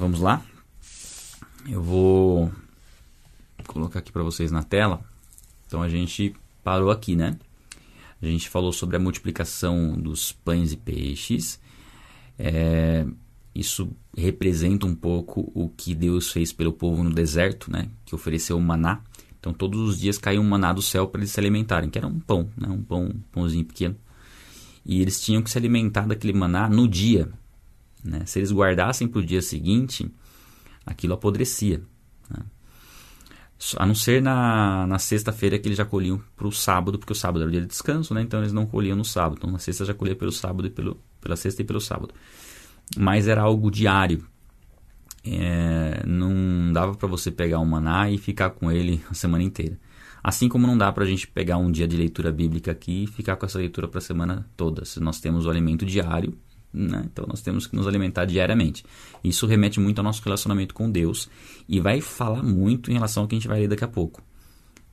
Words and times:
vamos 0.00 0.18
lá. 0.18 0.42
Eu 1.68 1.82
vou 1.82 2.50
colocar 3.66 3.98
aqui 3.98 4.10
para 4.10 4.22
vocês 4.22 4.50
na 4.50 4.62
tela. 4.62 5.04
Então 5.66 5.82
a 5.82 5.88
gente 5.90 6.34
parou 6.64 6.90
aqui, 6.90 7.14
né? 7.14 7.36
A 8.20 8.26
gente 8.26 8.48
falou 8.48 8.72
sobre 8.72 8.96
a 8.96 8.98
multiplicação 8.98 9.92
dos 9.92 10.32
pães 10.32 10.72
e 10.72 10.76
peixes. 10.78 11.60
É, 12.38 13.06
isso 13.54 13.90
representa 14.16 14.86
um 14.86 14.94
pouco 14.94 15.52
o 15.54 15.68
que 15.68 15.94
Deus 15.94 16.32
fez 16.32 16.50
pelo 16.50 16.72
povo 16.72 17.04
no 17.04 17.10
deserto, 17.10 17.70
né? 17.70 17.90
Que 18.06 18.14
ofereceu 18.14 18.56
o 18.56 18.60
maná. 18.60 19.02
Então 19.38 19.52
todos 19.52 19.80
os 19.80 20.00
dias 20.00 20.16
caiu 20.16 20.40
um 20.40 20.48
maná 20.48 20.72
do 20.72 20.82
céu 20.82 21.06
para 21.06 21.20
eles 21.20 21.30
se 21.30 21.38
alimentarem, 21.38 21.90
que 21.90 21.98
era 21.98 22.06
um 22.06 22.18
pão, 22.18 22.48
né? 22.56 22.68
Um 22.68 22.82
pão, 22.82 23.04
um 23.04 23.20
pãozinho 23.30 23.66
pequeno. 23.66 23.96
E 24.84 25.02
eles 25.02 25.20
tinham 25.20 25.42
que 25.42 25.50
se 25.50 25.58
alimentar 25.58 26.06
daquele 26.06 26.32
maná 26.32 26.70
no 26.70 26.88
dia. 26.88 27.30
Né? 28.04 28.22
Se 28.26 28.38
eles 28.38 28.52
guardassem 28.52 29.06
para 29.06 29.20
o 29.20 29.24
dia 29.24 29.42
seguinte, 29.42 30.10
aquilo 30.84 31.14
apodrecia. 31.14 31.82
Né? 32.28 32.42
A 33.76 33.86
não 33.86 33.94
ser 33.94 34.22
na, 34.22 34.86
na 34.86 34.98
sexta-feira 34.98 35.58
que 35.58 35.68
eles 35.68 35.76
já 35.76 35.84
colhiam 35.84 36.20
para 36.36 36.48
o 36.48 36.52
sábado, 36.52 36.98
porque 36.98 37.12
o 37.12 37.16
sábado 37.16 37.42
era 37.42 37.48
o 37.48 37.52
dia 37.52 37.60
de 37.60 37.66
descanso, 37.66 38.14
né? 38.14 38.22
então 38.22 38.40
eles 38.40 38.52
não 38.52 38.66
colhiam 38.66 38.96
no 38.96 39.04
sábado. 39.04 39.36
Então 39.38 39.50
na 39.50 39.58
sexta 39.58 39.84
já 39.84 39.94
colhia 39.94 40.16
pelo 40.16 40.32
sábado 40.32 40.66
e 40.66 40.70
pelo, 40.70 40.98
pela 41.20 41.36
sexta 41.36 41.60
e 41.62 41.64
pelo 41.64 41.80
sábado. 41.80 42.14
Mas 42.96 43.28
era 43.28 43.42
algo 43.42 43.70
diário. 43.70 44.26
É, 45.22 46.02
não 46.06 46.72
dava 46.72 46.94
para 46.94 47.06
você 47.06 47.30
pegar 47.30 47.58
um 47.58 47.66
maná 47.66 48.10
e 48.10 48.16
ficar 48.16 48.50
com 48.50 48.72
ele 48.72 49.02
a 49.10 49.14
semana 49.14 49.44
inteira. 49.44 49.78
Assim 50.22 50.48
como 50.48 50.66
não 50.66 50.76
dá 50.76 50.90
para 50.92 51.04
a 51.04 51.06
gente 51.06 51.26
pegar 51.26 51.56
um 51.56 51.70
dia 51.70 51.88
de 51.88 51.96
leitura 51.96 52.30
bíblica 52.32 52.72
aqui 52.72 53.04
e 53.04 53.06
ficar 53.06 53.36
com 53.36 53.46
essa 53.46 53.58
leitura 53.58 53.88
para 53.88 53.98
a 53.98 54.02
semana 54.02 54.46
toda. 54.56 54.84
Se 54.84 55.00
nós 55.00 55.20
temos 55.20 55.46
o 55.46 55.50
alimento 55.50 55.84
diário, 55.84 56.36
né? 56.72 57.02
então 57.04 57.26
nós 57.26 57.40
temos 57.40 57.66
que 57.66 57.74
nos 57.74 57.86
alimentar 57.86 58.24
diariamente. 58.24 58.84
Isso 59.22 59.46
remete 59.46 59.80
muito 59.80 59.98
ao 59.98 60.04
nosso 60.04 60.22
relacionamento 60.22 60.74
com 60.74 60.90
Deus 60.90 61.28
e 61.68 61.80
vai 61.80 62.00
falar 62.00 62.42
muito 62.42 62.90
em 62.90 62.94
relação 62.94 63.22
ao 63.24 63.28
que 63.28 63.34
a 63.34 63.38
gente 63.38 63.48
vai 63.48 63.60
ler 63.60 63.68
daqui 63.68 63.84
a 63.84 63.88
pouco. 63.88 64.22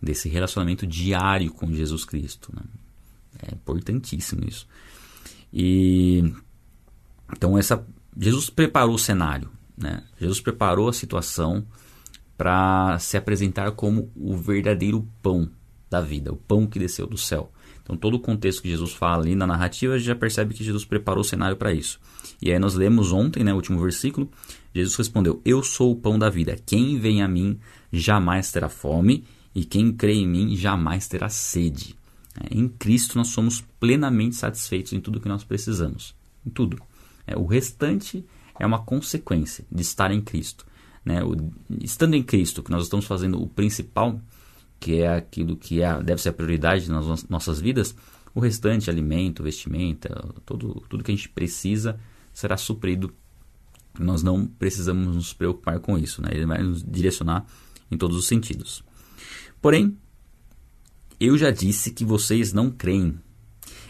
Desse 0.02 0.30
relacionamento 0.30 0.86
diário 0.86 1.52
com 1.52 1.73
Jesus 1.73 2.06
Cristo. 2.06 2.52
Né? 2.53 2.61
É 3.47 3.53
importantíssimo 3.53 4.44
isso. 4.47 4.67
E 5.52 6.23
então 7.36 7.58
essa 7.58 7.86
Jesus 8.19 8.50
preparou 8.50 8.95
o 8.95 9.00
cenário, 9.00 9.50
né? 9.78 10.03
Jesus 10.19 10.41
preparou 10.41 10.89
a 10.89 10.94
situação 10.94 11.66
para 12.36 12.97
se 13.00 13.16
apresentar 13.16 13.72
como 13.72 14.12
o 14.16 14.36
verdadeiro 14.36 15.08
pão 15.22 15.50
da 15.89 16.02
vida, 16.02 16.31
o 16.31 16.36
pão 16.36 16.66
que 16.66 16.80
desceu 16.80 17.06
do 17.06 17.17
céu. 17.17 17.52
Então, 17.88 17.96
todo 17.96 18.16
o 18.16 18.20
contexto 18.20 18.62
que 18.62 18.70
Jesus 18.70 18.92
fala 18.92 19.24
ali 19.24 19.34
na 19.34 19.48
narrativa, 19.48 19.94
a 19.94 19.98
gente 19.98 20.08
já 20.08 20.16
percebe 20.16 20.54
que 20.54 20.62
Jesus 20.62 20.84
preparou 20.84 21.22
o 21.22 21.24
cenário 21.24 21.56
para 21.56 21.72
isso. 21.72 22.02
E 22.42 22.52
aí 22.52 22.60
nós 22.60 22.74
lemos 22.74 23.14
ontem, 23.14 23.46
né, 23.46 23.54
o 23.54 23.56
último 23.56 23.80
versículo, 23.80 24.30
Jesus 24.76 24.94
respondeu: 24.98 25.42
Eu 25.46 25.64
sou 25.64 25.94
o 25.94 25.96
pão 25.96 26.20
da 26.20 26.30
vida. 26.30 26.58
Quem 26.66 27.00
vem 27.00 27.24
a 27.24 27.30
mim 27.30 27.58
jamais 27.90 28.52
terá 28.52 28.68
fome, 28.68 29.24
e 29.56 29.64
quem 29.64 29.94
crê 29.94 30.16
em 30.16 30.28
mim 30.28 30.54
jamais 30.58 31.08
terá 31.08 31.30
sede. 31.30 31.96
É, 32.38 32.54
em 32.54 32.68
Cristo 32.68 33.18
nós 33.18 33.30
somos 33.30 33.64
plenamente 33.80 34.36
satisfeitos 34.36 34.92
em 34.92 35.00
tudo 35.00 35.22
que 35.22 35.30
nós 35.30 35.46
precisamos. 35.46 36.14
Em 36.46 36.50
tudo. 36.50 36.78
É, 37.26 37.38
o 37.38 37.46
restante 37.46 38.26
é 38.60 38.66
uma 38.66 38.80
consequência 38.80 39.66
de 39.72 39.82
estar 39.82 40.12
em 40.12 40.20
Cristo. 40.20 40.66
Né? 41.06 41.22
Estando 41.82 42.16
em 42.16 42.22
Cristo, 42.22 42.62
que 42.62 42.70
nós 42.70 42.84
estamos 42.84 43.06
fazendo 43.06 43.42
o 43.42 43.48
principal, 43.48 44.20
que 44.80 45.02
é 45.02 45.16
aquilo 45.16 45.58
que 45.58 45.81
é, 45.81 46.02
deve 46.02 46.22
ser 46.22 46.30
a 46.30 46.33
prioridade 46.33 46.89
nas 46.89 47.28
nossas 47.28 47.59
vidas, 47.59 47.95
o 48.33 48.39
restante, 48.39 48.89
alimento, 48.89 49.44
vestimenta, 49.44 50.09
todo, 50.45 50.84
tudo 50.89 51.03
que 51.03 51.11
a 51.11 51.16
gente 51.16 51.30
precisa 51.30 52.00
será 52.34 52.56
suprido. 52.56 53.14
Nós 54.00 54.22
não 54.22 54.45
precisamos 54.45 55.16
nos 55.16 55.34
preocupar 55.34 55.80
com 55.80 55.97
isso, 55.97 56.22
né? 56.22 56.30
ele 56.31 56.45
vai 56.45 56.61
nos 56.61 56.84
direcionar 56.84 57.45
em 57.89 57.97
todos 57.97 58.16
os 58.16 58.28
sentidos. 58.28 58.84
Porém, 59.59 59.97
eu 61.19 61.36
já 61.36 61.50
disse 61.50 61.91
que 61.91 62.06
vocês 62.06 62.53
não 62.53 62.69
creem, 62.69 63.19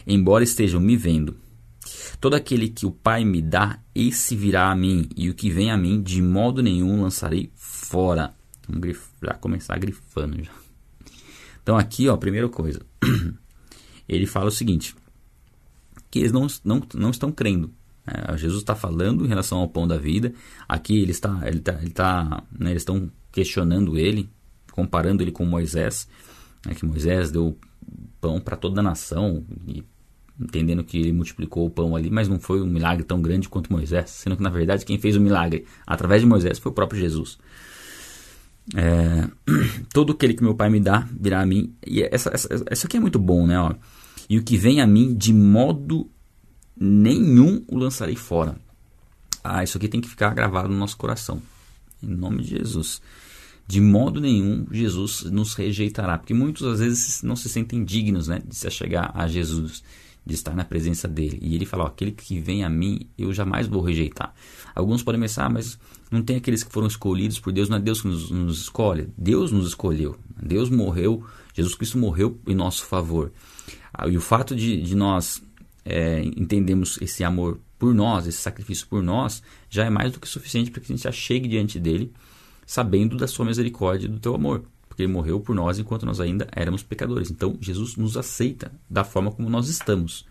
embora 0.05 0.45
estejam 0.45 0.79
me 0.79 0.95
vendo. 0.95 1.35
Todo 2.21 2.35
aquele 2.35 2.69
que 2.69 2.85
o 2.85 2.91
Pai 2.91 3.25
me 3.25 3.41
dá, 3.41 3.79
esse 3.93 4.35
virá 4.35 4.71
a 4.71 4.75
mim, 4.75 5.09
e 5.15 5.29
o 5.29 5.33
que 5.33 5.49
vem 5.49 5.71
a 5.71 5.77
mim, 5.77 6.01
de 6.01 6.21
modo 6.21 6.63
nenhum 6.63 7.01
lançarei 7.01 7.51
fora. 7.55 8.33
Vamos 8.67 8.97
já 9.21 9.33
começar 9.33 9.77
grifando 9.77 10.41
já. 10.43 10.66
Então 11.67 11.77
aqui, 11.77 12.07
ó, 12.07 12.15
primeira 12.15 12.47
coisa. 12.47 12.79
ele 14.07 14.25
fala 14.25 14.47
o 14.47 14.51
seguinte, 14.51 14.95
que 16.09 16.19
eles 16.19 16.31
não, 16.31 16.47
não, 16.63 16.81
não 16.93 17.09
estão 17.09 17.29
crendo. 17.29 17.73
É, 18.07 18.37
Jesus 18.37 18.61
está 18.61 18.73
falando 18.73 19.25
em 19.25 19.27
relação 19.27 19.57
ao 19.57 19.67
pão 19.67 19.85
da 19.85 19.97
vida. 19.97 20.33
Aqui 20.65 20.97
ele 21.01 21.11
está, 21.11 21.41
ele 21.45 21.57
está, 21.57 21.73
ele 21.73 21.87
está 21.87 22.41
né, 22.57 22.69
eles 22.69 22.83
estão 22.83 23.11
questionando 23.33 23.97
ele, 23.97 24.29
comparando 24.71 25.21
ele 25.21 25.29
com 25.33 25.43
Moisés, 25.43 26.07
né, 26.65 26.73
que 26.73 26.85
Moisés 26.85 27.31
deu 27.31 27.57
pão 28.21 28.39
para 28.39 28.55
toda 28.55 28.79
a 28.79 28.83
nação 28.83 29.43
e 29.67 29.83
entendendo 30.39 30.85
que 30.85 30.97
ele 30.97 31.11
multiplicou 31.11 31.65
o 31.65 31.69
pão 31.69 31.97
ali, 31.97 32.09
mas 32.09 32.29
não 32.29 32.39
foi 32.39 32.61
um 32.61 32.67
milagre 32.67 33.03
tão 33.03 33.21
grande 33.21 33.49
quanto 33.49 33.73
Moisés, 33.73 34.09
sendo 34.09 34.37
que 34.37 34.43
na 34.43 34.49
verdade 34.49 34.85
quem 34.85 34.97
fez 34.97 35.17
o 35.17 35.19
milagre 35.19 35.65
através 35.85 36.21
de 36.21 36.27
Moisés 36.29 36.59
foi 36.59 36.71
o 36.71 36.75
próprio 36.75 36.97
Jesus. 36.97 37.37
É, 38.75 39.27
todo 39.93 40.13
aquele 40.13 40.33
que 40.33 40.43
meu 40.43 40.55
pai 40.55 40.69
me 40.69 40.79
dá 40.79 41.07
virá 41.19 41.41
a 41.41 41.45
mim. 41.45 41.73
E 41.85 42.01
essa, 42.03 42.29
essa, 42.33 42.63
essa 42.65 42.87
aqui 42.87 42.97
é 42.97 42.99
muito 42.99 43.19
bom, 43.19 43.45
né? 43.45 43.59
Ó. 43.59 43.73
E 44.29 44.37
o 44.37 44.43
que 44.43 44.57
vem 44.57 44.81
a 44.81 44.87
mim, 44.87 45.13
de 45.15 45.33
modo 45.33 46.09
nenhum 46.75 47.63
o 47.67 47.77
lançarei 47.77 48.15
fora. 48.15 48.57
Ah, 49.43 49.63
isso 49.63 49.77
aqui 49.77 49.87
tem 49.87 50.01
que 50.01 50.09
ficar 50.09 50.33
gravado 50.33 50.67
no 50.67 50.77
nosso 50.77 50.97
coração. 50.97 51.41
Em 52.03 52.07
nome 52.07 52.43
de 52.43 52.49
Jesus. 52.49 53.01
De 53.65 53.81
modo 53.81 54.19
nenhum 54.19 54.65
Jesus 54.71 55.23
nos 55.23 55.53
rejeitará. 55.53 56.17
Porque 56.17 56.33
muitos 56.33 56.65
às 56.65 56.79
vezes 56.79 57.21
não 57.23 57.35
se 57.35 57.49
sentem 57.49 57.83
dignos 57.83 58.27
né, 58.27 58.41
de 58.45 58.55
se 58.55 58.69
chegar 58.69 59.11
a 59.13 59.27
Jesus 59.27 59.83
de 60.27 60.33
estar 60.33 60.53
na 60.53 60.65
presença 60.65 61.07
dele. 61.07 61.39
E 61.41 61.55
ele 61.55 61.65
fala: 61.65 61.85
ó, 61.85 61.87
aquele 61.87 62.11
que 62.11 62.39
vem 62.39 62.63
a 62.63 62.69
mim, 62.69 63.09
eu 63.17 63.33
jamais 63.33 63.65
vou 63.65 63.81
rejeitar. 63.81 64.33
Alguns 64.75 65.01
podem 65.01 65.21
pensar, 65.21 65.45
ah, 65.45 65.49
mas 65.49 65.79
não 66.11 66.21
tem 66.21 66.35
aqueles 66.35 66.63
que 66.63 66.71
foram 66.71 66.87
escolhidos 66.87 67.39
por 67.39 67.53
Deus, 67.53 67.69
não 67.69 67.77
é 67.77 67.79
Deus 67.79 68.01
que 68.01 68.07
nos, 68.07 68.29
nos 68.29 68.61
escolhe. 68.61 69.09
Deus 69.17 69.51
nos 69.51 69.67
escolheu. 69.69 70.17
Deus 70.41 70.69
morreu, 70.69 71.23
Jesus 71.53 71.73
Cristo 71.73 71.97
morreu 71.97 72.39
em 72.45 72.53
nosso 72.53 72.85
favor. 72.85 73.31
Ah, 73.93 74.07
e 74.07 74.17
o 74.17 74.21
fato 74.21 74.55
de, 74.55 74.81
de 74.81 74.95
nós 74.95 75.41
é, 75.85 76.21
entendemos 76.23 76.99
esse 77.01 77.23
amor 77.23 77.59
por 77.79 77.93
nós, 77.93 78.27
esse 78.27 78.39
sacrifício 78.39 78.85
por 78.87 79.01
nós, 79.01 79.41
já 79.69 79.85
é 79.85 79.89
mais 79.89 80.11
do 80.11 80.19
que 80.19 80.27
suficiente 80.27 80.69
para 80.69 80.81
que 80.81 80.91
a 80.91 80.95
gente 80.95 81.07
achegue 81.07 81.47
diante 81.47 81.79
dele, 81.79 82.11
sabendo 82.65 83.15
da 83.15 83.27
sua 83.27 83.45
misericórdia 83.45 84.07
e 84.07 84.09
do 84.09 84.19
teu 84.19 84.35
amor 84.35 84.65
porque 84.97 85.03
ele 85.03 85.13
morreu 85.13 85.39
por 85.39 85.55
nós 85.55 85.77
enquanto 85.77 86.07
nós 86.07 86.19
ainda 86.19 86.47
éramos 86.51 86.81
pecadores. 86.81 87.29
Então, 87.29 87.55
Jesus 87.61 87.95
nos 87.95 88.17
aceita 88.17 88.71
da 88.89 89.03
forma 89.03 89.31
como 89.31 89.47
nós 89.47 89.69
estamos. 89.69 90.25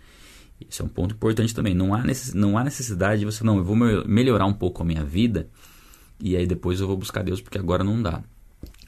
Esse 0.68 0.82
é 0.82 0.84
um 0.84 0.88
ponto 0.88 1.14
importante 1.14 1.54
também. 1.54 1.72
Não 1.72 1.94
há, 1.94 2.02
necess, 2.02 2.34
não 2.34 2.58
há 2.58 2.64
necessidade 2.64 3.20
de 3.20 3.26
você, 3.26 3.44
não, 3.44 3.58
eu 3.58 3.64
vou 3.64 3.76
melhorar 3.76 4.44
um 4.44 4.52
pouco 4.52 4.82
a 4.82 4.84
minha 4.84 5.04
vida 5.04 5.48
e 6.18 6.36
aí 6.36 6.48
depois 6.48 6.80
eu 6.80 6.88
vou 6.88 6.96
buscar 6.96 7.22
Deus 7.22 7.40
porque 7.40 7.58
agora 7.58 7.84
não 7.84 8.02
dá. 8.02 8.24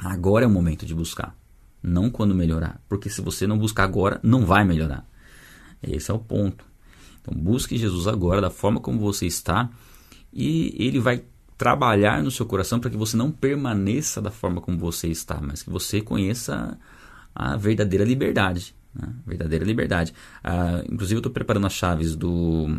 Agora 0.00 0.44
é 0.44 0.48
o 0.48 0.50
momento 0.50 0.84
de 0.84 0.92
buscar, 0.92 1.36
não 1.80 2.10
quando 2.10 2.34
melhorar. 2.34 2.82
Porque 2.88 3.08
se 3.08 3.20
você 3.20 3.46
não 3.46 3.56
buscar 3.56 3.84
agora, 3.84 4.18
não 4.20 4.44
vai 4.44 4.64
melhorar. 4.64 5.08
Esse 5.80 6.10
é 6.10 6.14
o 6.14 6.18
ponto. 6.18 6.64
Então, 7.22 7.32
busque 7.40 7.78
Jesus 7.78 8.08
agora, 8.08 8.40
da 8.40 8.50
forma 8.50 8.80
como 8.80 8.98
você 8.98 9.26
está, 9.26 9.70
e 10.32 10.74
ele 10.76 10.98
vai 10.98 11.22
trabalhar 11.58 12.22
no 12.22 12.30
seu 12.30 12.46
coração 12.46 12.78
para 12.78 12.88
que 12.88 12.96
você 12.96 13.16
não 13.16 13.32
permaneça 13.32 14.22
da 14.22 14.30
forma 14.30 14.60
como 14.60 14.78
você 14.78 15.08
está, 15.08 15.40
mas 15.40 15.62
que 15.62 15.68
você 15.68 16.00
conheça 16.00 16.78
a 17.34 17.56
verdadeira 17.56 18.04
liberdade. 18.04 18.76
Né? 18.94 19.12
Verdadeira 19.26 19.64
liberdade. 19.64 20.14
Ah, 20.42 20.82
inclusive, 20.88 21.16
eu 21.16 21.18
estou 21.18 21.32
preparando 21.32 21.66
as 21.66 21.72
chaves 21.72 22.14
do, 22.14 22.78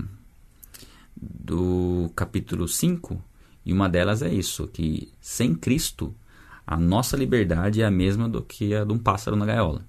do 1.16 2.10
capítulo 2.16 2.70
5, 2.70 3.22
e 3.66 3.74
uma 3.74 3.90
delas 3.90 4.22
é 4.22 4.34
isso: 4.34 4.66
que 4.68 5.12
sem 5.20 5.54
Cristo, 5.54 6.16
a 6.66 6.78
nossa 6.78 7.18
liberdade 7.18 7.82
é 7.82 7.86
a 7.86 7.92
mesma 7.92 8.30
do 8.30 8.42
que 8.42 8.74
a 8.74 8.86
de 8.86 8.94
um 8.94 8.98
pássaro 8.98 9.36
na 9.36 9.46
gaiola. 9.46 9.86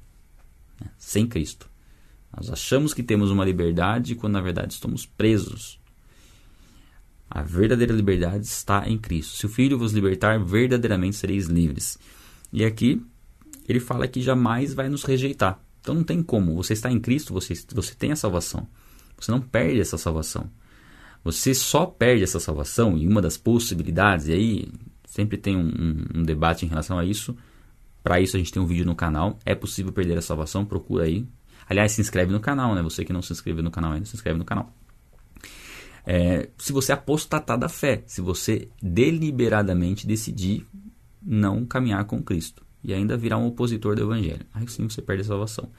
Né? 0.81 0.88
Sem 0.98 1.28
Cristo. 1.28 1.70
Nós 2.36 2.50
achamos 2.50 2.93
que 2.93 3.02
temos 3.02 3.31
uma 3.31 3.44
liberdade 3.44 4.14
quando 4.16 4.34
na 4.34 4.40
verdade 4.40 4.75
estamos 4.75 5.06
presos 5.06 5.80
a 7.31 7.43
verdadeira 7.43 7.93
liberdade 7.93 8.44
está 8.44 8.88
em 8.88 8.99
Cristo. 8.99 9.37
Se 9.37 9.47
o 9.47 9.49
Filho 9.49 9.79
vos 9.79 9.93
libertar, 9.93 10.43
verdadeiramente 10.43 11.15
sereis 11.15 11.47
livres. 11.47 11.97
E 12.53 12.65
aqui 12.65 13.00
ele 13.69 13.79
fala 13.79 14.09
que 14.09 14.21
jamais 14.21 14.75
vai 14.75 14.88
nos 14.88 15.05
rejeitar. 15.05 15.61
Então 15.81 15.94
não 15.94 16.03
tem 16.03 16.23
como. 16.23 16.56
Você 16.56 16.73
está 16.73 16.91
em 16.91 16.99
Cristo, 16.99 17.32
você, 17.32 17.55
você 17.73 17.94
tem 17.94 18.11
a 18.11 18.17
salvação. 18.17 18.67
Você 19.17 19.31
não 19.31 19.41
perde 19.41 19.81
essa 19.81 19.97
salvação. 19.97 20.50
Você 21.23 21.55
só 21.55 21.87
perde 21.87 22.25
essa 22.25 22.41
salvação, 22.41 22.97
e 22.97 23.06
uma 23.06 23.21
das 23.21 23.37
possibilidades, 23.37 24.27
e 24.29 24.32
aí 24.32 24.69
sempre 25.05 25.37
tem 25.37 25.55
um, 25.55 25.69
um, 25.69 26.21
um 26.21 26.23
debate 26.23 26.65
em 26.65 26.69
relação 26.69 26.99
a 26.99 27.05
isso. 27.05 27.37
Para 28.03 28.21
isso 28.21 28.37
a 28.37 28.38
gente 28.38 28.50
tem 28.50 28.61
um 28.61 28.67
vídeo 28.67 28.87
no 28.87 28.94
canal. 28.97 29.38
É 29.44 29.55
possível 29.55 29.93
perder 29.93 30.17
a 30.19 30.23
salvação? 30.23 30.65
Procura 30.65 31.05
aí. 31.05 31.27
Aliás, 31.69 31.93
se 31.93 32.00
inscreve 32.00 32.32
no 32.32 32.41
canal, 32.41 32.75
né? 32.75 32.82
Você 32.82 33.05
que 33.05 33.12
não 33.12 33.23
se 33.23 33.32
inscreveu 33.32 33.62
no 33.62 33.71
canal 33.71 33.93
ainda, 33.93 34.06
se 34.06 34.17
inscreve 34.17 34.38
no 34.38 34.44
canal. 34.44 34.75
É, 36.06 36.49
se 36.58 36.73
você 36.73 36.93
apostatar 36.93 37.58
da 37.58 37.69
fé, 37.69 38.02
se 38.06 38.20
você 38.20 38.69
deliberadamente 38.82 40.06
decidir 40.06 40.67
não 41.23 41.64
caminhar 41.64 42.05
com 42.05 42.23
Cristo 42.23 42.64
e 42.82 42.94
ainda 42.94 43.17
virar 43.17 43.38
um 43.38 43.47
opositor 43.47 43.94
do 43.94 44.02
Evangelho, 44.02 44.47
aí 44.55 44.67
sim 44.69 44.88
você 44.88 45.02
perde 45.02 45.23
a 45.23 45.26
salvação. 45.26 45.70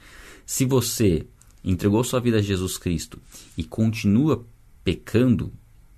Se 0.46 0.64
você 0.64 1.26
entregou 1.64 2.02
sua 2.04 2.20
vida 2.20 2.38
a 2.38 2.42
Jesus 2.42 2.78
Cristo 2.78 3.20
e 3.56 3.64
continua 3.64 4.44
pecando 4.84 5.52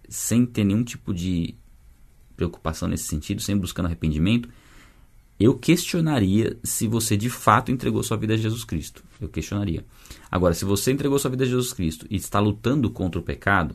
sem 0.08 0.44
ter 0.44 0.64
nenhum 0.64 0.84
tipo 0.84 1.12
de 1.12 1.54
preocupação 2.36 2.88
nesse 2.88 3.04
sentido, 3.04 3.40
sem 3.40 3.56
buscando 3.56 3.86
arrependimento, 3.86 4.48
eu 5.38 5.58
questionaria 5.58 6.56
se 6.62 6.86
você 6.86 7.16
de 7.16 7.28
fato 7.28 7.72
entregou 7.72 8.02
sua 8.02 8.16
vida 8.16 8.34
a 8.34 8.36
Jesus 8.36 8.64
Cristo. 8.64 9.02
Eu 9.20 9.28
questionaria. 9.28 9.84
Agora, 10.30 10.54
se 10.54 10.64
você 10.64 10.92
entregou 10.92 11.18
sua 11.18 11.30
vida 11.30 11.44
a 11.44 11.46
Jesus 11.46 11.72
Cristo 11.72 12.06
e 12.08 12.16
está 12.16 12.38
lutando 12.38 12.90
contra 12.90 13.20
o 13.20 13.24
pecado, 13.24 13.74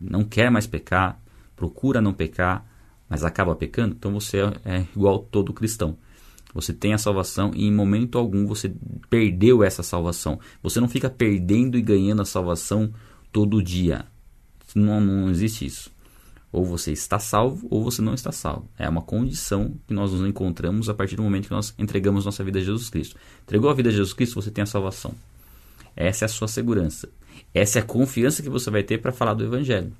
não 0.00 0.24
quer 0.24 0.50
mais 0.50 0.66
pecar, 0.66 1.20
procura 1.56 2.00
não 2.00 2.12
pecar, 2.12 2.66
mas 3.08 3.24
acaba 3.24 3.54
pecando, 3.54 3.94
então 3.94 4.12
você 4.12 4.38
é 4.64 4.86
igual 4.96 5.18
todo 5.18 5.52
cristão. 5.52 5.96
Você 6.54 6.72
tem 6.72 6.92
a 6.92 6.98
salvação 6.98 7.50
e 7.54 7.66
em 7.66 7.72
momento 7.72 8.18
algum 8.18 8.46
você 8.46 8.74
perdeu 9.08 9.62
essa 9.62 9.82
salvação. 9.82 10.38
Você 10.62 10.80
não 10.80 10.88
fica 10.88 11.08
perdendo 11.08 11.78
e 11.78 11.82
ganhando 11.82 12.22
a 12.22 12.26
salvação 12.26 12.92
todo 13.32 13.62
dia. 13.62 14.04
Não, 14.74 15.00
não 15.00 15.30
existe 15.30 15.64
isso. 15.64 15.90
Ou 16.50 16.64
você 16.64 16.92
está 16.92 17.18
salvo 17.18 17.66
ou 17.70 17.82
você 17.82 18.02
não 18.02 18.12
está 18.12 18.30
salvo. 18.30 18.68
É 18.78 18.86
uma 18.86 19.00
condição 19.00 19.74
que 19.86 19.94
nós 19.94 20.12
nos 20.12 20.28
encontramos 20.28 20.90
a 20.90 20.94
partir 20.94 21.16
do 21.16 21.22
momento 21.22 21.48
que 21.48 21.54
nós 21.54 21.74
entregamos 21.78 22.26
nossa 22.26 22.44
vida 22.44 22.58
a 22.58 22.62
Jesus 22.62 22.90
Cristo. 22.90 23.16
Entregou 23.42 23.70
a 23.70 23.74
vida 23.74 23.88
a 23.88 23.92
Jesus 23.92 24.12
Cristo, 24.12 24.34
você 24.34 24.50
tem 24.50 24.62
a 24.62 24.66
salvação. 24.66 25.14
Essa 25.96 26.24
é 26.24 26.26
a 26.26 26.28
sua 26.28 26.48
segurança. 26.48 27.08
Essa 27.54 27.78
é 27.78 27.82
a 27.82 27.84
confiança 27.84 28.42
que 28.42 28.48
você 28.48 28.70
vai 28.70 28.82
ter 28.82 28.98
para 28.98 29.12
falar 29.12 29.34
do 29.34 29.44
Evangelho. 29.44 29.92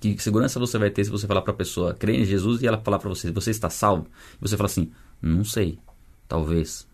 Que 0.00 0.18
segurança 0.18 0.58
você 0.58 0.78
vai 0.78 0.90
ter 0.90 1.04
se 1.04 1.10
você 1.10 1.26
falar 1.26 1.42
para 1.42 1.52
a 1.52 1.56
pessoa, 1.56 1.94
crê 1.94 2.16
em 2.16 2.24
Jesus 2.24 2.62
e 2.62 2.66
ela 2.66 2.78
falar 2.78 2.98
para 2.98 3.08
você, 3.08 3.30
você 3.30 3.50
está 3.50 3.70
salvo? 3.70 4.06
E 4.34 4.40
você 4.40 4.56
fala 4.56 4.66
assim, 4.66 4.90
não 5.20 5.44
sei, 5.44 5.78
talvez. 6.26 6.86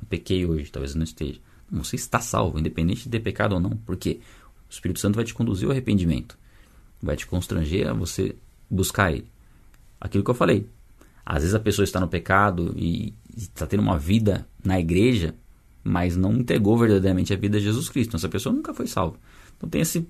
Eu 0.00 0.06
pequei 0.08 0.46
hoje, 0.46 0.70
talvez 0.70 0.92
eu 0.92 0.98
não 0.98 1.04
esteja. 1.04 1.40
Você 1.70 1.96
está 1.96 2.20
salvo, 2.20 2.58
independente 2.58 3.04
de 3.04 3.08
ter 3.08 3.20
pecado 3.20 3.54
ou 3.54 3.60
não. 3.60 3.70
Porque 3.70 4.20
o 4.68 4.72
Espírito 4.72 5.00
Santo 5.00 5.16
vai 5.16 5.24
te 5.24 5.34
conduzir 5.34 5.66
ao 5.66 5.72
arrependimento 5.72 6.38
vai 7.02 7.16
te 7.16 7.26
constranger 7.26 7.88
a 7.88 7.92
você 7.92 8.36
buscar 8.70 9.12
ele. 9.12 9.30
Aquilo 10.00 10.24
que 10.24 10.30
eu 10.30 10.34
falei. 10.34 10.68
Às 11.24 11.42
vezes 11.42 11.54
a 11.54 11.60
pessoa 11.60 11.84
está 11.84 12.00
no 12.00 12.08
pecado 12.08 12.74
e 12.76 13.14
está 13.36 13.66
tendo 13.66 13.80
uma 13.80 13.98
vida 13.98 14.46
na 14.64 14.78
igreja, 14.78 15.34
mas 15.86 16.16
não 16.16 16.32
entregou 16.34 16.76
verdadeiramente 16.76 17.32
a 17.32 17.36
vida 17.36 17.58
a 17.58 17.60
Jesus 17.60 17.88
Cristo. 17.88 18.10
Então, 18.10 18.18
essa 18.18 18.28
pessoa 18.28 18.52
nunca 18.52 18.74
foi 18.74 18.88
salva. 18.88 19.16
Então 19.56 19.68
tem 19.68 19.80
esse, 19.80 20.06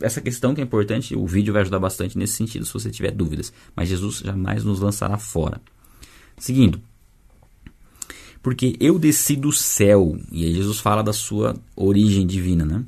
essa 0.00 0.20
questão 0.20 0.54
que 0.54 0.60
é 0.60 0.64
importante. 0.64 1.16
O 1.16 1.26
vídeo 1.26 1.52
vai 1.52 1.62
ajudar 1.62 1.80
bastante 1.80 2.16
nesse 2.16 2.34
sentido, 2.34 2.64
se 2.64 2.72
você 2.72 2.88
tiver 2.88 3.10
dúvidas. 3.10 3.52
Mas 3.74 3.88
Jesus 3.88 4.18
jamais 4.18 4.62
nos 4.64 4.80
lançará 4.80 5.18
fora. 5.18 5.60
Seguindo. 6.38 6.80
Porque 8.40 8.76
eu 8.78 8.98
desci 8.98 9.34
do 9.34 9.52
céu, 9.52 10.16
e 10.30 10.44
aí 10.44 10.54
Jesus 10.54 10.78
fala 10.78 11.02
da 11.02 11.12
sua 11.12 11.56
origem 11.74 12.24
divina, 12.24 12.64
né? 12.64 12.84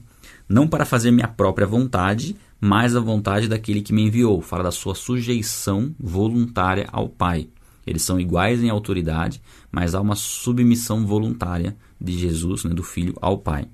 Não 0.48 0.68
para 0.68 0.84
fazer 0.84 1.10
minha 1.10 1.28
própria 1.28 1.66
vontade, 1.66 2.36
mais 2.60 2.94
a 2.94 3.00
vontade 3.00 3.48
daquele 3.48 3.82
que 3.82 3.92
me 3.92 4.02
enviou. 4.02 4.40
Fala 4.40 4.62
da 4.62 4.70
sua 4.70 4.94
sujeição 4.94 5.94
voluntária 5.98 6.88
ao 6.92 7.08
Pai. 7.08 7.48
Eles 7.86 8.02
são 8.02 8.20
iguais 8.20 8.62
em 8.62 8.70
autoridade, 8.70 9.40
mas 9.70 9.94
há 9.94 10.00
uma 10.00 10.16
submissão 10.16 11.06
voluntária 11.06 11.76
de 12.00 12.16
Jesus, 12.18 12.64
né, 12.64 12.74
do 12.74 12.82
Filho, 12.82 13.14
ao 13.20 13.38
Pai. 13.38 13.68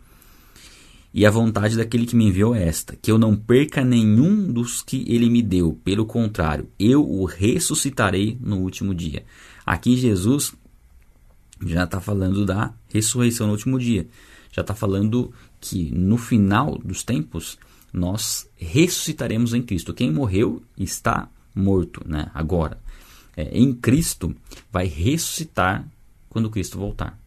E 1.12 1.24
a 1.24 1.30
vontade 1.30 1.76
daquele 1.76 2.04
que 2.04 2.14
me 2.14 2.26
enviou 2.26 2.54
é 2.54 2.62
esta: 2.66 2.94
que 2.94 3.10
eu 3.10 3.16
não 3.16 3.34
perca 3.34 3.82
nenhum 3.82 4.52
dos 4.52 4.82
que 4.82 5.04
ele 5.08 5.30
me 5.30 5.42
deu. 5.42 5.80
Pelo 5.82 6.04
contrário, 6.04 6.68
eu 6.78 7.02
o 7.02 7.24
ressuscitarei 7.24 8.36
no 8.40 8.58
último 8.58 8.94
dia. 8.94 9.24
Aqui 9.64 9.96
Jesus 9.96 10.54
já 11.64 11.84
está 11.84 12.00
falando 12.00 12.44
da 12.44 12.74
ressurreição 12.88 13.46
no 13.46 13.54
último 13.54 13.78
dia. 13.78 14.06
Já 14.52 14.60
está 14.60 14.74
falando 14.74 15.32
que 15.58 15.90
no 15.90 16.18
final 16.18 16.78
dos 16.84 17.02
tempos 17.02 17.58
nós 17.92 18.46
ressuscitaremos 18.54 19.54
em 19.54 19.62
Cristo. 19.62 19.94
Quem 19.94 20.12
morreu 20.12 20.62
está 20.76 21.30
morto, 21.54 22.02
né? 22.06 22.30
Agora, 22.34 22.78
é, 23.36 23.56
em 23.56 23.72
Cristo 23.74 24.34
vai 24.72 24.86
ressuscitar 24.86 25.86
quando 26.28 26.50
Cristo 26.50 26.78
voltar. 26.78 27.18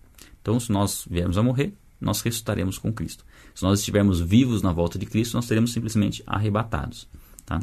Então, 0.41 0.59
se 0.59 0.71
nós 0.71 1.05
viermos 1.09 1.37
a 1.37 1.43
morrer, 1.43 1.73
nós 2.01 2.21
ressuscitaremos 2.21 2.77
com 2.77 2.91
Cristo. 2.91 3.25
Se 3.53 3.63
nós 3.63 3.79
estivermos 3.79 4.19
vivos 4.19 4.61
na 4.61 4.71
volta 4.71 4.97
de 4.97 5.05
Cristo, 5.05 5.35
nós 5.35 5.45
seremos 5.45 5.73
simplesmente 5.73 6.23
arrebatados, 6.25 7.07
tá? 7.45 7.59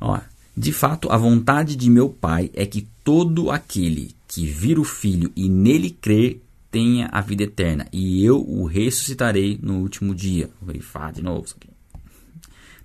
Ó, 0.00 0.20
de 0.56 0.72
fato, 0.72 1.10
a 1.10 1.16
vontade 1.16 1.76
de 1.76 1.90
meu 1.90 2.08
Pai 2.08 2.50
é 2.54 2.64
que 2.64 2.88
todo 3.02 3.50
aquele 3.50 4.14
que 4.28 4.46
vir 4.46 4.78
o 4.78 4.84
Filho 4.84 5.32
e 5.36 5.48
nele 5.48 5.90
crer 5.90 6.40
tenha 6.70 7.08
a 7.10 7.20
vida 7.20 7.42
eterna, 7.44 7.86
e 7.92 8.24
eu 8.24 8.38
o 8.38 8.64
ressuscitarei 8.66 9.58
no 9.62 9.78
último 9.78 10.14
dia. 10.14 10.50
Vou 10.60 10.68
grifar 10.68 11.12
de 11.12 11.22
novo 11.22 11.44
isso 11.46 11.56
aqui. 11.56 11.70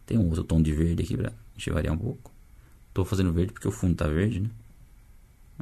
Tem 0.06 0.18
um 0.18 0.28
outro 0.28 0.44
tom 0.44 0.62
de 0.62 0.72
verde 0.72 1.04
aqui 1.04 1.18
para 1.18 1.34
variar 1.74 1.94
um 1.94 1.98
pouco. 1.98 2.32
Estou 2.92 3.06
fazendo 3.06 3.32
verde 3.32 3.54
porque 3.54 3.68
o 3.68 3.72
fundo 3.72 3.94
está 3.94 4.06
verde, 4.06 4.42
né? 4.42 4.50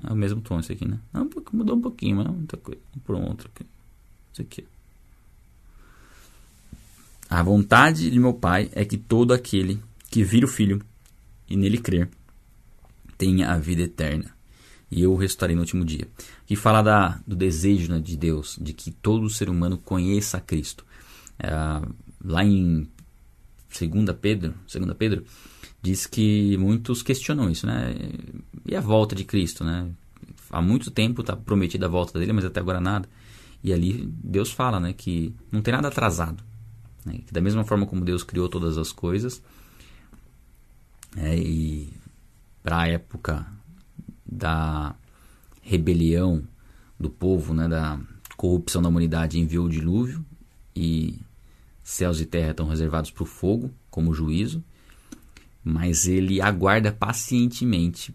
É 0.04 0.12
o 0.12 0.16
mesmo 0.16 0.42
tom 0.42 0.60
esse 0.60 0.74
aqui, 0.74 0.88
né? 0.88 0.98
Não, 1.14 1.30
mudou 1.54 1.76
um 1.76 1.82
pouquinho, 1.82 2.16
mas 2.16 2.26
não 2.26 2.34
muita 2.34 2.58
coisa. 2.58 2.82
Por 3.06 3.16
um 3.16 3.24
outro 3.28 3.48
aqui. 3.54 3.64
Esse 4.34 4.42
aqui. 4.42 4.66
A 7.30 7.44
vontade 7.44 8.10
de 8.10 8.20
meu 8.20 8.34
Pai 8.34 8.72
é 8.74 8.84
que 8.84 8.98
todo 8.98 9.32
aquele 9.32 9.80
que 10.10 10.24
vira 10.24 10.46
o 10.46 10.50
Filho 10.50 10.82
e 11.48 11.56
nele 11.56 11.78
crer 11.78 12.10
tenha 13.18 13.52
a 13.52 13.58
vida 13.60 13.84
eterna 13.84 14.34
e 14.92 15.04
eu 15.04 15.14
o 15.14 15.18
no 15.56 15.62
último 15.62 15.86
dia. 15.86 16.08
Que 16.48 16.56
fala 16.56 16.82
da, 16.82 17.20
do 17.26 17.36
desejo 17.36 17.92
né, 17.92 18.00
de 18.00 18.18
Deus, 18.18 18.58
de 18.60 18.74
que 18.74 18.90
todo 18.92 19.30
ser 19.30 19.50
humano 19.50 19.78
conheça 19.78 20.38
a 20.38 20.42
Cristo. 20.42 20.84
É, 21.38 21.52
lá 22.24 22.44
em 22.44 22.88
2 23.80 24.18
Pedro, 24.20 24.56
2 24.72 24.94
Pedro, 24.98 25.24
diz 25.82 26.06
que 26.06 26.58
muitos 26.58 27.02
questionam 27.02 27.50
isso, 27.50 27.66
né? 27.66 27.96
E 28.66 28.76
a 28.76 28.82
volta 28.82 29.16
de 29.16 29.24
Cristo, 29.24 29.64
né? 29.64 29.90
Há 30.50 30.62
muito 30.62 30.92
tempo 30.92 31.22
está 31.22 31.36
prometida 31.36 31.86
a 31.86 31.90
volta 31.90 32.18
dele, 32.18 32.34
mas 32.34 32.46
até 32.46 32.60
agora 32.60 32.82
nada. 32.82 33.08
E 33.64 33.74
ali 33.74 34.10
Deus 34.24 34.52
fala, 34.52 34.80
né, 34.80 34.94
que 34.94 35.36
não 35.52 35.62
tem 35.62 35.74
nada 35.74 35.90
atrasado. 35.90 36.44
Né? 37.06 37.20
Que 37.26 37.34
da 37.34 37.42
mesma 37.42 37.64
forma 37.64 37.86
como 37.86 38.04
Deus 38.04 38.24
criou 38.24 38.50
todas 38.50 38.78
as 38.78 38.92
coisas, 38.92 39.42
é, 41.18 41.38
e 41.38 41.92
para 42.64 42.82
a 42.82 42.88
época 42.88 43.46
da 44.26 44.96
rebelião 45.62 46.44
do 47.00 47.10
povo, 47.10 47.54
né, 47.54 47.68
da 47.68 48.00
corrupção 48.38 48.82
da 48.82 48.90
humanidade, 48.90 49.40
enviou 49.40 49.66
o 49.66 49.70
dilúvio 49.70 50.26
e 50.76 51.20
céus 51.84 52.22
e 52.22 52.26
terra 52.26 52.52
estão 52.52 52.68
reservados 52.68 53.12
para 53.12 53.24
o 53.24 53.26
fogo 53.26 53.72
como 53.90 54.14
juízo, 54.14 54.64
mas 55.64 56.08
ele 56.08 56.42
aguarda 56.42 56.92
pacientemente, 56.92 58.14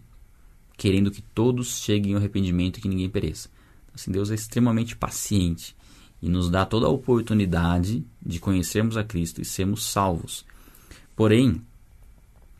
querendo 0.77 1.11
que 1.11 1.21
todos 1.21 1.79
cheguem 1.79 2.13
ao 2.13 2.19
arrependimento 2.19 2.77
e 2.77 2.81
que 2.81 2.89
ninguém 2.89 3.09
pereça. 3.09 3.49
Assim, 3.93 4.11
Deus 4.11 4.29
é 4.29 4.35
extremamente 4.35 4.95
paciente 4.95 5.75
e 6.21 6.27
nos 6.27 6.49
dá 6.49 6.65
toda 6.65 6.87
a 6.87 6.89
oportunidade 6.89 8.05
de 8.25 8.39
conhecermos 8.39 8.97
a 8.97 9.03
Cristo 9.03 9.41
e 9.41 9.45
sermos 9.45 9.85
salvos. 9.85 10.45
Porém, 11.15 11.61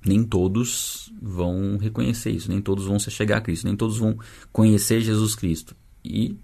nem 0.06 0.24
todos 0.24 1.12
vão 1.22 1.77
reconhecer 1.77 2.30
isso, 2.30 2.50
nem 2.50 2.62
todos 2.62 2.86
vão 2.86 3.00
se 3.00 3.10
chegar 3.10 3.38
a 3.38 3.42
Cristo, 3.42 3.65
nem 3.65 3.75
todos 3.75 3.98
vão 3.98 4.18
conhecer 4.51 5.01
Jesus 5.01 5.36
Cristo. 5.36 5.75
E 6.04 6.38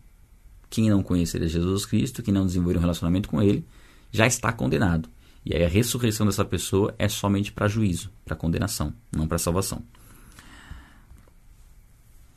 quem 0.70 0.90
não 0.90 1.04
conhecer 1.04 1.48
Jesus 1.48 1.86
Cristo, 1.86 2.24
quem 2.24 2.34
não 2.34 2.46
desenvolver 2.46 2.78
um 2.78 2.82
relacionamento 2.82 3.30
com 3.30 3.42
Ele, 3.42 3.64
já 4.12 4.26
está 4.26 4.52
condenado. 4.52 5.08
E 5.46 5.56
aí 5.56 5.64
a 5.64 5.68
ressurreição 5.68 6.26
dessa 6.26 6.46
pessoa 6.46 6.94
é 7.00 7.10
somente 7.10 7.52
para 7.52 7.68
juízo, 7.68 8.12
para 8.24 8.36
condenação, 8.36 8.94
não 9.16 9.28
para 9.28 9.38
salvação. 9.38 9.84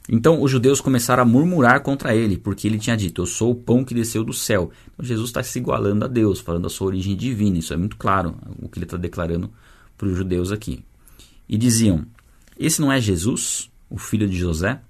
Então 0.08 0.42
os 0.42 0.50
judeus 0.50 0.80
começaram 0.80 1.22
a 1.22 1.26
murmurar 1.26 1.80
contra 1.82 2.14
ele, 2.14 2.36
porque 2.36 2.66
ele 2.68 2.78
tinha 2.78 2.96
dito: 2.96 3.22
Eu 3.22 3.26
sou 3.26 3.52
o 3.52 3.54
pão 3.54 3.84
que 3.84 3.94
desceu 3.94 4.22
do 4.22 4.32
céu. 4.32 4.70
Então 4.92 5.04
Jesus 5.04 5.30
está 5.30 5.42
se 5.42 5.58
igualando 5.58 6.04
a 6.04 6.08
Deus, 6.08 6.40
falando 6.40 6.64
da 6.64 6.68
sua 6.68 6.88
origem 6.88 7.16
divina. 7.16 7.58
Isso 7.58 7.72
é 7.72 7.76
muito 7.76 7.96
claro 7.96 8.36
o 8.60 8.68
que 8.68 8.78
ele 8.78 8.84
está 8.84 8.96
declarando 8.96 9.50
para 9.96 10.08
os 10.08 10.16
judeus 10.16 10.52
aqui 10.52 10.84
e 11.48 11.56
diziam: 11.56 12.06
Esse 12.58 12.80
não 12.80 12.92
é 12.92 13.00
Jesus, 13.00 13.70
o 13.88 13.96
filho 13.98 14.28
de 14.28 14.36
José? 14.36 14.80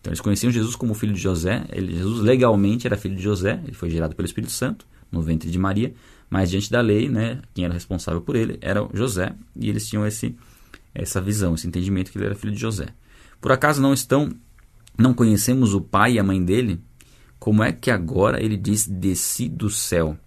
Então 0.00 0.10
eles 0.10 0.20
conheciam 0.20 0.50
Jesus 0.50 0.76
como 0.76 0.94
filho 0.94 1.12
de 1.12 1.20
José. 1.20 1.64
Ele, 1.70 1.94
Jesus 1.94 2.20
legalmente 2.20 2.86
era 2.86 2.96
filho 2.96 3.16
de 3.16 3.22
José, 3.22 3.60
ele 3.64 3.74
foi 3.74 3.90
gerado 3.90 4.14
pelo 4.14 4.26
Espírito 4.26 4.52
Santo 4.52 4.86
no 5.10 5.22
ventre 5.22 5.50
de 5.50 5.58
Maria, 5.58 5.92
mas 6.30 6.50
diante 6.50 6.70
da 6.70 6.80
lei, 6.80 7.08
né, 7.08 7.40
quem 7.54 7.64
era 7.64 7.74
responsável 7.74 8.20
por 8.20 8.36
ele 8.36 8.58
era 8.60 8.86
José, 8.92 9.34
e 9.56 9.68
eles 9.68 9.88
tinham 9.88 10.06
esse, 10.06 10.36
essa 10.94 11.20
visão, 11.20 11.54
esse 11.54 11.66
entendimento 11.66 12.10
que 12.10 12.18
ele 12.18 12.26
era 12.26 12.34
filho 12.34 12.52
de 12.52 12.60
José. 12.60 12.88
Por 13.40 13.52
acaso 13.52 13.80
não 13.80 13.94
estão, 13.94 14.30
não 14.96 15.14
conhecemos 15.14 15.74
o 15.74 15.80
pai 15.80 16.14
e 16.14 16.18
a 16.18 16.24
mãe 16.24 16.42
dele? 16.42 16.80
Como 17.38 17.62
é 17.62 17.72
que 17.72 17.90
agora 17.90 18.42
ele 18.42 18.56
diz 18.56 18.86
desci 18.86 19.48
do 19.48 19.70
céu? 19.70 20.18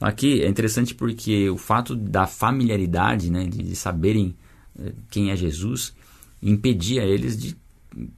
Aqui 0.00 0.42
é 0.42 0.48
interessante 0.48 0.94
porque 0.94 1.50
o 1.50 1.56
fato 1.56 1.94
da 1.94 2.26
familiaridade, 2.26 3.30
né, 3.30 3.44
de, 3.44 3.62
de 3.62 3.76
saberem 3.76 4.34
eh, 4.78 4.92
quem 5.10 5.30
é 5.30 5.36
Jesus, 5.36 5.94
impedia 6.42 7.02
eles 7.02 7.36
de 7.36 7.56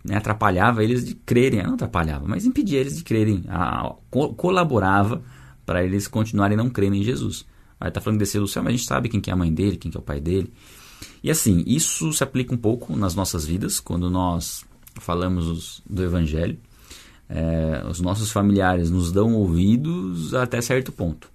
né, 0.05 0.17
atrapalhava 0.17 0.85
eles 0.85 1.05
de 1.05 1.15
crerem, 1.15 1.63
não 1.63 1.75
atrapalhava, 1.75 2.27
mas 2.27 2.45
impedia 2.45 2.79
eles 2.79 2.97
de 2.97 3.05
crerem, 3.05 3.45
a, 3.49 3.95
co 4.11 4.35
colaborava 4.35 5.23
para 5.65 5.85
eles 5.85 6.09
continuarem 6.09 6.57
não 6.57 6.71
crendo 6.71 6.97
em 6.97 7.03
Jesus. 7.03 7.45
Aí 7.81 7.89
está 7.89 8.01
falando 8.01 8.19
de 8.19 8.25
descer 8.25 8.41
do 8.41 8.49
céu, 8.49 8.63
mas 8.63 8.75
a 8.75 8.77
gente 8.77 8.87
sabe 8.87 9.09
quem 9.09 9.21
que 9.21 9.31
é 9.31 9.33
a 9.33 9.37
mãe 9.37 9.53
dele, 9.53 9.77
quem 9.77 9.91
que 9.91 9.97
é 9.97 10.01
o 10.01 10.03
pai 10.03 10.21
dele. 10.21 10.53
E 11.23 11.31
assim, 11.31 11.63
isso 11.67 12.13
se 12.13 12.23
aplica 12.23 12.55
um 12.55 12.59
pouco 12.59 12.97
nas 12.97 13.15
nossas 13.15 13.45
vidas, 13.45 13.81
quando 13.81 14.11
nós 14.11 14.65
falamos 15.01 15.83
do 15.89 16.03
Evangelho. 16.03 16.59
É, 17.29 17.85
os 17.89 18.01
nossos 18.01 18.31
familiares 18.31 18.91
nos 18.91 19.11
dão 19.11 19.35
ouvidos 19.35 20.35
até 20.35 20.61
certo 20.61 20.93
ponto. 20.93 21.31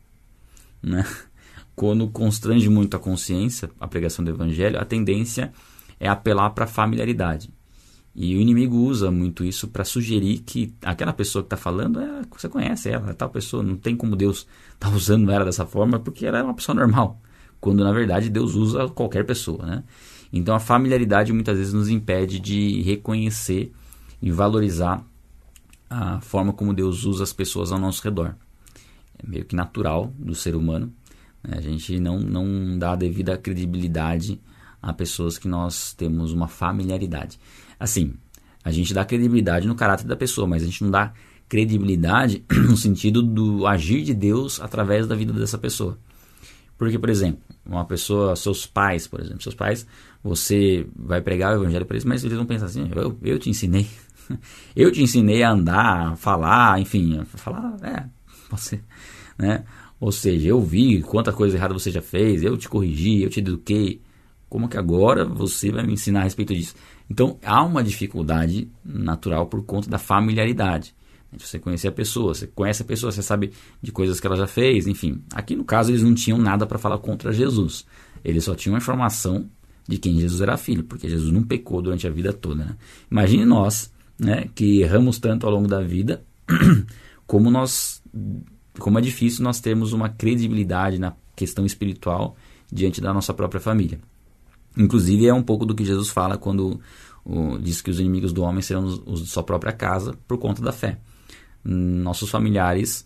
Né? 0.81 1.05
Quando 1.75 2.07
constrange 2.07 2.69
muito 2.69 2.95
a 2.95 2.99
consciência, 2.99 3.69
a 3.79 3.87
pregação 3.87 4.23
do 4.23 4.31
Evangelho, 4.31 4.79
a 4.79 4.85
tendência 4.85 5.51
é 5.99 6.07
apelar 6.07 6.51
para 6.51 6.65
a 6.65 6.67
familiaridade. 6.67 7.49
E 8.19 8.35
o 8.35 8.41
inimigo 8.41 8.75
usa 8.77 9.11
muito 9.11 9.45
isso 9.45 9.67
para 9.67 9.85
sugerir 9.85 10.39
que 10.39 10.73
aquela 10.81 11.13
pessoa 11.13 11.43
que 11.43 11.45
está 11.45 11.55
falando, 11.55 11.99
é, 12.01 12.23
você 12.35 12.49
conhece 12.49 12.89
ela, 12.89 13.11
é 13.11 13.13
tal 13.13 13.29
pessoa, 13.29 13.61
não 13.61 13.77
tem 13.77 13.95
como 13.95 14.15
Deus 14.15 14.47
estar 14.73 14.89
tá 14.89 14.95
usando 14.95 15.31
ela 15.31 15.45
dessa 15.45 15.67
forma 15.67 15.99
porque 15.99 16.25
ela 16.25 16.39
é 16.39 16.43
uma 16.43 16.55
pessoa 16.55 16.75
normal. 16.75 17.21
Quando 17.61 17.83
na 17.83 17.91
verdade 17.91 18.31
Deus 18.31 18.55
usa 18.55 18.87
qualquer 18.87 19.23
pessoa. 19.23 19.63
Né? 19.63 19.83
Então 20.33 20.55
a 20.55 20.59
familiaridade 20.59 21.31
muitas 21.31 21.59
vezes 21.59 21.73
nos 21.73 21.89
impede 21.89 22.39
de 22.39 22.81
reconhecer 22.81 23.71
e 24.19 24.31
valorizar 24.31 25.05
a 25.87 26.19
forma 26.19 26.51
como 26.51 26.73
Deus 26.73 27.05
usa 27.05 27.23
as 27.23 27.31
pessoas 27.31 27.71
ao 27.71 27.77
nosso 27.77 28.03
redor. 28.03 28.33
É 29.19 29.27
meio 29.27 29.45
que 29.45 29.55
natural 29.55 30.11
do 30.17 30.33
ser 30.33 30.55
humano. 30.55 30.91
Né? 31.43 31.57
A 31.59 31.61
gente 31.61 31.99
não, 31.99 32.19
não 32.19 32.79
dá 32.79 32.93
a 32.93 32.95
devida 32.95 33.37
credibilidade 33.37 34.41
a 34.81 34.91
pessoas 34.91 35.37
que 35.37 35.47
nós 35.47 35.93
temos 35.93 36.33
uma 36.33 36.47
familiaridade. 36.47 37.39
Assim, 37.79 38.13
a 38.63 38.71
gente 38.71 38.93
dá 38.93 39.05
credibilidade 39.05 39.67
no 39.67 39.75
caráter 39.75 40.05
da 40.05 40.15
pessoa, 40.15 40.47
mas 40.47 40.63
a 40.63 40.65
gente 40.65 40.83
não 40.83 40.91
dá 40.91 41.13
credibilidade 41.47 42.43
no 42.67 42.75
sentido 42.75 43.21
do 43.21 43.65
agir 43.65 44.03
de 44.03 44.13
Deus 44.13 44.59
através 44.59 45.07
da 45.07 45.15
vida 45.15 45.33
dessa 45.33 45.57
pessoa. 45.57 45.97
Porque, 46.77 46.99
por 46.99 47.09
exemplo, 47.09 47.41
uma 47.65 47.85
pessoa, 47.85 48.35
seus 48.35 48.65
pais, 48.65 49.07
por 49.07 49.19
exemplo, 49.19 49.41
seus 49.41 49.55
pais, 49.55 49.87
você 50.23 50.85
vai 50.95 51.21
pregar 51.21 51.53
o 51.53 51.61
evangelho 51.61 51.85
para 51.85 51.95
eles, 51.95 52.05
mas 52.05 52.23
eles 52.23 52.37
vão 52.37 52.45
pensar 52.45 52.65
assim: 52.67 52.89
eu, 52.95 53.17
eu 53.23 53.39
te 53.39 53.49
ensinei. 53.49 53.87
eu 54.75 54.91
te 54.91 55.01
ensinei 55.01 55.41
a 55.41 55.51
andar, 55.51 56.11
a 56.11 56.15
falar, 56.15 56.79
enfim, 56.79 57.19
a 57.19 57.25
falar, 57.25 57.77
é, 57.81 58.05
você, 58.49 58.79
né? 59.37 59.63
Ou 59.99 60.11
seja, 60.11 60.49
eu 60.49 60.61
vi 60.61 61.01
quanta 61.01 61.33
coisa 61.33 61.57
errada 61.57 61.73
você 61.73 61.89
já 61.89 62.01
fez, 62.01 62.43
eu 62.43 62.55
te 62.55 62.69
corrigi, 62.69 63.23
eu 63.23 63.29
te 63.29 63.39
eduquei. 63.39 64.01
Como 64.47 64.69
que 64.69 64.77
agora 64.77 65.25
você 65.25 65.71
vai 65.71 65.85
me 65.85 65.93
ensinar 65.93 66.21
a 66.21 66.23
respeito 66.23 66.53
disso? 66.53 66.75
Então 67.09 67.37
há 67.43 67.63
uma 67.63 67.83
dificuldade 67.83 68.69
natural 68.83 69.47
por 69.47 69.63
conta 69.63 69.89
da 69.89 69.97
familiaridade. 69.97 70.95
Você 71.37 71.59
conhecer 71.59 71.89
a 71.89 71.91
pessoa, 71.91 72.33
você 72.33 72.47
conhece 72.47 72.81
a 72.81 72.85
pessoa, 72.85 73.11
você 73.11 73.21
sabe 73.21 73.51
de 73.81 73.91
coisas 73.91 74.19
que 74.19 74.25
ela 74.25 74.35
já 74.35 74.47
fez, 74.47 74.87
enfim. 74.87 75.21
Aqui 75.33 75.55
no 75.55 75.63
caso 75.63 75.91
eles 75.91 76.01
não 76.01 76.13
tinham 76.13 76.37
nada 76.37 76.65
para 76.65 76.77
falar 76.77 76.97
contra 76.99 77.33
Jesus. 77.33 77.85
Eles 78.23 78.43
só 78.43 78.55
tinham 78.55 78.75
a 78.75 78.77
informação 78.77 79.49
de 79.87 79.97
quem 79.97 80.19
Jesus 80.19 80.41
era 80.41 80.57
filho, 80.57 80.83
porque 80.83 81.07
Jesus 81.07 81.31
não 81.31 81.43
pecou 81.43 81.81
durante 81.81 82.07
a 82.07 82.09
vida 82.09 82.33
toda. 82.33 82.65
Né? 82.65 82.75
Imagine 83.09 83.45
nós, 83.45 83.91
né, 84.19 84.49
que 84.53 84.81
erramos 84.81 85.19
tanto 85.19 85.45
ao 85.45 85.51
longo 85.51 85.67
da 85.67 85.81
vida, 85.81 86.23
como 87.25 87.49
nós, 87.49 88.01
como 88.79 88.99
é 88.99 89.01
difícil 89.01 89.43
nós 89.43 89.59
termos 89.59 89.93
uma 89.93 90.09
credibilidade 90.09 90.99
na 90.99 91.13
questão 91.35 91.65
espiritual 91.65 92.35
diante 92.71 92.99
da 92.99 93.13
nossa 93.13 93.33
própria 93.33 93.61
família. 93.61 93.99
Inclusive, 94.77 95.27
é 95.27 95.33
um 95.33 95.43
pouco 95.43 95.65
do 95.65 95.73
que 95.73 95.83
Jesus 95.83 96.09
fala 96.09 96.37
quando 96.37 96.79
o, 97.25 97.57
diz 97.57 97.81
que 97.81 97.89
os 97.89 97.99
inimigos 97.99 98.31
do 98.31 98.43
homem 98.43 98.61
serão 98.61 98.85
os, 98.85 99.01
os 99.05 99.23
de 99.23 99.27
sua 99.27 99.43
própria 99.43 99.73
casa 99.73 100.13
por 100.27 100.37
conta 100.37 100.61
da 100.61 100.71
fé. 100.71 100.99
Nossos 101.63 102.29
familiares 102.29 103.05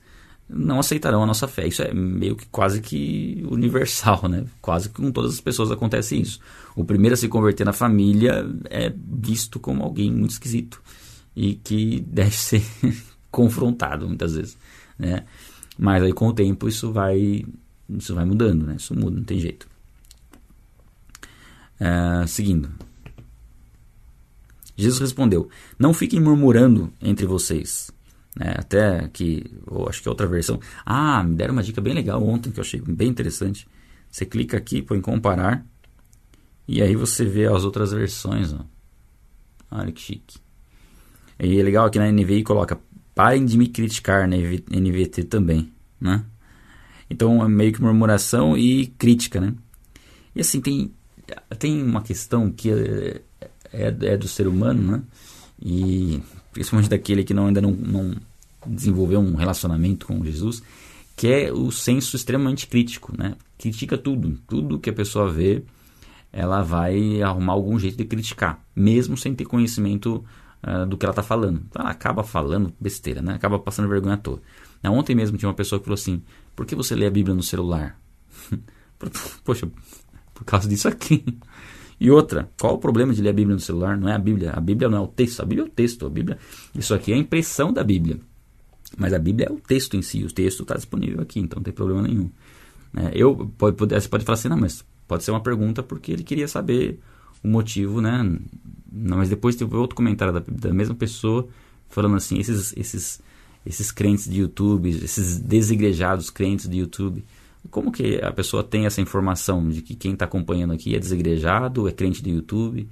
não 0.53 0.79
aceitarão 0.79 1.23
a 1.23 1.25
nossa 1.25 1.47
fé. 1.47 1.67
Isso 1.67 1.81
é 1.81 1.93
meio 1.93 2.35
que 2.35 2.45
quase 2.47 2.81
que 2.81 3.43
universal, 3.49 4.27
né? 4.27 4.45
Quase 4.61 4.89
que 4.89 4.95
com 4.95 5.11
todas 5.11 5.33
as 5.33 5.41
pessoas 5.41 5.71
acontece 5.71 6.19
isso. 6.19 6.39
O 6.75 6.83
primeiro 6.83 7.13
a 7.13 7.17
se 7.17 7.27
converter 7.27 7.65
na 7.65 7.73
família 7.73 8.45
é 8.69 8.93
visto 8.95 9.59
como 9.59 9.81
alguém 9.81 10.11
muito 10.11 10.31
esquisito 10.31 10.81
e 11.35 11.55
que 11.55 12.01
deve 12.05 12.35
ser 12.35 12.63
confrontado 13.31 14.07
muitas 14.07 14.35
vezes, 14.35 14.57
né? 14.99 15.23
Mas 15.79 16.03
aí 16.03 16.11
com 16.11 16.27
o 16.27 16.33
tempo 16.33 16.67
isso 16.67 16.91
vai 16.91 17.45
isso 17.89 18.13
vai 18.13 18.25
mudando, 18.25 18.65
né? 18.65 18.75
Isso 18.77 18.93
muda, 18.93 19.17
não 19.17 19.23
tem 19.23 19.39
jeito. 19.39 19.70
Uh, 21.81 22.27
seguindo. 22.27 22.69
Jesus 24.77 24.99
respondeu: 24.99 25.49
Não 25.79 25.93
fiquem 25.95 26.19
murmurando 26.19 26.93
entre 27.01 27.25
vocês. 27.25 27.89
É, 28.39 28.51
até 28.51 29.09
que, 29.09 29.43
ou 29.67 29.89
acho 29.89 30.01
que 30.01 30.07
é 30.07 30.11
outra 30.11 30.27
versão. 30.27 30.59
Ah, 30.85 31.23
me 31.23 31.35
deram 31.35 31.53
uma 31.53 31.63
dica 31.63 31.81
bem 31.81 31.93
legal 31.93 32.23
ontem 32.23 32.51
que 32.51 32.59
eu 32.59 32.63
achei 32.63 32.79
bem 32.79 33.09
interessante. 33.09 33.67
Você 34.09 34.25
clica 34.25 34.57
aqui, 34.57 34.81
põe 34.81 35.01
comparar. 35.01 35.65
E 36.67 36.81
aí 36.81 36.95
você 36.95 37.25
vê 37.25 37.47
as 37.47 37.65
outras 37.65 37.91
versões. 37.91 38.53
Ó. 38.53 38.63
Olha 39.71 39.91
que 39.91 40.01
chique. 40.01 40.39
E 41.39 41.59
é 41.59 41.63
legal 41.63 41.87
aqui 41.87 41.97
na 41.97 42.11
NVI 42.11 42.43
coloca: 42.43 42.79
parem 43.15 43.43
de 43.43 43.57
me 43.57 43.67
criticar 43.67 44.27
na 44.27 44.37
NVT 44.37 45.23
também. 45.23 45.73
Né? 45.99 46.23
Então 47.09 47.43
é 47.43 47.49
meio 47.49 47.73
que 47.73 47.81
murmuração 47.81 48.57
e 48.57 48.87
crítica. 48.87 49.41
Né? 49.41 49.53
E 50.35 50.41
assim, 50.41 50.61
tem 50.61 50.93
tem 51.57 51.81
uma 51.81 52.01
questão 52.01 52.51
que 52.51 52.71
é, 52.71 53.21
é, 53.73 53.95
é, 54.01 54.17
do 54.17 54.27
ser 54.27 54.47
humano, 54.47 54.91
né? 54.91 55.03
E 55.61 56.21
principalmente 56.51 56.89
daquele 56.89 57.23
que 57.23 57.33
não, 57.33 57.47
ainda 57.47 57.61
não, 57.61 57.71
não 57.71 58.15
desenvolveu 58.65 59.19
um 59.19 59.35
relacionamento 59.35 60.05
com 60.05 60.23
Jesus, 60.23 60.61
que 61.15 61.27
é 61.27 61.51
o 61.51 61.71
senso 61.71 62.15
extremamente 62.15 62.67
crítico, 62.67 63.13
né? 63.17 63.35
Critica 63.57 63.97
tudo, 63.97 64.37
tudo 64.47 64.79
que 64.79 64.89
a 64.89 64.93
pessoa 64.93 65.31
vê, 65.31 65.63
ela 66.31 66.61
vai 66.61 67.21
arrumar 67.21 67.53
algum 67.53 67.77
jeito 67.77 67.97
de 67.97 68.05
criticar, 68.05 68.63
mesmo 68.75 69.17
sem 69.17 69.35
ter 69.35 69.45
conhecimento 69.45 70.23
uh, 70.63 70.85
do 70.85 70.97
que 70.97 71.05
ela 71.05 71.11
está 71.11 71.23
falando. 71.23 71.61
Então 71.69 71.81
ela 71.81 71.91
acaba 71.91 72.23
falando 72.23 72.73
besteira, 72.79 73.21
né? 73.21 73.33
Acaba 73.33 73.59
passando 73.59 73.87
vergonha 73.87 74.15
à 74.15 74.17
toa. 74.17 74.41
Ontem 74.83 75.15
mesmo 75.15 75.37
tinha 75.37 75.49
uma 75.49 75.55
pessoa 75.55 75.79
que 75.79 75.85
falou 75.85 75.95
assim: 75.95 76.23
por 76.55 76.65
que 76.65 76.75
você 76.75 76.95
lê 76.95 77.05
a 77.05 77.11
Bíblia 77.11 77.35
no 77.35 77.43
celular? 77.43 77.99
Poxa, 79.43 79.69
por 80.41 80.45
causa 80.45 80.67
disso 80.67 80.87
aqui. 80.87 81.23
E 81.99 82.09
outra, 82.09 82.49
qual 82.59 82.73
o 82.73 82.77
problema 82.79 83.13
de 83.13 83.21
ler 83.21 83.29
a 83.29 83.33
Bíblia 83.33 83.53
no 83.53 83.59
celular? 83.59 83.95
Não 83.95 84.09
é 84.09 84.15
a 84.15 84.17
Bíblia. 84.17 84.53
A 84.53 84.59
Bíblia 84.59 84.89
não 84.89 84.97
é 84.97 85.01
o 85.01 85.07
texto. 85.07 85.39
A 85.39 85.45
Bíblia 85.45 85.65
é 85.65 85.67
o 85.67 85.69
texto. 85.69 86.07
A 86.07 86.09
Bíblia, 86.09 86.39
isso 86.73 86.95
aqui 86.95 87.11
é 87.11 87.15
a 87.15 87.17
impressão 87.17 87.71
da 87.71 87.83
Bíblia. 87.83 88.19
Mas 88.97 89.13
a 89.13 89.19
Bíblia 89.19 89.47
é 89.47 89.53
o 89.53 89.59
texto 89.59 89.95
em 89.95 90.01
si. 90.01 90.23
O 90.23 90.31
texto 90.31 90.63
está 90.63 90.73
disponível 90.73 91.21
aqui, 91.21 91.39
então 91.39 91.57
não 91.57 91.63
tem 91.63 91.73
problema 91.73 92.01
nenhum. 92.01 92.31
É, 92.97 93.11
eu 93.13 93.51
pode, 93.55 93.77
pode, 93.77 93.93
você 93.93 94.09
pode 94.09 94.25
falar 94.25 94.33
assim, 94.33 94.49
não, 94.49 94.57
mas 94.57 94.83
pode 95.07 95.23
ser 95.23 95.29
uma 95.29 95.41
pergunta 95.41 95.83
porque 95.83 96.11
ele 96.11 96.23
queria 96.23 96.47
saber 96.47 96.99
o 97.43 97.47
motivo, 97.47 98.01
né? 98.01 98.23
Não, 98.91 99.17
mas 99.17 99.29
depois 99.29 99.55
teve 99.55 99.75
outro 99.75 99.95
comentário 99.95 100.33
da, 100.33 100.39
da 100.47 100.73
mesma 100.73 100.95
pessoa 100.95 101.47
falando 101.87 102.15
assim, 102.15 102.39
esses, 102.39 102.73
esses, 102.75 103.21
esses 103.63 103.91
crentes 103.91 104.27
de 104.27 104.41
YouTube, 104.41 104.89
esses 104.89 105.37
desigrejados 105.37 106.31
crentes 106.31 106.67
de 106.67 106.79
YouTube, 106.79 107.23
como 107.69 107.91
que 107.91 108.19
a 108.23 108.31
pessoa 108.31 108.63
tem 108.63 108.85
essa 108.85 109.01
informação 109.01 109.69
de 109.69 109.81
que 109.81 109.95
quem 109.95 110.13
está 110.13 110.25
acompanhando 110.25 110.73
aqui 110.73 110.95
é 110.95 110.99
desegrejado, 110.99 111.87
é 111.87 111.91
crente 111.91 112.23
do 112.23 112.29
YouTube? 112.29 112.87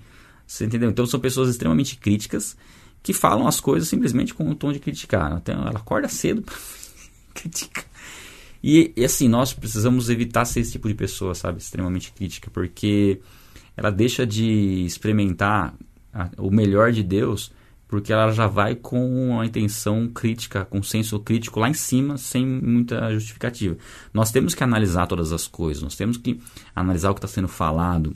Você 0.46 0.66
entendeu? 0.66 0.90
Então 0.90 1.06
são 1.06 1.20
pessoas 1.20 1.50
extremamente 1.50 1.98
críticas 1.98 2.56
que 3.02 3.14
falam 3.14 3.48
as 3.48 3.60
coisas 3.60 3.88
simplesmente 3.88 4.34
com 4.34 4.50
o 4.50 4.56
tom 4.56 4.72
de 4.72 4.80
criticar. 4.80 5.38
Então, 5.42 5.62
ela 5.62 5.80
acorda 5.80 6.08
cedo 6.08 6.42
para 6.42 6.56
criticar. 7.34 7.86
E, 8.62 8.92
e, 8.96 9.06
assim, 9.06 9.30
nós 9.30 9.54
precisamos 9.54 10.10
evitar 10.10 10.44
ser 10.46 10.60
esse 10.60 10.74
tipo 10.74 10.88
de 10.88 10.94
pessoa, 10.94 11.34
sabe? 11.34 11.60
Extremamente 11.60 12.12
crítica, 12.12 12.52
porque 12.52 13.22
ela 13.76 13.90
deixa 13.90 14.28
de 14.28 14.86
experimentar 14.86 15.74
a, 16.14 16.30
o 16.38 16.52
melhor 16.52 16.92
de 16.92 17.02
Deus 17.02 17.52
porque 17.90 18.14
ela 18.14 18.32
já 18.32 18.46
vai 18.46 18.76
com 18.76 19.32
uma 19.32 19.44
intenção 19.44 20.08
crítica, 20.08 20.64
com 20.64 20.82
senso 20.84 21.20
crítico 21.20 21.60
lá 21.60 21.68
em 21.68 21.74
cima, 21.74 22.18
sem 22.18 22.46
muita 22.46 23.12
justificativa. 23.12 23.76
Nós 24.14 24.32
temos 24.32 24.54
que 24.54 24.64
analisar 24.64 25.08
todas 25.08 25.34
as 25.34 25.48
coisas, 25.48 25.82
nós 25.82 25.96
temos 25.96 26.16
que 26.16 26.40
analisar 26.76 27.10
o 27.10 27.16
que 27.16 27.18
está 27.18 27.28
sendo 27.28 27.48
falado, 27.48 28.16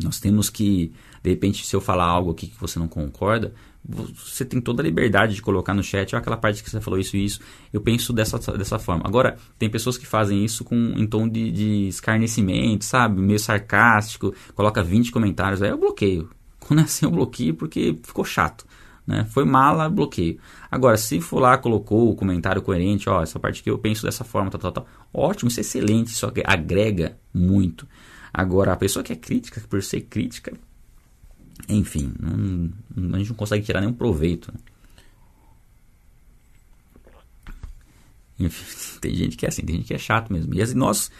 nós 0.00 0.20
temos 0.20 0.48
que, 0.48 0.92
de 1.20 1.30
repente, 1.30 1.66
se 1.66 1.74
eu 1.74 1.80
falar 1.80 2.04
algo 2.04 2.30
aqui 2.30 2.46
que 2.46 2.60
você 2.60 2.78
não 2.78 2.86
concorda, 2.86 3.52
você 3.84 4.44
tem 4.44 4.60
toda 4.60 4.80
a 4.80 4.84
liberdade 4.84 5.34
de 5.34 5.42
colocar 5.42 5.74
no 5.74 5.82
chat, 5.82 6.14
aquela 6.14 6.36
parte 6.36 6.62
que 6.62 6.70
você 6.70 6.80
falou 6.80 7.00
isso 7.00 7.16
e 7.16 7.24
isso. 7.24 7.40
Eu 7.72 7.80
penso 7.80 8.12
dessa, 8.12 8.38
dessa 8.56 8.78
forma. 8.78 9.02
Agora, 9.04 9.36
tem 9.58 9.68
pessoas 9.68 9.98
que 9.98 10.06
fazem 10.06 10.44
isso 10.44 10.62
com 10.62 10.76
em 10.76 11.06
tom 11.08 11.28
de, 11.28 11.50
de 11.50 11.88
escarnecimento, 11.88 12.84
sabe? 12.84 13.20
Meio 13.20 13.40
sarcástico, 13.40 14.32
coloca 14.54 14.80
20 14.80 15.10
comentários, 15.10 15.60
aí 15.60 15.70
eu 15.70 15.78
bloqueio. 15.78 16.30
Quando 16.60 16.78
é 16.78 16.82
assim, 16.84 17.04
eu 17.04 17.10
bloqueio 17.10 17.56
porque 17.56 17.98
ficou 18.04 18.24
chato 18.24 18.64
Né? 19.06 19.24
Foi 19.24 19.44
mala, 19.44 19.88
bloqueio. 19.88 20.38
Agora, 20.70 20.96
se 20.96 21.20
for 21.20 21.40
lá, 21.40 21.58
colocou 21.58 22.10
o 22.10 22.14
comentário 22.14 22.62
coerente, 22.62 23.08
ó, 23.08 23.22
essa 23.22 23.38
parte 23.38 23.62
que 23.62 23.70
eu 23.70 23.78
penso 23.78 24.04
dessa 24.04 24.24
forma, 24.24 24.50
tal, 24.50 24.60
tal, 24.60 24.72
tal. 24.72 24.86
Ótimo, 25.12 25.48
isso 25.48 25.60
é 25.60 25.62
excelente, 25.62 26.08
isso 26.08 26.30
agrega 26.44 27.16
muito. 27.34 27.86
Agora, 28.32 28.72
a 28.72 28.76
pessoa 28.76 29.02
que 29.02 29.12
é 29.12 29.16
crítica, 29.16 29.60
por 29.68 29.82
ser 29.82 30.02
crítica, 30.02 30.52
enfim, 31.68 32.12
não, 32.18 33.14
a 33.14 33.18
gente 33.18 33.30
não 33.30 33.36
consegue 33.36 33.64
tirar 33.64 33.80
nenhum 33.80 33.92
proveito. 33.92 34.52
Né? 34.52 34.60
Enfim, 38.46 38.98
tem 39.00 39.14
gente 39.14 39.36
que 39.36 39.44
é 39.44 39.48
assim, 39.48 39.62
tem 39.62 39.76
gente 39.76 39.86
que 39.86 39.94
é 39.94 39.98
chato 39.98 40.32
mesmo. 40.32 40.54
E 40.54 40.74
nós, 40.74 41.10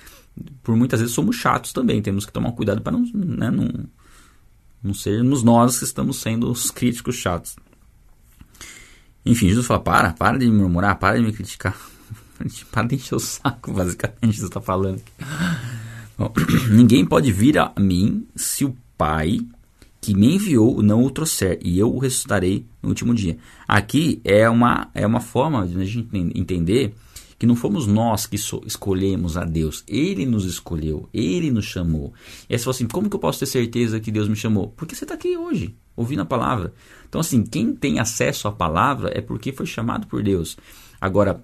por 0.62 0.76
muitas 0.76 1.00
vezes, 1.00 1.14
somos 1.14 1.36
chatos 1.36 1.72
também. 1.72 2.00
Temos 2.00 2.24
que 2.24 2.32
tomar 2.32 2.52
cuidado 2.52 2.80
para 2.80 2.92
não, 2.92 3.02
né, 3.14 3.50
não, 3.50 3.68
não 4.82 4.94
sermos 4.94 5.42
nós 5.42 5.78
que 5.78 5.84
estamos 5.84 6.16
sendo 6.16 6.50
os 6.50 6.70
críticos 6.70 7.16
chatos. 7.16 7.56
Enfim, 9.24 9.48
Jesus 9.48 9.66
fala: 9.66 9.80
para, 9.80 10.12
para 10.12 10.38
de 10.38 10.46
me 10.46 10.56
murmurar, 10.56 10.98
para 10.98 11.16
de 11.16 11.24
me 11.24 11.32
criticar. 11.32 11.76
para 12.70 12.88
de 12.88 12.96
encher 12.96 13.14
o 13.14 13.20
saco, 13.20 13.72
basicamente, 13.74 14.38
você 14.38 14.44
está 14.46 14.60
falando. 14.60 15.00
Bom, 16.18 16.32
ninguém 16.70 17.04
pode 17.04 17.32
vir 17.32 17.58
a 17.58 17.72
mim 17.78 18.26
se 18.34 18.64
o 18.64 18.76
Pai 18.96 19.40
que 20.02 20.14
me 20.14 20.34
enviou 20.34 20.82
não 20.82 21.04
o 21.04 21.10
trouxer, 21.10 21.60
e 21.62 21.78
eu 21.78 21.94
o 21.94 21.98
ressuscitarei 21.98 22.66
no 22.82 22.88
último 22.88 23.14
dia. 23.14 23.38
Aqui 23.68 24.20
é 24.24 24.50
uma, 24.50 24.90
é 24.92 25.06
uma 25.06 25.20
forma 25.20 25.64
de 25.64 25.80
a 25.80 25.84
gente 25.84 26.08
entender 26.34 26.92
que 27.38 27.46
não 27.46 27.54
fomos 27.54 27.86
nós 27.86 28.26
que 28.26 28.36
so, 28.36 28.62
escolhemos 28.66 29.36
a 29.36 29.44
Deus, 29.44 29.84
Ele 29.86 30.26
nos 30.26 30.44
escolheu, 30.44 31.08
Ele 31.14 31.52
nos 31.52 31.66
chamou. 31.66 32.12
E 32.48 32.52
aí 32.52 32.58
você 32.58 32.64
fala 32.64 32.74
assim, 32.74 32.88
como 32.88 33.08
que 33.08 33.14
eu 33.14 33.20
posso 33.20 33.38
ter 33.38 33.46
certeza 33.46 34.00
que 34.00 34.10
Deus 34.10 34.28
me 34.28 34.34
chamou? 34.34 34.68
Porque 34.76 34.94
você 34.94 35.04
está 35.04 35.14
aqui 35.14 35.36
hoje, 35.36 35.74
ouvindo 35.96 36.22
a 36.22 36.26
palavra. 36.26 36.72
Então 37.08 37.20
assim, 37.20 37.42
quem 37.44 37.74
tem 37.74 37.98
acesso 37.98 38.48
à 38.48 38.52
palavra 38.52 39.10
é 39.14 39.20
porque 39.20 39.52
foi 39.52 39.66
chamado 39.66 40.06
por 40.06 40.22
Deus. 40.22 40.56
Agora, 41.00 41.42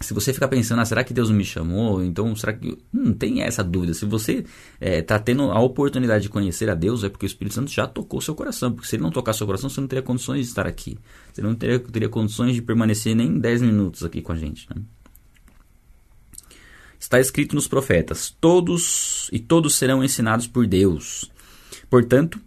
se 0.00 0.12
você 0.12 0.32
ficar 0.32 0.48
pensando, 0.48 0.80
ah, 0.80 0.84
será 0.84 1.04
que 1.04 1.14
Deus 1.14 1.30
me 1.30 1.44
chamou? 1.44 2.02
Então, 2.02 2.34
será 2.34 2.52
que. 2.52 2.76
Não 2.92 3.12
tem 3.12 3.42
essa 3.42 3.62
dúvida. 3.62 3.94
Se 3.94 4.04
você 4.04 4.38
está 4.38 4.46
é, 4.80 5.02
tá 5.02 5.18
tendo 5.18 5.50
a 5.50 5.60
oportunidade 5.60 6.24
de 6.24 6.28
conhecer 6.28 6.68
a 6.68 6.74
Deus, 6.74 7.04
é 7.04 7.08
porque 7.08 7.24
o 7.24 7.28
Espírito 7.28 7.54
Santo 7.54 7.70
já 7.70 7.86
tocou 7.86 8.20
seu 8.20 8.34
coração. 8.34 8.72
Porque 8.72 8.88
se 8.88 8.96
ele 8.96 9.02
não 9.02 9.10
tocar 9.10 9.32
seu 9.32 9.46
coração, 9.46 9.70
você 9.70 9.80
não 9.80 9.88
teria 9.88 10.02
condições 10.02 10.40
de 10.40 10.48
estar 10.48 10.66
aqui. 10.66 10.98
Você 11.32 11.40
não 11.42 11.54
teria, 11.54 11.78
teria 11.78 12.08
condições 12.08 12.54
de 12.54 12.62
permanecer 12.62 13.14
nem 13.14 13.38
10 13.38 13.62
minutos 13.62 14.02
aqui 14.02 14.20
com 14.20 14.32
a 14.32 14.36
gente. 14.36 14.66
Né? 14.74 14.82
Está 16.98 17.20
escrito 17.20 17.54
nos 17.54 17.68
profetas: 17.68 18.34
todos 18.40 19.30
e 19.32 19.38
todos 19.38 19.76
serão 19.76 20.02
ensinados 20.02 20.48
por 20.48 20.66
Deus. 20.66 21.30
Portanto, 21.88 22.40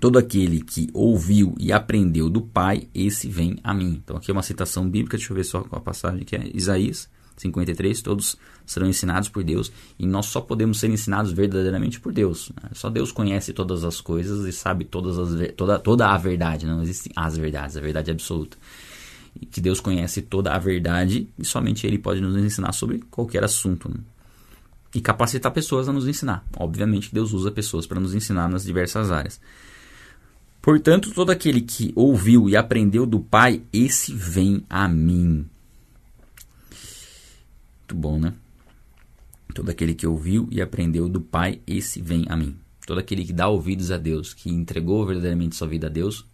Todo 0.00 0.18
aquele 0.18 0.60
que 0.60 0.88
ouviu 0.92 1.54
e 1.58 1.72
aprendeu 1.72 2.30
do 2.30 2.40
Pai, 2.40 2.88
esse 2.94 3.28
vem 3.28 3.58
a 3.64 3.74
mim. 3.74 4.00
Então 4.02 4.16
aqui 4.16 4.30
é 4.30 4.34
uma 4.34 4.42
citação 4.42 4.88
bíblica, 4.88 5.16
deixa 5.16 5.32
eu 5.32 5.36
ver 5.36 5.44
só 5.44 5.62
qual 5.62 5.80
a 5.80 5.84
passagem 5.84 6.24
que 6.24 6.36
é 6.36 6.50
Isaías 6.54 7.08
53, 7.40 8.02
todos 8.02 8.36
serão 8.66 8.88
ensinados 8.88 9.28
por 9.28 9.42
Deus 9.42 9.72
e 9.98 10.06
nós 10.06 10.26
só 10.26 10.40
podemos 10.40 10.78
ser 10.78 10.90
ensinados 10.90 11.32
verdadeiramente 11.32 12.00
por 12.00 12.12
Deus. 12.12 12.50
Né? 12.50 12.70
Só 12.72 12.90
Deus 12.90 13.12
conhece 13.12 13.52
todas 13.52 13.84
as 13.84 14.00
coisas 14.00 14.46
e 14.46 14.52
sabe 14.52 14.84
todas 14.84 15.18
as, 15.18 15.52
toda, 15.56 15.78
toda 15.78 16.08
a 16.08 16.16
verdade, 16.16 16.66
não 16.66 16.82
existem 16.82 17.12
as 17.16 17.36
verdades, 17.36 17.76
a 17.76 17.80
verdade 17.80 18.10
é 18.10 18.12
absoluta. 18.12 18.56
E 19.40 19.46
que 19.46 19.60
Deus 19.60 19.80
conhece 19.80 20.20
toda 20.22 20.52
a 20.52 20.58
verdade 20.58 21.28
e 21.38 21.44
somente 21.44 21.86
Ele 21.86 21.98
pode 21.98 22.20
nos 22.20 22.36
ensinar 22.36 22.72
sobre 22.72 22.98
qualquer 23.10 23.44
assunto. 23.44 23.88
Né? 23.88 23.98
E 24.94 25.00
capacitar 25.00 25.52
pessoas 25.52 25.88
a 25.88 25.92
nos 25.92 26.08
ensinar. 26.08 26.44
Obviamente 26.56 27.14
Deus 27.14 27.32
usa 27.32 27.50
pessoas 27.50 27.86
para 27.86 28.00
nos 28.00 28.14
ensinar 28.14 28.48
nas 28.48 28.64
diversas 28.64 29.10
áreas. 29.10 29.40
Portanto, 30.68 31.14
todo 31.14 31.30
aquele 31.30 31.62
que 31.62 31.94
ouviu 31.96 32.46
e 32.46 32.54
aprendeu 32.54 33.06
do 33.06 33.20
Pai, 33.20 33.62
esse 33.72 34.12
vem 34.12 34.62
a 34.68 34.86
mim. 34.86 35.46
Muito 37.78 37.94
bom, 37.94 38.18
né? 38.18 38.34
Todo 39.54 39.70
aquele 39.70 39.94
que 39.94 40.06
ouviu 40.06 40.46
e 40.50 40.60
aprendeu 40.60 41.08
do 41.08 41.22
Pai, 41.22 41.62
esse 41.66 42.02
vem 42.02 42.26
a 42.28 42.36
mim. 42.36 42.54
Todo 42.86 43.00
aquele 43.00 43.24
que 43.24 43.32
dá 43.32 43.48
ouvidos 43.48 43.90
a 43.90 43.96
Deus, 43.96 44.34
que 44.34 44.50
entregou 44.50 45.06
verdadeiramente 45.06 45.56
sua 45.56 45.66
vida 45.66 45.86
a 45.86 45.90
Deus, 45.90 46.26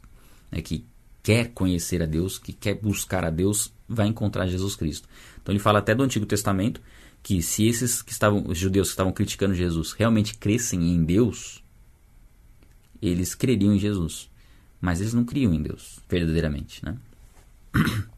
né, 0.50 0.60
que 0.60 0.84
quer 1.22 1.52
conhecer 1.52 2.02
a 2.02 2.06
Deus, 2.06 2.36
que 2.36 2.52
quer 2.52 2.74
buscar 2.74 3.24
a 3.24 3.30
Deus, 3.30 3.72
vai 3.88 4.08
encontrar 4.08 4.48
Jesus 4.48 4.74
Cristo. 4.74 5.08
Então 5.40 5.52
ele 5.52 5.60
fala 5.60 5.78
até 5.78 5.94
do 5.94 6.02
Antigo 6.02 6.26
Testamento 6.26 6.80
que 7.22 7.40
se 7.40 7.68
esses 7.68 8.02
que 8.02 8.10
estavam, 8.10 8.42
os 8.48 8.58
judeus 8.58 8.88
que 8.88 8.94
estavam 8.94 9.12
criticando 9.12 9.54
Jesus, 9.54 9.92
realmente 9.92 10.36
crescem 10.36 10.92
em 10.92 11.04
Deus, 11.04 11.62
eles 13.06 13.34
creriam 13.34 13.74
em 13.74 13.78
Jesus. 13.78 14.30
Mas 14.80 15.00
eles 15.00 15.14
não 15.14 15.24
criam 15.24 15.52
em 15.52 15.62
Deus, 15.62 15.98
verdadeiramente. 16.08 16.84
Né? 16.84 16.96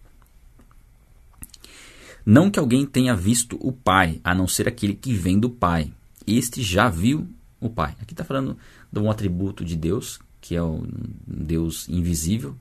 Não 2.26 2.50
que 2.50 2.58
alguém 2.58 2.84
tenha 2.84 3.14
visto 3.14 3.56
o 3.60 3.70
Pai, 3.70 4.20
a 4.24 4.34
não 4.34 4.48
ser 4.48 4.66
aquele 4.66 4.94
que 4.94 5.12
vem 5.12 5.38
do 5.38 5.48
Pai. 5.48 5.92
Este 6.26 6.60
já 6.60 6.88
viu 6.88 7.28
o 7.60 7.70
Pai. 7.70 7.94
Aqui 8.00 8.14
está 8.14 8.24
falando 8.24 8.58
de 8.90 8.98
um 8.98 9.08
atributo 9.08 9.64
de 9.64 9.76
Deus, 9.76 10.18
que 10.40 10.56
é 10.56 10.60
o 10.60 10.84
Deus 11.24 11.88
invisível. 11.88 12.56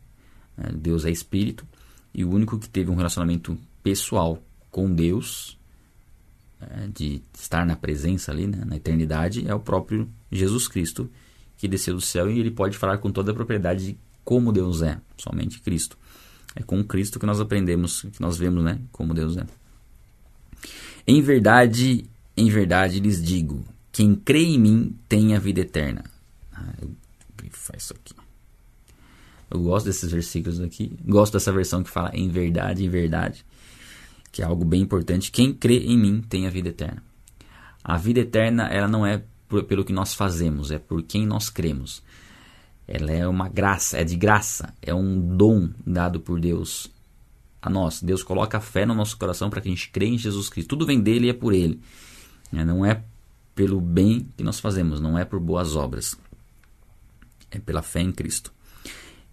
Né? 0.55 0.69
Deus 0.71 1.03
é 1.03 1.09
espírito. 1.09 1.65
E 2.13 2.23
o 2.23 2.29
único 2.29 2.59
que 2.59 2.69
teve 2.69 2.91
um 2.91 2.95
relacionamento 2.95 3.57
pessoal 3.81 4.39
com 4.69 4.93
Deus, 4.93 5.57
né? 6.61 6.87
de 6.93 7.23
estar 7.33 7.65
na 7.65 7.75
presença 7.75 8.31
ali, 8.31 8.45
né? 8.45 8.63
na 8.63 8.75
eternidade, 8.75 9.47
é 9.47 9.55
o 9.55 9.59
próprio 9.59 10.07
Jesus 10.31 10.67
Cristo, 10.67 11.09
que 11.57 11.67
desceu 11.67 11.95
do 11.95 12.01
céu 12.01 12.29
e 12.29 12.39
ele 12.39 12.51
pode 12.51 12.77
falar 12.77 12.97
com 12.97 13.11
toda 13.11 13.31
a 13.31 13.35
propriedade 13.35 13.85
de 13.85 13.97
como 14.23 14.51
Deus 14.51 14.81
é, 14.81 14.99
somente 15.17 15.61
Cristo. 15.61 15.97
É 16.55 16.63
com 16.63 16.83
Cristo 16.83 17.19
que 17.19 17.25
nós 17.25 17.39
aprendemos, 17.39 18.01
que 18.01 18.21
nós 18.21 18.37
vemos, 18.37 18.63
né, 18.63 18.79
como 18.91 19.13
Deus 19.13 19.37
é. 19.37 19.45
Em 21.07 21.21
verdade, 21.21 22.05
em 22.35 22.49
verdade 22.49 22.99
lhes 22.99 23.21
digo, 23.21 23.63
quem 23.91 24.15
crê 24.15 24.43
em 24.43 24.59
mim 24.59 24.95
tem 25.07 25.35
a 25.35 25.39
vida 25.39 25.61
eterna. 25.61 26.03
Ah, 26.51 26.73
eu 26.81 26.91
isso 27.75 27.93
aqui. 27.93 28.13
Eu 29.49 29.61
gosto 29.61 29.85
desses 29.85 30.11
versículos 30.11 30.59
aqui. 30.59 30.97
Gosto 31.05 31.33
dessa 31.33 31.51
versão 31.51 31.83
que 31.83 31.89
fala 31.89 32.11
em 32.13 32.29
verdade, 32.29 32.85
em 32.85 32.89
verdade, 32.89 33.45
que 34.31 34.41
é 34.41 34.45
algo 34.45 34.65
bem 34.65 34.81
importante. 34.81 35.31
Quem 35.31 35.53
crê 35.53 35.79
em 35.79 35.97
mim 35.97 36.21
tem 36.21 36.47
a 36.47 36.49
vida 36.49 36.69
eterna. 36.69 37.03
A 37.83 37.97
vida 37.97 38.19
eterna, 38.19 38.67
ela 38.67 38.87
não 38.87 39.05
é 39.05 39.23
por, 39.55 39.63
pelo 39.63 39.85
que 39.85 39.93
nós 39.93 40.13
fazemos, 40.13 40.71
é 40.71 40.77
por 40.77 41.01
quem 41.03 41.25
nós 41.25 41.49
cremos. 41.49 42.03
Ela 42.87 43.11
é 43.11 43.27
uma 43.27 43.47
graça, 43.47 43.97
é 43.97 44.03
de 44.03 44.15
graça, 44.15 44.73
é 44.81 44.93
um 44.93 45.35
dom 45.35 45.69
dado 45.85 46.19
por 46.19 46.39
Deus 46.39 46.91
a 47.61 47.69
nós. 47.69 48.01
Deus 48.01 48.21
coloca 48.21 48.57
a 48.57 48.61
fé 48.61 48.85
no 48.85 48.93
nosso 48.93 49.17
coração 49.17 49.49
para 49.49 49.61
que 49.61 49.69
a 49.69 49.71
gente 49.71 49.89
creia 49.89 50.13
em 50.13 50.17
Jesus 50.17 50.49
Cristo. 50.49 50.69
Tudo 50.69 50.85
vem 50.85 50.99
dele 50.99 51.27
e 51.27 51.29
é 51.29 51.33
por 51.33 51.53
ele. 51.53 51.79
É, 52.53 52.63
não 52.63 52.85
é 52.85 53.01
pelo 53.55 53.79
bem 53.79 54.27
que 54.37 54.43
nós 54.43 54.59
fazemos, 54.59 54.99
não 54.99 55.17
é 55.17 55.23
por 55.23 55.39
boas 55.39 55.75
obras. 55.75 56.17
É 57.49 57.57
pela 57.57 57.81
fé 57.81 58.01
em 58.01 58.11
Cristo. 58.11 58.53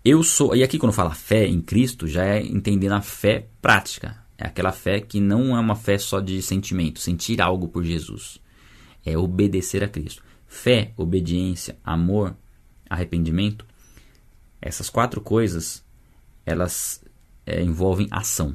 Eu 0.04 0.22
sou, 0.22 0.54
e 0.56 0.62
aqui 0.62 0.78
quando 0.78 0.92
fala 0.92 1.10
fé 1.10 1.46
em 1.46 1.60
Cristo, 1.60 2.06
já 2.06 2.24
é 2.24 2.40
entendendo 2.40 2.92
a 2.92 3.02
fé 3.02 3.48
prática. 3.60 4.16
É 4.38 4.46
aquela 4.46 4.72
fé 4.72 5.00
que 5.00 5.20
não 5.20 5.56
é 5.56 5.60
uma 5.60 5.76
fé 5.76 5.98
só 5.98 6.20
de 6.20 6.40
sentimento, 6.40 7.00
sentir 7.00 7.40
algo 7.42 7.68
por 7.68 7.84
Jesus 7.84 8.41
é 9.04 9.16
obedecer 9.16 9.82
a 9.82 9.88
Cristo. 9.88 10.22
Fé, 10.46 10.92
obediência, 10.96 11.76
amor, 11.82 12.36
arrependimento, 12.88 13.66
essas 14.60 14.88
quatro 14.88 15.20
coisas, 15.20 15.84
elas 16.44 17.02
é, 17.46 17.62
envolvem 17.62 18.06
ação. 18.10 18.54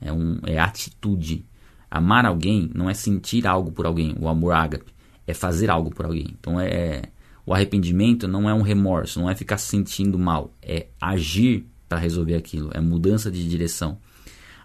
É, 0.00 0.12
um, 0.12 0.38
é 0.46 0.58
atitude. 0.58 1.44
Amar 1.90 2.24
alguém 2.24 2.70
não 2.74 2.88
é 2.88 2.94
sentir 2.94 3.46
algo 3.46 3.72
por 3.72 3.86
alguém, 3.86 4.14
o 4.20 4.28
amor 4.28 4.52
ágape, 4.52 4.92
é 5.26 5.34
fazer 5.34 5.70
algo 5.70 5.90
por 5.90 6.06
alguém. 6.06 6.28
Então 6.38 6.60
é, 6.60 6.68
é 6.68 7.02
o 7.44 7.54
arrependimento 7.54 8.28
não 8.28 8.48
é 8.48 8.52
um 8.52 8.60
remorso, 8.60 9.18
não 9.18 9.30
é 9.30 9.34
ficar 9.34 9.56
sentindo 9.56 10.18
mal, 10.18 10.52
é 10.60 10.88
agir 11.00 11.66
para 11.88 11.98
resolver 11.98 12.34
aquilo, 12.34 12.70
é 12.74 12.80
mudança 12.80 13.30
de 13.30 13.48
direção. 13.48 13.98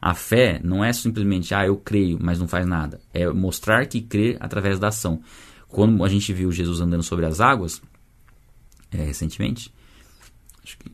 A 0.05 0.13
fé 0.13 0.59
não 0.61 0.83
é 0.83 0.91
simplesmente, 0.91 1.55
ah, 1.55 1.65
eu 1.65 1.77
creio, 1.77 2.19
mas 2.21 2.37
não 2.37 2.45
faz 2.45 2.67
nada. 2.67 2.99
É 3.13 3.25
mostrar 3.29 3.85
que 3.85 4.01
crê 4.01 4.35
através 4.37 4.77
da 4.77 4.89
ação. 4.89 5.21
Quando 5.69 6.03
a 6.03 6.09
gente 6.09 6.33
viu 6.33 6.51
Jesus 6.51 6.81
andando 6.81 7.03
sobre 7.03 7.25
as 7.25 7.39
águas, 7.39 7.81
é, 8.91 8.97
recentemente, 8.97 9.73
acho 10.61 10.77
que. 10.77 10.91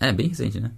É, 0.00 0.14
bem 0.14 0.28
recente, 0.28 0.58
né? 0.58 0.72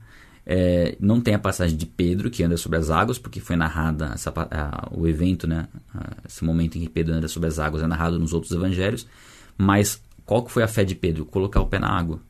É, 0.45 0.97
não 0.99 1.21
tem 1.21 1.33
a 1.33 1.39
passagem 1.39 1.77
de 1.77 1.87
Pedro 1.87 2.29
que 2.29 2.43
anda 2.43 2.57
sobre 2.57 2.77
as 2.77 2.91
águas, 2.91 3.21
porque 3.21 3.39
foi 3.39 3.55
narrada 3.55 4.11
essa, 4.15 4.33
a, 4.35 4.89
o 4.91 5.07
evento, 5.07 5.47
né? 5.47 5.69
esse 6.27 6.43
momento 6.45 6.77
em 6.77 6.81
que 6.81 6.89
Pedro 6.89 7.15
anda 7.15 7.29
sobre 7.29 7.49
as 7.49 7.61
águas 7.61 7.85
é 7.85 7.87
narrado 7.87 8.19
nos 8.19 8.33
outros 8.33 8.51
evangelhos. 8.51 9.07
Mas 9.57 10.03
qual 10.27 10.43
que 10.43 10.51
foi 10.51 10.65
a 10.65 10.69
fé 10.69 10.83
de 10.83 10.97
Pedro? 10.97 11.25
Colocar 11.25 11.61
o 11.61 11.67
pé 11.67 11.79
na 11.79 11.89
água. 11.89 12.21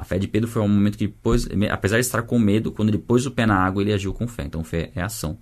A 0.00 0.02
fé 0.02 0.18
de 0.18 0.26
Pedro 0.26 0.48
foi 0.48 0.62
um 0.62 0.68
momento 0.68 0.96
que, 0.96 1.06
pôs, 1.06 1.46
apesar 1.70 1.96
de 1.96 2.06
estar 2.06 2.22
com 2.22 2.38
medo, 2.38 2.72
quando 2.72 2.88
ele 2.88 2.96
pôs 2.96 3.26
o 3.26 3.30
pé 3.30 3.44
na 3.44 3.56
água, 3.56 3.82
ele 3.82 3.92
agiu 3.92 4.14
com 4.14 4.26
fé. 4.26 4.44
Então, 4.44 4.64
fé 4.64 4.90
é 4.94 5.02
ação. 5.02 5.38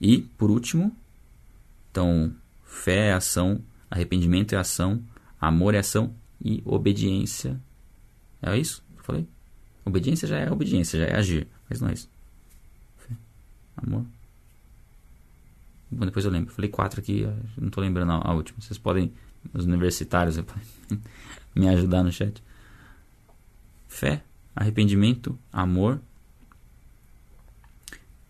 E, 0.00 0.18
por 0.18 0.48
último, 0.48 0.96
então, 1.90 2.32
fé 2.62 3.08
é 3.08 3.12
ação, 3.14 3.60
arrependimento 3.90 4.54
é 4.54 4.58
ação, 4.58 5.02
amor 5.40 5.74
é 5.74 5.78
ação 5.78 6.14
e 6.40 6.62
obediência. 6.64 7.60
É 8.40 8.56
isso 8.56 8.80
que 8.94 9.00
eu 9.00 9.04
falei? 9.04 9.26
Obediência 9.84 10.28
já 10.28 10.38
é 10.38 10.52
obediência, 10.52 11.00
já 11.00 11.06
é 11.06 11.16
agir. 11.16 11.48
Mas 11.68 11.80
não 11.80 11.88
é 11.88 11.94
isso. 11.94 12.08
Fé, 12.98 13.12
amor. 13.76 14.06
Bom, 15.90 16.04
depois 16.04 16.24
eu 16.24 16.30
lembro. 16.30 16.54
Falei 16.54 16.70
quatro 16.70 17.00
aqui, 17.00 17.26
não 17.58 17.66
estou 17.66 17.82
lembrando 17.82 18.12
a, 18.12 18.32
última. 18.32 18.60
Vocês 18.60 18.78
podem, 18.78 19.12
os 19.52 19.64
universitários, 19.64 20.38
me 21.56 21.68
ajudar 21.70 22.04
no 22.04 22.12
chat. 22.12 22.40
Fé, 23.96 24.22
arrependimento, 24.54 25.38
amor. 25.50 26.02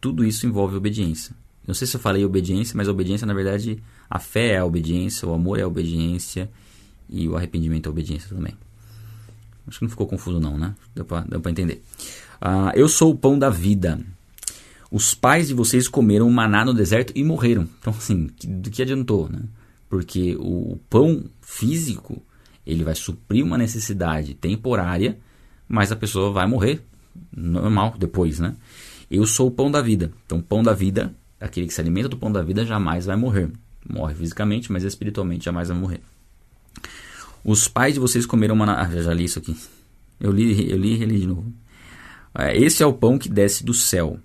Tudo 0.01 0.25
isso 0.25 0.47
envolve 0.47 0.77
obediência. 0.77 1.35
Não 1.67 1.75
sei 1.75 1.89
se 1.89 1.97
eu 1.97 2.01
falei 2.01 2.25
obediência, 2.25 2.77
mas 2.77 2.87
obediência, 2.87 3.27
na 3.27 3.35
verdade, 3.35 3.83
a 4.09 4.21
fé 4.21 4.53
é 4.53 4.59
a 4.59 4.65
obediência, 4.65 5.27
o 5.27 5.35
amor 5.35 5.59
é 5.59 5.63
a 5.63 5.67
obediência 5.67 6.49
e 7.09 7.29
o 7.29 7.37
arrependimento 7.37 7.87
é 7.87 7.89
a 7.89 7.91
obediência 7.91 8.29
também. 8.29 8.55
Acho 9.67 9.81
que 9.81 9.85
não 9.85 9.91
ficou 9.91 10.07
confuso 10.07 10.39
não, 10.39 10.57
né? 10.57 10.73
Deu 10.95 11.05
para 11.05 11.51
entender. 11.51 11.83
Uh, 12.41 12.71
eu 12.77 12.89
sou 12.89 13.11
o 13.11 13.19
pão 13.19 13.37
da 13.37 13.51
vida. 13.51 14.01
Os 14.89 15.15
pais 15.15 15.49
de 15.49 15.55
vocês 15.55 15.89
comeram 15.89 16.31
maná 16.31 16.65
no 16.65 16.75
deserto 16.75 17.13
e 17.17 17.25
morreram. 17.25 17.69
Então, 17.81 17.93
assim, 17.93 18.29
do 18.45 18.71
que 18.71 18.83
adiantou, 18.83 19.29
né? 19.29 19.41
Porque 19.89 20.37
o 20.39 20.79
pão 20.89 21.25
físico, 21.41 22.23
ele 22.65 22.85
vai 22.85 22.95
suprir 22.95 23.45
uma 23.45 23.59
necessidade 23.59 24.33
temporária, 24.33 25.19
mas 25.69 25.91
a 25.91 25.97
pessoa 25.97 26.33
vai 26.33 26.47
morrer 26.47 26.83
normal 27.35 27.95
depois, 27.99 28.39
né? 28.39 28.55
Eu 29.11 29.27
sou 29.27 29.49
o 29.49 29.51
pão 29.51 29.71
da 29.71 29.81
vida. 29.81 30.13
Então, 30.25 30.41
pão 30.41 30.63
da 30.63 30.73
vida, 30.73 31.15
aquele 31.41 31.67
que 31.67 31.75
se 31.75 31.81
alimenta 31.81 32.09
do 32.09 32.17
pão 32.17 32.31
da 32.31 32.43
vida, 32.43 32.65
jamais 32.65 33.07
vai 33.07 33.17
morrer. 33.17 33.51
Morre 33.89 34.15
fisicamente, 34.15 34.73
mas 34.73 34.83
espiritualmente 34.83 35.45
jamais 35.45 35.69
vai 35.69 35.79
morrer. 35.79 36.01
Os 37.45 37.69
pais 37.69 37.95
de 37.95 38.01
vocês 38.01 38.27
comeram 38.27 38.57
maná. 38.57 38.83
Ah, 38.83 38.91
já 38.91 39.15
li 39.15 39.25
isso 39.25 39.39
aqui. 39.39 39.57
Eu 40.19 40.33
li, 40.33 40.69
eu 40.71 40.77
li 40.77 40.97
de 41.21 41.27
novo. 41.27 41.53
É, 42.37 42.57
esse 42.57 42.83
é 42.83 42.87
o 42.87 42.93
pão 42.93 43.19
que 43.19 43.29
desce 43.29 43.65
do 43.65 43.73
céu. 43.73 44.19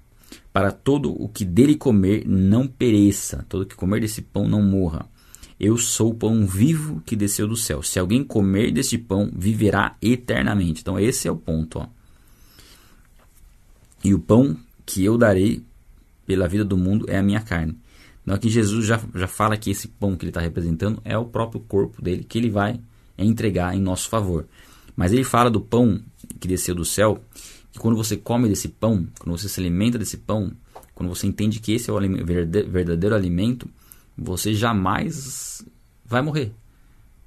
Para 0.51 0.71
todo 0.71 1.11
o 1.21 1.29
que 1.29 1.45
dele 1.45 1.75
comer 1.75 2.23
não 2.27 2.67
pereça. 2.67 3.45
Todo 3.47 3.61
o 3.61 3.65
que 3.65 3.75
comer 3.75 4.01
desse 4.01 4.21
pão 4.21 4.47
não 4.47 4.61
morra. 4.61 5.05
Eu 5.63 5.77
sou 5.77 6.09
o 6.09 6.15
pão 6.15 6.43
vivo 6.47 7.03
que 7.05 7.15
desceu 7.15 7.47
do 7.47 7.55
céu. 7.55 7.83
Se 7.83 7.99
alguém 7.99 8.23
comer 8.23 8.71
deste 8.71 8.97
pão, 8.97 9.29
viverá 9.31 9.95
eternamente. 10.01 10.81
Então, 10.81 10.99
esse 10.99 11.27
é 11.27 11.31
o 11.31 11.35
ponto. 11.37 11.77
Ó. 11.77 11.87
E 14.03 14.11
o 14.11 14.17
pão 14.17 14.57
que 14.87 15.05
eu 15.05 15.19
darei 15.19 15.63
pela 16.25 16.47
vida 16.47 16.65
do 16.65 16.75
mundo 16.75 17.05
é 17.07 17.19
a 17.19 17.21
minha 17.21 17.41
carne. 17.41 17.77
Então, 18.23 18.33
aqui 18.33 18.49
Jesus 18.49 18.87
já, 18.87 18.99
já 19.13 19.27
fala 19.27 19.55
que 19.55 19.69
esse 19.69 19.87
pão 19.87 20.15
que 20.15 20.25
ele 20.25 20.31
está 20.31 20.41
representando 20.41 20.99
é 21.05 21.15
o 21.15 21.25
próprio 21.25 21.61
corpo 21.61 22.01
dele, 22.01 22.23
que 22.23 22.39
ele 22.39 22.49
vai 22.49 22.79
entregar 23.15 23.75
em 23.75 23.79
nosso 23.79 24.09
favor. 24.09 24.47
Mas 24.95 25.13
ele 25.13 25.23
fala 25.23 25.51
do 25.51 25.61
pão 25.61 26.01
que 26.39 26.47
desceu 26.47 26.73
do 26.73 26.83
céu, 26.83 27.23
que 27.71 27.77
quando 27.77 27.95
você 27.95 28.17
come 28.17 28.49
desse 28.49 28.67
pão, 28.67 29.07
quando 29.19 29.37
você 29.37 29.47
se 29.47 29.59
alimenta 29.59 29.99
desse 29.99 30.17
pão, 30.17 30.51
quando 30.95 31.09
você 31.09 31.27
entende 31.27 31.59
que 31.59 31.73
esse 31.73 31.87
é 31.87 31.93
o 31.93 31.99
verdadeiro 32.67 33.13
alimento, 33.13 33.69
você 34.17 34.53
jamais 34.53 35.65
vai 36.05 36.21
morrer 36.21 36.53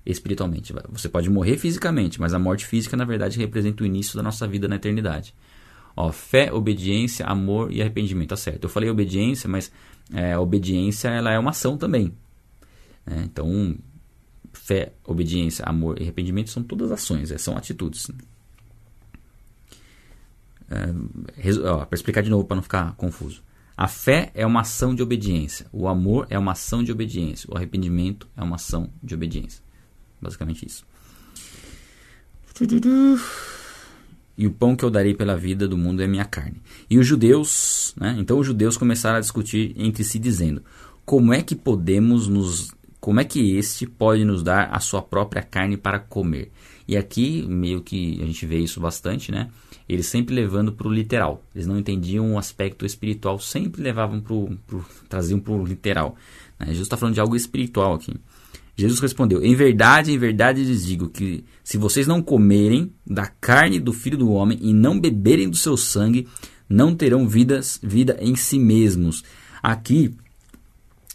espiritualmente. 0.05 0.73
Você 0.91 1.09
pode 1.09 1.31
morrer 1.31 1.57
fisicamente, 1.57 2.21
mas 2.21 2.35
a 2.35 2.39
morte 2.39 2.67
física, 2.67 2.97
na 2.97 3.05
verdade, 3.05 3.39
representa 3.39 3.83
o 3.83 3.87
início 3.87 4.17
da 4.17 4.23
nossa 4.23 4.47
vida 4.47 4.69
na 4.69 4.77
eternidade. 4.77 5.35
Ó, 5.97 6.11
fé, 6.13 6.53
obediência, 6.53 7.25
amor 7.25 7.73
e 7.73 7.81
arrependimento. 7.81 8.31
Tá 8.31 8.37
certo. 8.37 8.65
Eu 8.65 8.69
falei 8.69 8.91
obediência, 8.91 9.49
mas 9.49 9.73
é, 10.13 10.33
a 10.33 10.41
obediência 10.41 11.09
ela 11.09 11.33
é 11.33 11.39
uma 11.39 11.51
ação 11.51 11.79
também. 11.79 12.13
É, 13.07 13.23
então, 13.23 13.77
fé, 14.53 14.93
obediência, 15.05 15.65
amor 15.65 15.99
e 15.99 16.03
arrependimento 16.03 16.51
são 16.51 16.63
todas 16.63 16.91
ações, 16.91 17.31
é, 17.31 17.39
são 17.39 17.57
atitudes. 17.57 18.11
É, 20.71 20.87
para 21.87 21.95
explicar 21.95 22.23
de 22.23 22.31
novo, 22.31 22.45
para 22.45 22.57
não 22.57 22.63
ficar 22.63 22.95
confuso. 22.97 23.43
A 23.77 23.89
fé 23.89 24.31
é 24.35 24.47
uma 24.47 24.61
ação 24.61 24.95
de 24.95 25.03
obediência, 25.03 25.67
o 25.73 25.89
amor 25.89 26.27
é 26.31 26.39
uma 26.39 26.53
ação 26.53 26.83
de 26.83 26.93
obediência, 26.93 27.49
o 27.51 27.57
arrependimento 27.57 28.29
é 28.37 28.43
uma 28.43 28.57
ação 28.57 28.89
de 29.03 29.15
obediência. 29.15 29.63
Basicamente 30.21 30.65
isso. 30.65 30.87
E 34.39 34.47
o 34.47 34.51
pão 34.53 34.77
que 34.77 34.85
eu 34.85 34.91
darei 34.91 35.15
pela 35.15 35.37
vida 35.37 35.67
do 35.67 35.77
mundo 35.77 36.03
é 36.03 36.07
minha 36.07 36.25
carne. 36.25 36.61
E 36.89 36.99
os 36.99 37.07
judeus, 37.07 37.95
né? 37.97 38.17
então 38.19 38.39
os 38.39 38.47
judeus 38.47 38.77
começaram 38.77 39.17
a 39.17 39.21
discutir 39.21 39.73
entre 39.77 40.05
si, 40.05 40.19
dizendo: 40.19 40.63
Como 41.05 41.33
é 41.33 41.43
que 41.43 41.55
podemos 41.55 42.29
nos 42.29 42.73
como 43.05 43.21
é 43.21 43.25
que 43.25 43.55
este 43.59 43.87
pode 43.87 44.25
nos 44.25 44.43
dar 44.43 44.71
a 44.73 44.81
sua 44.81 45.03
própria 45.03 45.43
carne 45.43 45.77
para 45.77 45.99
comer? 45.99 46.51
E 46.87 46.97
aqui, 46.97 47.45
meio 47.49 47.81
que 47.81 48.21
a 48.23 48.27
gente 48.27 48.45
vê 48.45 48.59
isso 48.59 48.81
bastante, 48.81 49.33
né? 49.33 49.49
Eles 49.89 50.07
sempre 50.07 50.35
levando 50.35 50.73
para 50.73 50.89
o 50.89 50.93
literal. 50.93 51.43
Eles 51.55 51.67
não 51.67 51.79
entendiam 51.79 52.35
o 52.35 52.39
aspecto 52.39 52.85
espiritual, 52.87 53.39
sempre 53.39 53.83
levavam 53.83 54.21
para 54.21 54.35
o. 54.35 54.59
traziam 55.09 55.41
para 55.41 55.53
o 55.53 55.65
literal. 55.65 56.17
Né? 56.59 56.67
Jesus 56.69 56.87
está 56.87 56.97
falando 56.97 57.15
de 57.15 57.21
algo 57.21 57.37
espiritual 57.37 57.95
aqui. 57.95 58.15
Jesus 58.77 59.01
respondeu: 59.01 59.43
Em 59.43 59.55
verdade, 59.55 60.13
em 60.13 60.19
verdade 60.19 60.65
lhes 60.65 60.85
digo 60.85 61.09
que 61.09 61.45
se 61.63 61.79
vocês 61.79 62.07
não 62.07 62.23
comerem 62.23 62.93
da 63.07 63.27
carne 63.27 63.79
do 63.79 63.93
filho 63.93 64.19
do 64.19 64.31
homem 64.31 64.59
e 64.61 64.73
não 64.73 64.99
beberem 64.99 65.49
do 65.49 65.57
seu 65.57 65.77
sangue, 65.77 66.27
não 66.69 66.95
terão 66.95 67.29
vidas, 67.29 67.79
vida 67.83 68.17
em 68.21 68.35
si 68.35 68.59
mesmos. 68.59 69.23
Aqui 69.63 70.15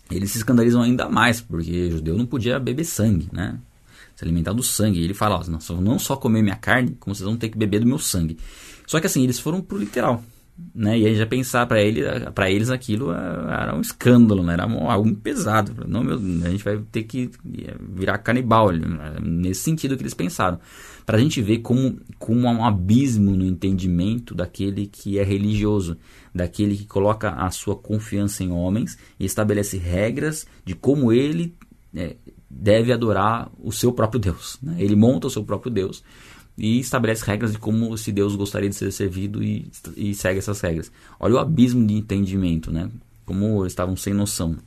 eles 0.10 0.32
se 0.32 0.38
escandalizam 0.38 0.82
ainda 0.82 1.08
mais, 1.08 1.42
porque 1.42 1.92
judeu 1.92 2.18
não 2.18 2.26
podia 2.26 2.60
beber 2.60 2.84
sangue, 2.84 3.28
né? 3.32 3.60
Se 4.20 4.26
alimentar 4.26 4.52
do 4.52 4.62
sangue. 4.62 5.00
E 5.00 5.04
ele 5.06 5.14
fala, 5.14 5.40
ó, 5.40 5.80
não 5.80 5.98
só 5.98 6.18
comer 6.18 6.42
minha 6.42 6.58
carne, 6.58 6.98
como 7.00 7.16
vocês 7.16 7.26
vão 7.26 7.38
ter 7.38 7.48
que 7.48 7.58
beber 7.58 7.80
do 7.80 7.86
meu 7.86 7.98
sangue. 7.98 8.38
Só 8.86 9.00
que 9.00 9.08
assim, 9.08 9.24
eles 9.24 9.40
foram 9.40 9.62
pro 9.62 9.78
literal. 9.78 10.22
Né? 10.76 11.00
E 11.00 11.06
aí 11.06 11.16
já 11.16 11.26
pensar 11.26 11.66
para 11.68 11.82
ele, 11.82 12.02
para 12.36 12.52
eles 12.52 12.70
aquilo 12.70 13.14
era 13.14 13.74
um 13.74 13.80
escândalo, 13.80 14.44
né? 14.44 14.56
era 14.56 14.64
algo 14.64 15.16
pesado. 15.16 15.88
Não, 15.88 16.04
meu, 16.04 16.18
a 16.18 16.50
gente 16.50 16.66
vai 16.66 16.78
ter 16.92 17.04
que 17.04 17.32
virar 17.94 18.18
canibal, 18.18 18.74
nesse 19.24 19.62
sentido 19.62 19.96
que 19.96 20.02
eles 20.04 20.14
pensaram. 20.14 20.60
Para 21.06 21.16
a 21.16 21.22
gente 21.22 21.42
ver 21.42 21.60
como, 21.60 21.98
como 22.18 22.46
há 22.46 22.52
um 22.52 22.66
abismo 22.66 23.38
no 23.38 23.46
entendimento 23.46 24.36
daquele 24.36 24.86
que 24.86 25.18
é 25.18 25.24
religioso 25.24 25.96
daquele 26.36 26.76
que 26.76 26.86
coloca 26.86 27.30
a 27.30 27.50
sua 27.52 27.78
confiança 27.78 28.44
em 28.44 28.52
homens 28.52 28.98
e 29.18 29.24
estabelece 29.24 29.78
regras 29.78 30.46
de 30.66 30.76
como 30.76 31.14
ele 31.14 31.56
é, 31.96 32.18
deve 32.50 32.92
adorar 32.92 33.52
o 33.60 33.72
seu 33.72 33.92
próprio 33.92 34.20
Deus. 34.20 34.58
Né? 34.62 34.76
Ele 34.80 34.96
monta 34.96 35.28
o 35.28 35.30
seu 35.30 35.44
próprio 35.44 35.72
Deus 35.72 36.04
e 36.58 36.80
estabelece 36.80 37.26
regras 37.26 37.52
de 37.52 37.60
como 37.60 37.94
esse 37.94 38.12
Deus 38.12 38.36
gostaria 38.36 38.70
de 38.70 38.76
ser 38.76 38.92
servido 38.92 39.44
e, 39.44 39.72
e 39.96 40.14
segue 40.14 40.40
essas 40.40 40.60
regras. 40.60 40.92
Olha 41.20 41.36
o 41.36 41.40
abismo 41.40 41.86
de 41.86 41.94
entendimento, 41.94 42.72
né? 42.72 42.90
como 43.26 43.62
eles 43.62 43.74
estavam 43.74 43.96
sem 43.96 44.14
noção 44.14 44.58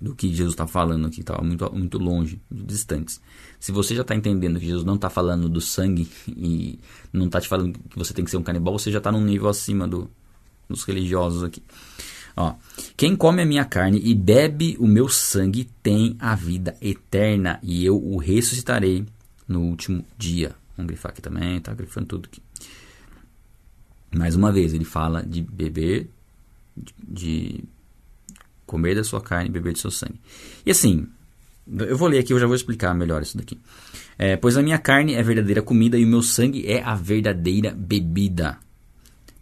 do 0.00 0.14
que 0.14 0.28
Jesus 0.28 0.52
está 0.52 0.66
falando 0.66 1.06
aqui, 1.06 1.20
estava 1.20 1.42
muito, 1.42 1.72
muito 1.74 1.98
longe, 1.98 2.40
distantes. 2.50 3.20
Se 3.58 3.72
você 3.72 3.94
já 3.94 4.02
está 4.02 4.14
entendendo 4.14 4.60
que 4.60 4.66
Jesus 4.66 4.84
não 4.84 4.94
está 4.94 5.10
falando 5.10 5.48
do 5.48 5.60
sangue 5.60 6.08
e 6.28 6.78
não 7.12 7.26
está 7.26 7.40
te 7.40 7.48
falando 7.48 7.78
que 7.78 7.98
você 7.98 8.14
tem 8.14 8.24
que 8.24 8.30
ser 8.30 8.36
um 8.36 8.42
canibal, 8.42 8.78
você 8.78 8.92
já 8.92 8.98
está 8.98 9.10
num 9.10 9.24
nível 9.24 9.48
acima 9.48 9.88
do, 9.88 10.08
dos 10.68 10.84
religiosos 10.84 11.42
aqui. 11.42 11.62
Ó, 12.36 12.54
quem 12.96 13.16
come 13.16 13.42
a 13.42 13.46
minha 13.46 13.64
carne 13.64 14.00
e 14.02 14.14
bebe 14.14 14.76
o 14.78 14.86
meu 14.86 15.08
sangue 15.08 15.68
tem 15.82 16.16
a 16.18 16.34
vida 16.34 16.76
eterna 16.80 17.58
e 17.62 17.84
eu 17.84 17.96
o 17.96 18.16
ressuscitarei 18.18 19.04
no 19.46 19.62
último 19.62 20.04
dia. 20.16 20.54
Vamos 20.76 20.88
grifar 20.88 21.10
aqui 21.12 21.20
também, 21.20 21.60
tá 21.60 21.74
grifando 21.74 22.06
tudo 22.06 22.28
aqui. 22.30 22.40
Mais 24.14 24.34
uma 24.34 24.52
vez, 24.52 24.72
ele 24.72 24.84
fala 24.84 25.22
de 25.22 25.42
beber, 25.42 26.08
de 27.06 27.64
comer 28.64 28.94
da 28.94 29.04
sua 29.04 29.20
carne 29.20 29.48
e 29.48 29.52
beber 29.52 29.72
do 29.72 29.78
seu 29.78 29.90
sangue. 29.90 30.20
E 30.64 30.70
assim, 30.70 31.06
eu 31.66 31.96
vou 31.96 32.08
ler 32.08 32.18
aqui, 32.18 32.32
eu 32.32 32.38
já 32.38 32.46
vou 32.46 32.54
explicar 32.54 32.94
melhor 32.94 33.20
isso 33.22 33.36
daqui. 33.36 33.58
É, 34.18 34.36
pois 34.36 34.56
a 34.56 34.62
minha 34.62 34.78
carne 34.78 35.14
é 35.14 35.22
verdadeira 35.22 35.62
comida 35.62 35.98
e 35.98 36.04
o 36.04 36.08
meu 36.08 36.22
sangue 36.22 36.66
é 36.66 36.82
a 36.82 36.94
verdadeira 36.94 37.72
bebida. 37.72 38.58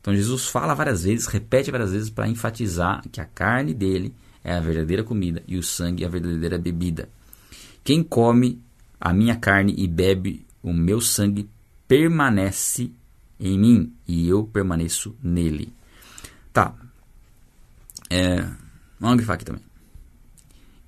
Então 0.07 0.15
Jesus 0.15 0.47
fala 0.47 0.73
várias 0.73 1.03
vezes, 1.03 1.27
repete 1.27 1.69
várias 1.69 1.91
vezes 1.91 2.09
para 2.09 2.29
enfatizar 2.29 3.03
que 3.11 3.21
a 3.21 3.25
carne 3.25 3.75
dele 3.75 4.15
é 4.45 4.55
a 4.55 4.61
verdadeira 4.61 5.03
comida 5.03 5.43
e 5.49 5.57
o 5.57 5.65
sangue 5.65 6.05
é 6.05 6.07
a 6.07 6.09
verdadeira 6.09 6.57
bebida. 6.57 7.09
Quem 7.83 8.05
come 8.05 8.63
a 9.01 9.13
minha 9.13 9.35
carne 9.35 9.75
e 9.77 9.89
bebe 9.89 10.47
o 10.63 10.73
meu 10.73 11.01
sangue 11.01 11.51
permanece 11.89 12.93
em 13.41 13.59
mim 13.59 13.93
e 14.07 14.29
eu 14.29 14.45
permaneço 14.45 15.13
nele. 15.21 15.73
Tá. 16.53 16.73
É, 18.09 18.49
vamos 19.01 19.17
grifar 19.17 19.35
aqui 19.35 19.45
também. 19.45 19.63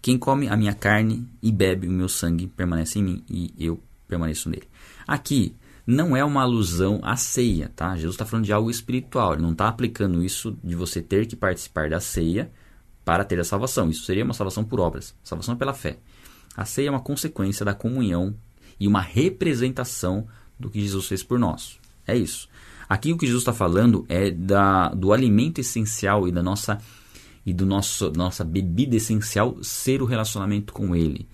Quem 0.01 0.17
come 0.17 0.47
a 0.47 0.57
minha 0.57 0.75
carne 0.75 1.29
e 1.43 1.51
bebe 1.51 1.89
o 1.89 1.91
meu 1.91 2.09
sangue 2.09 2.47
permanece 2.47 3.01
em 3.01 3.03
mim 3.03 3.25
e 3.29 3.53
eu 3.59 3.83
permaneço 4.07 4.49
nele. 4.49 4.69
Aqui 5.09 5.57
não 5.90 6.14
é 6.14 6.22
uma 6.22 6.42
alusão 6.42 7.01
à 7.03 7.16
ceia, 7.16 7.72
tá? 7.74 7.96
Jesus 7.96 8.12
está 8.12 8.27
falando 8.27 8.44
de 8.44 8.53
algo 8.53 8.70
espiritual, 8.70 9.33
ele 9.33 9.40
não 9.40 9.53
está 9.53 9.68
aplicando 9.68 10.22
isso 10.22 10.55
de 10.62 10.74
você 10.74 11.01
ter 11.01 11.27
que 11.27 11.35
participar 11.35 11.88
da 11.88 11.98
ceia 11.98 12.53
para 13.07 13.24
ter 13.24 13.40
a 13.40 13.44
salvação. 13.44 13.88
Isso 13.88 14.05
seria 14.05 14.22
uma 14.22 14.35
salvação 14.35 14.62
por 14.62 14.81
obras, 14.81 15.14
salvação 15.24 15.57
pela 15.57 15.72
fé. 15.72 15.96
A 16.55 16.66
ceia 16.66 16.88
é 16.88 16.90
uma 16.90 17.01
consequência 17.01 17.64
da 17.64 17.72
comunhão 17.72 18.35
e 18.79 18.87
uma 18.87 19.01
representação 19.01 20.29
do 20.61 20.68
que 20.68 20.79
Jesus 20.79 21.07
fez 21.07 21.22
por 21.22 21.38
nós. 21.38 21.79
É 22.07 22.14
isso. 22.14 22.51
Aqui 22.87 23.11
o 23.11 23.16
que 23.16 23.24
Jesus 23.24 23.40
está 23.40 23.55
falando 23.55 24.05
é 24.11 24.31
da, 24.31 24.90
do 24.90 25.11
alimento 25.11 25.59
essencial 25.59 26.29
e 26.29 26.33
da 26.33 26.42
nossa 26.42 26.79
e 27.46 27.55
do 27.55 27.64
nosso 27.64 28.11
nossa 28.11 28.44
bebida 28.44 28.94
essencial 28.96 29.57
ser 29.62 30.03
o 30.03 30.05
relacionamento 30.05 30.70
com 30.70 30.94
Ele. 30.94 31.27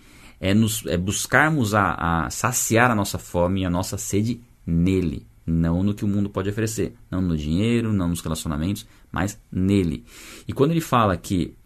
É, 0.44 0.52
nos, 0.52 0.84
é 0.84 0.98
buscarmos 0.98 1.74
a, 1.74 2.26
a 2.26 2.28
saciar 2.28 2.90
a 2.90 2.94
nossa 2.94 3.18
fome 3.18 3.62
e 3.62 3.64
a 3.64 3.70
nossa 3.70 3.96
sede 3.96 4.42
nele, 4.66 5.26
não 5.46 5.82
no 5.82 5.94
que 5.94 6.04
o 6.04 6.08
mundo 6.08 6.28
pode 6.28 6.50
oferecer, 6.50 6.92
não 7.10 7.22
no 7.22 7.34
dinheiro, 7.34 7.94
não 7.94 8.08
nos 8.08 8.20
relacionamentos, 8.20 8.86
mas 9.10 9.40
nele. 9.50 10.04
E 10.46 10.52
quando 10.52 10.72
ele 10.72 10.82
fala 10.82 11.16
que 11.16 11.56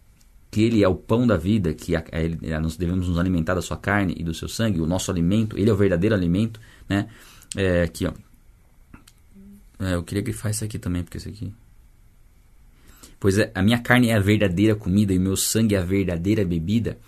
que 0.49 0.62
ele 0.62 0.83
é 0.83 0.88
o 0.88 0.95
pão 0.95 1.27
da 1.27 1.37
vida, 1.37 1.75
que 1.75 1.97
a, 1.97 2.05
a, 2.55 2.61
nós 2.61 2.77
devemos 2.77 3.09
nos 3.09 3.19
alimentar 3.19 3.55
da 3.55 3.61
sua 3.61 3.77
carne 3.77 4.14
e 4.17 4.23
do 4.23 4.33
seu 4.33 4.49
sangue, 4.49 4.81
o 4.81 4.87
nosso 4.87 5.11
alimento, 5.11 5.59
ele 5.59 5.69
é 5.69 5.73
o 5.73 5.77
verdadeiro 5.77 6.14
alimento, 6.14 6.61
né? 6.88 7.09
É, 7.57 7.83
aqui, 7.83 8.07
ó. 8.07 8.12
É, 9.81 9.95
eu 9.95 10.05
queria 10.05 10.33
faça 10.33 10.51
isso 10.51 10.64
aqui 10.64 10.79
também, 10.79 11.03
porque 11.03 11.19
isso 11.19 11.29
aqui. 11.29 11.53
Pois 13.21 13.38
é, 13.38 13.51
a 13.55 13.62
minha 13.62 13.79
carne 13.79 14.09
é 14.09 14.14
a 14.14 14.21
verdadeira 14.21 14.75
comida 14.75 15.12
e 15.12 15.19
o 15.19 15.21
meu 15.21 15.37
sangue 15.37 15.75
é 15.75 15.79
a 15.79 15.85
verdadeira 15.85 16.45
bebida. 16.45 16.99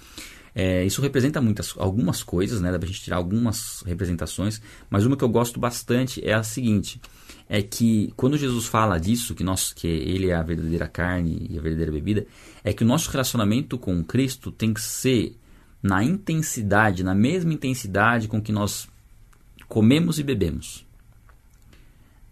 É, 0.55 0.85
isso 0.85 1.01
representa 1.01 1.41
muitas, 1.41 1.75
algumas 1.77 2.23
coisas, 2.23 2.61
né? 2.61 2.73
Dá 2.73 2.79
pra 2.79 2.87
gente 2.87 3.03
tirar 3.03 3.17
algumas 3.17 3.83
representações, 3.87 4.61
mas 4.89 5.07
uma 5.07 5.17
que 5.17 5.25
eu 5.25 5.29
gosto 5.29 5.61
bastante 5.61 6.27
é 6.27 6.33
a 6.33 6.43
seguinte: 6.43 7.01
é 7.49 7.63
que 7.63 8.13
quando 8.17 8.37
Jesus 8.37 8.67
fala 8.67 8.99
disso, 8.99 9.35
que, 9.35 9.45
nós, 9.45 9.73
que 9.73 9.87
ele 9.87 10.31
é 10.31 10.35
a 10.35 10.43
verdadeira 10.43 10.89
carne 10.89 11.47
e 11.51 11.59
a 11.59 11.61
verdadeira 11.61 11.93
bebida, 11.93 12.27
é 12.65 12.73
que 12.73 12.83
o 12.83 12.87
nosso 12.87 13.11
relacionamento 13.11 13.79
com 13.79 14.03
Cristo 14.03 14.51
tem 14.51 14.75
que 14.75 14.81
ser 14.81 15.37
na 15.83 16.05
intensidade, 16.05 17.03
na 17.03 17.15
mesma 17.15 17.53
intensidade 17.53 18.29
com 18.29 18.41
que 18.41 18.53
nós 18.53 18.89
comemos 19.69 20.19
e 20.19 20.23
bebemos. 20.23 20.87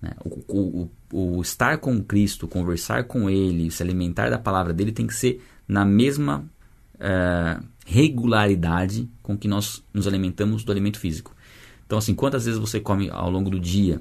Né? 0.00 0.12
O, 0.24 0.38
o, 0.48 0.90
o, 1.12 1.36
o 1.38 1.42
estar 1.42 1.78
com 1.78 2.02
Cristo, 2.02 2.46
conversar 2.46 3.04
com 3.04 3.30
Ele, 3.30 3.70
se 3.70 3.82
alimentar 3.82 4.30
da 4.30 4.38
palavra 4.38 4.72
dele 4.72 4.92
tem 4.92 5.06
que 5.06 5.14
ser 5.14 5.42
na 5.66 5.84
mesma 5.84 6.48
uh, 6.98 7.64
regularidade 7.86 9.08
com 9.22 9.36
que 9.36 9.48
nós 9.48 9.82
nos 9.92 10.06
alimentamos 10.06 10.64
do 10.64 10.72
alimento 10.72 10.98
físico. 10.98 11.34
Então, 11.86 11.98
assim, 11.98 12.14
quantas 12.14 12.44
vezes 12.44 12.60
você 12.60 12.80
come 12.80 13.08
ao 13.10 13.30
longo 13.30 13.48
do 13.48 13.58
dia? 13.58 14.00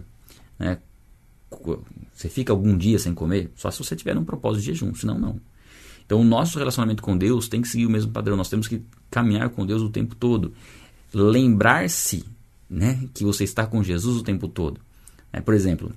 Né? 0.59 0.77
Você 2.13 2.27
fica 2.27 2.51
algum 2.51 2.77
dia 2.77 2.99
sem 2.99 3.13
comer? 3.13 3.51
Só 3.55 3.71
se 3.71 3.79
você 3.79 3.95
tiver 3.95 4.17
um 4.17 4.25
propósito 4.25 4.61
de 4.61 4.67
jejum, 4.67 4.93
senão 4.93 5.17
não. 5.17 5.39
Então, 6.05 6.19
o 6.19 6.23
nosso 6.23 6.57
relacionamento 6.57 7.03
com 7.03 7.17
Deus 7.17 7.47
tem 7.47 7.61
que 7.61 7.67
seguir 7.67 7.85
o 7.85 7.89
mesmo 7.89 8.11
padrão. 8.11 8.35
Nós 8.35 8.49
temos 8.49 8.67
que 8.67 8.81
caminhar 9.09 9.49
com 9.49 9.65
Deus 9.65 9.81
o 9.81 9.89
tempo 9.89 10.15
todo. 10.15 10.53
Lembrar-se 11.13 12.25
né, 12.69 13.07
que 13.13 13.23
você 13.23 13.43
está 13.43 13.65
com 13.65 13.83
Jesus 13.83 14.17
o 14.17 14.23
tempo 14.23 14.47
todo. 14.47 14.79
É, 15.31 15.41
por 15.41 15.53
exemplo, 15.53 15.93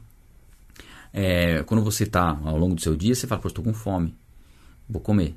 é, 1.13 1.63
quando 1.65 1.83
você 1.83 2.05
está 2.05 2.39
ao 2.45 2.57
longo 2.57 2.75
do 2.75 2.81
seu 2.81 2.97
dia, 2.97 3.15
você 3.15 3.27
fala, 3.27 3.43
estou 3.45 3.65
com 3.65 3.73
fome, 3.73 4.15
vou 4.89 5.01
comer. 5.01 5.35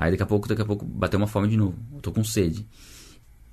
Aí 0.00 0.10
daqui 0.10 0.22
a 0.22 0.26
pouco, 0.26 0.48
daqui 0.48 0.62
a 0.62 0.64
pouco 0.64 0.82
bateu 0.82 1.18
uma 1.18 1.26
fome 1.26 1.46
de 1.46 1.58
novo. 1.58 1.76
Eu 1.94 2.00
tô 2.00 2.10
com 2.10 2.24
sede. 2.24 2.66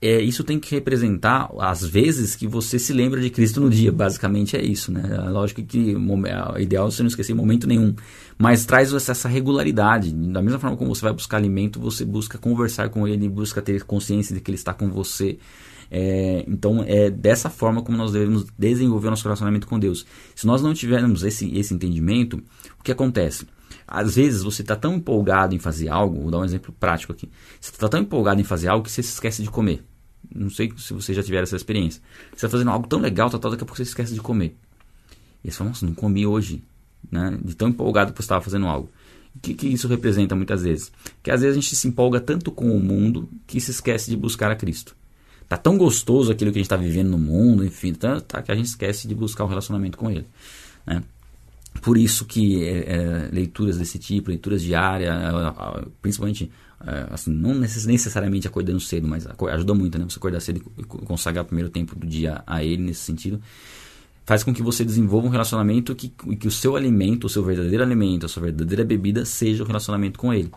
É, 0.02 0.22
isso 0.22 0.46
tem 0.46 0.58
que 0.58 0.74
representar 0.74 1.52
as 1.60 1.84
vezes 1.84 2.38
que 2.38 2.48
você 2.48 2.80
se 2.80 2.94
lembra 2.94 3.20
de 3.20 3.30
Cristo 3.30 3.60
no 3.60 3.70
dia. 3.70 3.92
Basicamente 3.92 4.56
é 4.56 4.64
isso, 4.64 4.90
né? 4.90 5.04
É 5.12 5.30
lógico 5.30 5.62
que 5.62 5.94
o 5.94 6.58
ideal 6.58 6.88
é 6.88 6.92
você 6.92 7.04
não 7.04 7.10
esquecer 7.10 7.34
momento 7.34 7.68
nenhum. 7.68 7.94
Mas 8.38 8.66
traz 8.66 8.94
essa 8.94 9.28
regularidade. 9.28 10.14
Da 10.14 10.42
mesma 10.42 10.58
forma 10.58 10.78
como 10.78 10.96
você 10.96 11.02
vai 11.02 11.12
buscar 11.12 11.36
alimento, 11.36 11.82
você 11.82 12.06
busca 12.06 12.38
conversar 12.38 12.88
com 12.88 13.06
Ele, 13.06 13.28
busca 13.28 13.62
ter 13.62 13.84
consciência 13.84 14.34
de 14.34 14.40
que 14.40 14.50
Ele 14.50 14.56
está 14.58 14.74
com 14.74 14.90
você. 14.90 15.38
É, 15.92 16.46
então 16.48 16.82
é 16.88 17.10
dessa 17.10 17.50
forma 17.50 17.82
como 17.82 17.98
nós 17.98 18.14
devemos 18.14 18.46
desenvolver 18.58 19.08
o 19.08 19.10
nosso 19.10 19.24
relacionamento 19.24 19.68
com 19.68 19.78
Deus. 19.78 20.06
Se 20.34 20.48
nós 20.48 20.62
não 20.62 20.74
tivermos 20.74 21.24
esse, 21.24 21.54
esse 21.58 21.74
entendimento, 21.74 22.42
o 22.80 22.84
que 22.84 22.92
acontece? 22.94 23.46
Às 23.88 24.16
vezes 24.16 24.44
você 24.44 24.62
está 24.62 24.76
tão 24.76 24.96
empolgado 24.96 25.56
em 25.56 25.60
fazer 25.60 25.88
algo, 25.88 26.22
vou 26.22 26.32
dar 26.32 26.40
um 26.40 26.46
exemplo 26.46 26.74
prático 26.78 27.14
aqui. 27.14 27.30
Você 27.60 27.72
está 27.72 27.88
tão 27.88 28.02
empolgado 28.02 28.42
em 28.42 28.44
fazer 28.44 28.68
algo 28.68 28.84
que 28.84 28.92
você 28.92 29.02
se 29.02 29.14
esquece 29.14 29.42
de 29.42 29.50
comer. 29.50 29.82
Não 30.34 30.50
sei 30.50 30.72
se 30.78 30.94
você 30.94 31.14
já 31.14 31.24
tiver 31.24 31.42
essa 31.42 31.56
experiência. 31.56 32.02
Você 32.30 32.46
está 32.46 32.50
fazendo 32.50 32.70
algo 32.70 32.88
tão 32.88 33.00
legal, 33.00 33.30
tal, 33.30 33.40
tal, 33.40 33.52
daqui 33.52 33.64
a 33.64 33.66
pouco 33.66 33.78
você 33.78 33.84
esquece 33.84 34.14
de 34.14 34.20
comer. 34.20 34.58
E 35.44 35.50
você 35.50 35.58
fala, 35.58 35.70
nossa, 35.70 35.86
não 35.86 35.94
comi 35.94 36.28
hoje. 36.28 36.62
Né? 37.10 37.40
De 37.42 37.56
tão 37.56 37.70
empolgado 37.70 38.12
que 38.12 38.18
você 38.18 38.26
estava 38.26 38.42
fazendo 38.42 38.68
algo. 38.68 38.90
O 39.36 39.40
que, 39.40 39.54
que 39.54 39.68
isso 39.68 39.88
representa 39.88 40.36
muitas 40.36 40.64
vezes? 40.64 40.92
Que 41.24 41.32
às 41.32 41.42
vezes 41.42 41.56
a 41.56 41.62
gente 41.62 41.76
se 41.76 41.88
empolga 41.88 42.20
tanto 42.20 42.52
com 42.52 42.76
o 42.76 42.80
mundo 42.80 43.30
que 43.46 43.62
se 43.62 43.72
esquece 43.72 44.10
de 44.10 44.18
buscar 44.18 44.52
a 44.52 44.56
Cristo. 44.56 44.96
Tá 45.48 45.56
tão 45.56 45.78
gostoso 45.78 46.32
aquilo 46.32 46.52
que 46.52 46.58
a 46.58 46.62
gente 46.62 46.66
está 46.66 46.76
vivendo 46.76 47.12
no 47.12 47.18
mundo, 47.18 47.64
enfim, 47.64 47.94
tá, 47.94 48.20
tá, 48.20 48.42
que 48.42 48.52
a 48.52 48.56
gente 48.56 48.66
esquece 48.66 49.08
de 49.08 49.16
buscar 49.16 49.46
um 49.46 49.48
relacionamento 49.48 49.98
com 49.98 50.10
Ele. 50.10 50.26
Né? 50.86 51.02
Por 51.82 51.98
isso 51.98 52.26
que 52.26 52.64
é, 52.64 52.96
é, 52.96 53.30
leituras 53.32 53.78
desse 53.78 54.00
tipo, 54.00 54.30
leituras 54.30 54.62
diárias, 54.62 55.10
é, 55.10 55.86
principalmente, 56.02 56.52
é, 56.86 57.08
assim, 57.12 57.32
não 57.32 57.54
necessariamente 57.54 58.48
acordando 58.48 58.80
cedo, 58.80 59.08
mas 59.08 59.28
ajuda 59.28 59.74
muito, 59.74 59.98
né? 59.98 60.06
Você 60.08 60.18
acordar 60.18 60.40
cedo 60.40 60.62
e 60.78 60.84
consagrar 60.84 61.44
o 61.44 61.48
primeiro 61.48 61.70
tempo 61.70 61.96
do 61.96 62.06
dia 62.06 62.44
a 62.46 62.64
ele 62.64 62.84
nesse 62.84 63.02
sentido, 63.02 63.42
faz 64.26 64.44
com 64.44 64.54
que 64.54 64.62
você 64.62 64.84
desenvolva 64.84 65.28
um 65.28 65.32
relacionamento 65.32 65.96
que, 65.96 66.10
que 66.10 66.48
o 66.48 66.52
seu 66.52 66.76
alimento, 66.76 67.26
o 67.26 67.30
seu 67.30 67.44
verdadeiro 67.44 67.84
alimento, 67.84 68.26
a 68.26 68.30
sua 68.30 68.44
verdadeira 68.44 68.84
bebida 68.84 69.24
seja 69.24 69.64
o 69.64 69.68
relacionamento 69.68 70.20
com 70.20 70.34
ele. 70.34 70.52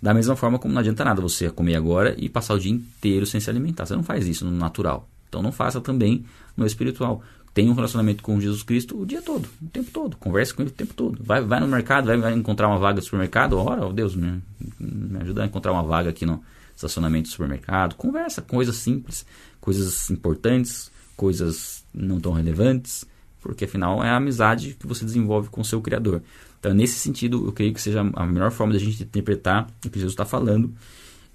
Da 0.00 0.14
mesma 0.14 0.34
forma 0.34 0.58
como 0.58 0.72
não 0.72 0.80
adianta 0.80 1.04
nada 1.04 1.20
você 1.20 1.50
comer 1.50 1.76
agora 1.76 2.14
e 2.16 2.28
passar 2.28 2.54
o 2.54 2.58
dia 2.58 2.72
inteiro 2.72 3.26
sem 3.26 3.38
se 3.38 3.50
alimentar. 3.50 3.84
Você 3.84 3.94
não 3.94 4.02
faz 4.02 4.26
isso 4.26 4.46
no 4.46 4.50
natural. 4.50 5.06
Então 5.28 5.42
não 5.42 5.52
faça 5.52 5.80
também 5.80 6.24
no 6.56 6.66
espiritual 6.66 7.22
tenha 7.52 7.70
um 7.70 7.74
relacionamento 7.74 8.22
com 8.22 8.40
Jesus 8.40 8.62
Cristo 8.62 9.00
o 9.00 9.04
dia 9.04 9.20
todo, 9.22 9.48
o 9.60 9.66
tempo 9.68 9.90
todo. 9.90 10.16
Converse 10.16 10.54
com 10.54 10.62
ele 10.62 10.70
o 10.70 10.74
tempo 10.74 10.94
todo. 10.94 11.22
Vai, 11.22 11.42
vai 11.42 11.60
no 11.60 11.66
mercado, 11.66 12.06
vai, 12.06 12.16
vai 12.16 12.32
encontrar 12.32 12.68
uma 12.68 12.78
vaga 12.78 12.96
no 12.96 13.02
supermercado. 13.02 13.58
Ora, 13.58 13.86
oh 13.86 13.92
Deus, 13.92 14.14
me, 14.14 14.42
me 14.78 15.18
ajuda 15.20 15.42
a 15.42 15.46
encontrar 15.46 15.72
uma 15.72 15.82
vaga 15.82 16.10
aqui 16.10 16.24
no 16.24 16.42
estacionamento 16.74 17.28
do 17.28 17.32
supermercado. 17.32 17.94
Conversa, 17.96 18.40
coisas 18.40 18.76
simples, 18.76 19.26
coisas 19.60 20.10
importantes, 20.10 20.90
coisas 21.16 21.84
não 21.92 22.20
tão 22.20 22.32
relevantes, 22.32 23.04
porque 23.40 23.64
afinal 23.64 24.02
é 24.02 24.08
a 24.08 24.16
amizade 24.16 24.76
que 24.78 24.86
você 24.86 25.04
desenvolve 25.04 25.48
com 25.48 25.60
o 25.60 25.64
seu 25.64 25.80
Criador. 25.80 26.22
Então, 26.58 26.74
nesse 26.74 26.98
sentido, 26.98 27.46
eu 27.46 27.52
creio 27.52 27.72
que 27.72 27.80
seja 27.80 28.00
a 28.00 28.26
melhor 28.26 28.50
forma 28.50 28.72
da 28.72 28.78
gente 28.78 29.02
interpretar 29.02 29.66
o 29.84 29.90
que 29.90 29.98
Jesus 29.98 30.12
está 30.12 30.24
falando. 30.24 30.72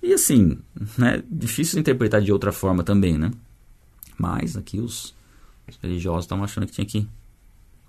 E 0.01 0.13
assim, 0.13 0.57
né, 0.97 1.23
difícil 1.29 1.79
interpretar 1.79 2.21
de 2.21 2.31
outra 2.31 2.51
forma 2.51 2.83
também, 2.83 3.17
né? 3.17 3.31
Mas 4.17 4.55
aqui 4.55 4.79
os 4.79 5.15
os 5.67 5.77
religiosos 5.77 6.25
estavam 6.25 6.43
achando 6.43 6.67
que 6.67 6.73
tinha 6.73 6.85
que 6.85 7.07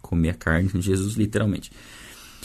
comer 0.00 0.30
a 0.30 0.34
carne 0.34 0.68
de 0.68 0.80
Jesus, 0.80 1.14
literalmente. 1.14 1.70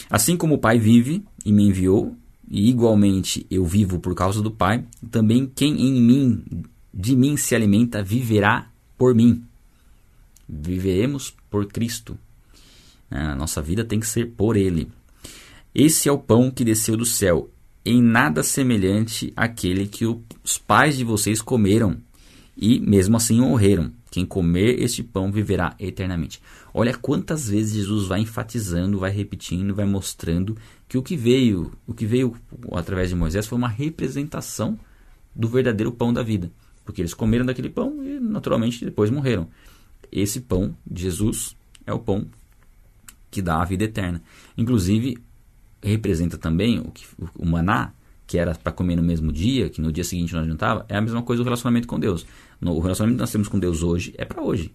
Assim 0.10 0.36
como 0.36 0.56
o 0.56 0.58
Pai 0.58 0.80
vive 0.80 1.24
e 1.46 1.52
me 1.52 1.64
enviou, 1.64 2.16
e 2.50 2.70
igualmente 2.70 3.46
eu 3.50 3.66
vivo 3.66 4.00
por 4.00 4.14
causa 4.16 4.42
do 4.42 4.52
Pai, 4.52 4.86
também 5.10 5.46
quem 5.46 5.80
em 5.80 6.02
mim, 6.02 6.44
de 6.94 7.16
mim 7.16 7.38
se 7.38 7.56
alimenta, 7.56 8.04
viverá 8.04 8.70
por 8.98 9.16
mim. 9.16 9.44
Viveremos 10.48 11.34
por 11.50 11.66
Cristo. 11.68 12.18
A 13.10 13.36
nossa 13.36 13.62
vida 13.62 13.86
tem 13.86 14.00
que 14.00 14.08
ser 14.08 14.32
por 14.32 14.58
Ele. 14.58 14.90
Esse 15.74 16.10
é 16.10 16.12
o 16.12 16.18
pão 16.18 16.52
que 16.52 16.66
desceu 16.66 16.98
do 16.98 17.06
céu, 17.06 17.50
em 17.86 18.02
nada 18.02 18.44
semelhante 18.44 19.32
àquele 19.36 19.88
que 19.88 20.06
os 20.06 20.58
pais 20.58 20.98
de 20.98 21.04
vocês 21.04 21.42
comeram 21.42 21.98
e 22.58 22.80
mesmo 22.80 23.16
assim 23.16 23.40
morreram. 23.40 23.92
Quem 24.12 24.26
comer 24.26 24.82
este 24.82 25.02
pão 25.02 25.32
viverá 25.32 25.74
eternamente. 25.80 26.42
Olha 26.74 26.94
quantas 26.94 27.48
vezes 27.50 27.76
Jesus 27.76 28.08
vai 28.08 28.20
enfatizando, 28.20 29.00
vai 29.00 29.10
repetindo, 29.10 29.74
vai 29.74 29.86
mostrando 29.86 30.58
que 30.90 30.98
o 30.98 31.02
que 31.02 31.16
veio, 31.16 31.72
o 31.88 31.94
que 31.94 32.06
veio 32.06 32.36
através 32.74 33.10
de 33.10 33.16
Moisés 33.16 33.48
foi 33.48 33.58
uma 33.58 33.70
representação 33.70 34.78
do 35.34 35.48
verdadeiro 35.48 35.94
pão 35.94 36.12
da 36.12 36.22
vida, 36.22 36.52
porque 36.84 37.02
eles 37.02 37.14
comeram 37.14 37.46
daquele 37.46 37.70
pão 37.70 38.04
e 38.04 38.20
naturalmente 38.20 38.84
depois 38.84 39.10
morreram. 39.10 39.48
Esse 40.12 40.42
pão 40.42 40.76
de 40.86 41.04
Jesus 41.04 41.56
é 41.86 41.94
o 41.94 42.00
pão 42.00 42.28
que 43.32 43.42
dá 43.42 43.62
a 43.62 43.66
vida 43.66 43.86
eterna. 43.86 44.22
Inclusive 44.58 45.18
representa 45.82 46.38
também 46.38 46.80
o, 46.80 46.92
que, 46.92 47.06
o 47.40 47.46
maná 47.46 47.94
que 48.28 48.38
era 48.38 48.56
para 48.56 48.72
comer 48.72 48.96
no 48.96 49.04
mesmo 49.04 49.30
dia, 49.30 49.70
que 49.70 49.82
no 49.82 49.92
dia 49.92 50.06
seguinte 50.06 50.34
não 50.34 50.42
adiantava, 50.42 50.86
é 50.88 50.96
a 50.96 51.02
mesma 51.02 51.22
coisa 51.22 51.42
o 51.42 51.46
relacionamento 51.46 51.86
com 51.86 52.00
Deus. 52.00 52.26
No, 52.62 52.76
o 52.76 52.80
relacionamento 52.80 53.18
que 53.18 53.22
nós 53.22 53.32
temos 53.32 53.48
com 53.48 53.60
Deus 53.60 53.82
hoje 53.82 54.14
é 54.18 54.24
para 54.24 54.42
hoje. 54.42 54.74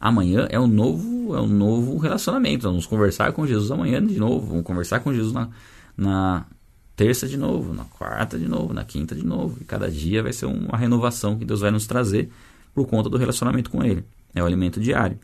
Amanhã 0.00 0.46
é 0.48 0.60
um 0.60 0.68
novo, 0.68 1.34
é 1.34 1.40
um 1.40 1.48
novo 1.48 1.98
relacionamento. 1.98 2.68
Vamos 2.68 2.86
conversar 2.86 3.32
com 3.32 3.44
Jesus 3.44 3.70
amanhã 3.70 4.04
de 4.04 4.16
novo, 4.18 4.46
vamos 4.46 4.64
conversar 4.64 5.00
com 5.00 5.12
Jesus 5.12 5.32
na, 5.32 5.50
na 5.96 6.46
terça 6.94 7.26
de 7.26 7.36
novo, 7.36 7.74
na 7.74 7.84
quarta 7.84 8.38
de 8.38 8.46
novo, 8.46 8.72
na 8.72 8.84
quinta 8.84 9.14
de 9.14 9.26
novo. 9.26 9.58
E 9.60 9.64
cada 9.64 9.90
dia 9.90 10.22
vai 10.22 10.32
ser 10.32 10.46
uma 10.46 10.78
renovação 10.78 11.36
que 11.36 11.44
Deus 11.44 11.60
vai 11.60 11.72
nos 11.72 11.86
trazer 11.86 12.30
por 12.72 12.86
conta 12.86 13.10
do 13.10 13.16
relacionamento 13.16 13.70
com 13.70 13.82
Ele. 13.82 14.04
É 14.32 14.40
o 14.40 14.46
alimento 14.46 14.80
diário. 14.80 15.18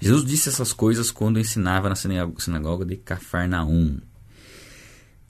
Jesus 0.00 0.24
disse 0.24 0.48
essas 0.48 0.72
coisas 0.72 1.10
quando 1.10 1.38
ensinava 1.38 1.90
na 1.90 1.94
sinagoga 1.94 2.86
de 2.86 2.96
Cafarnaum. 2.96 3.98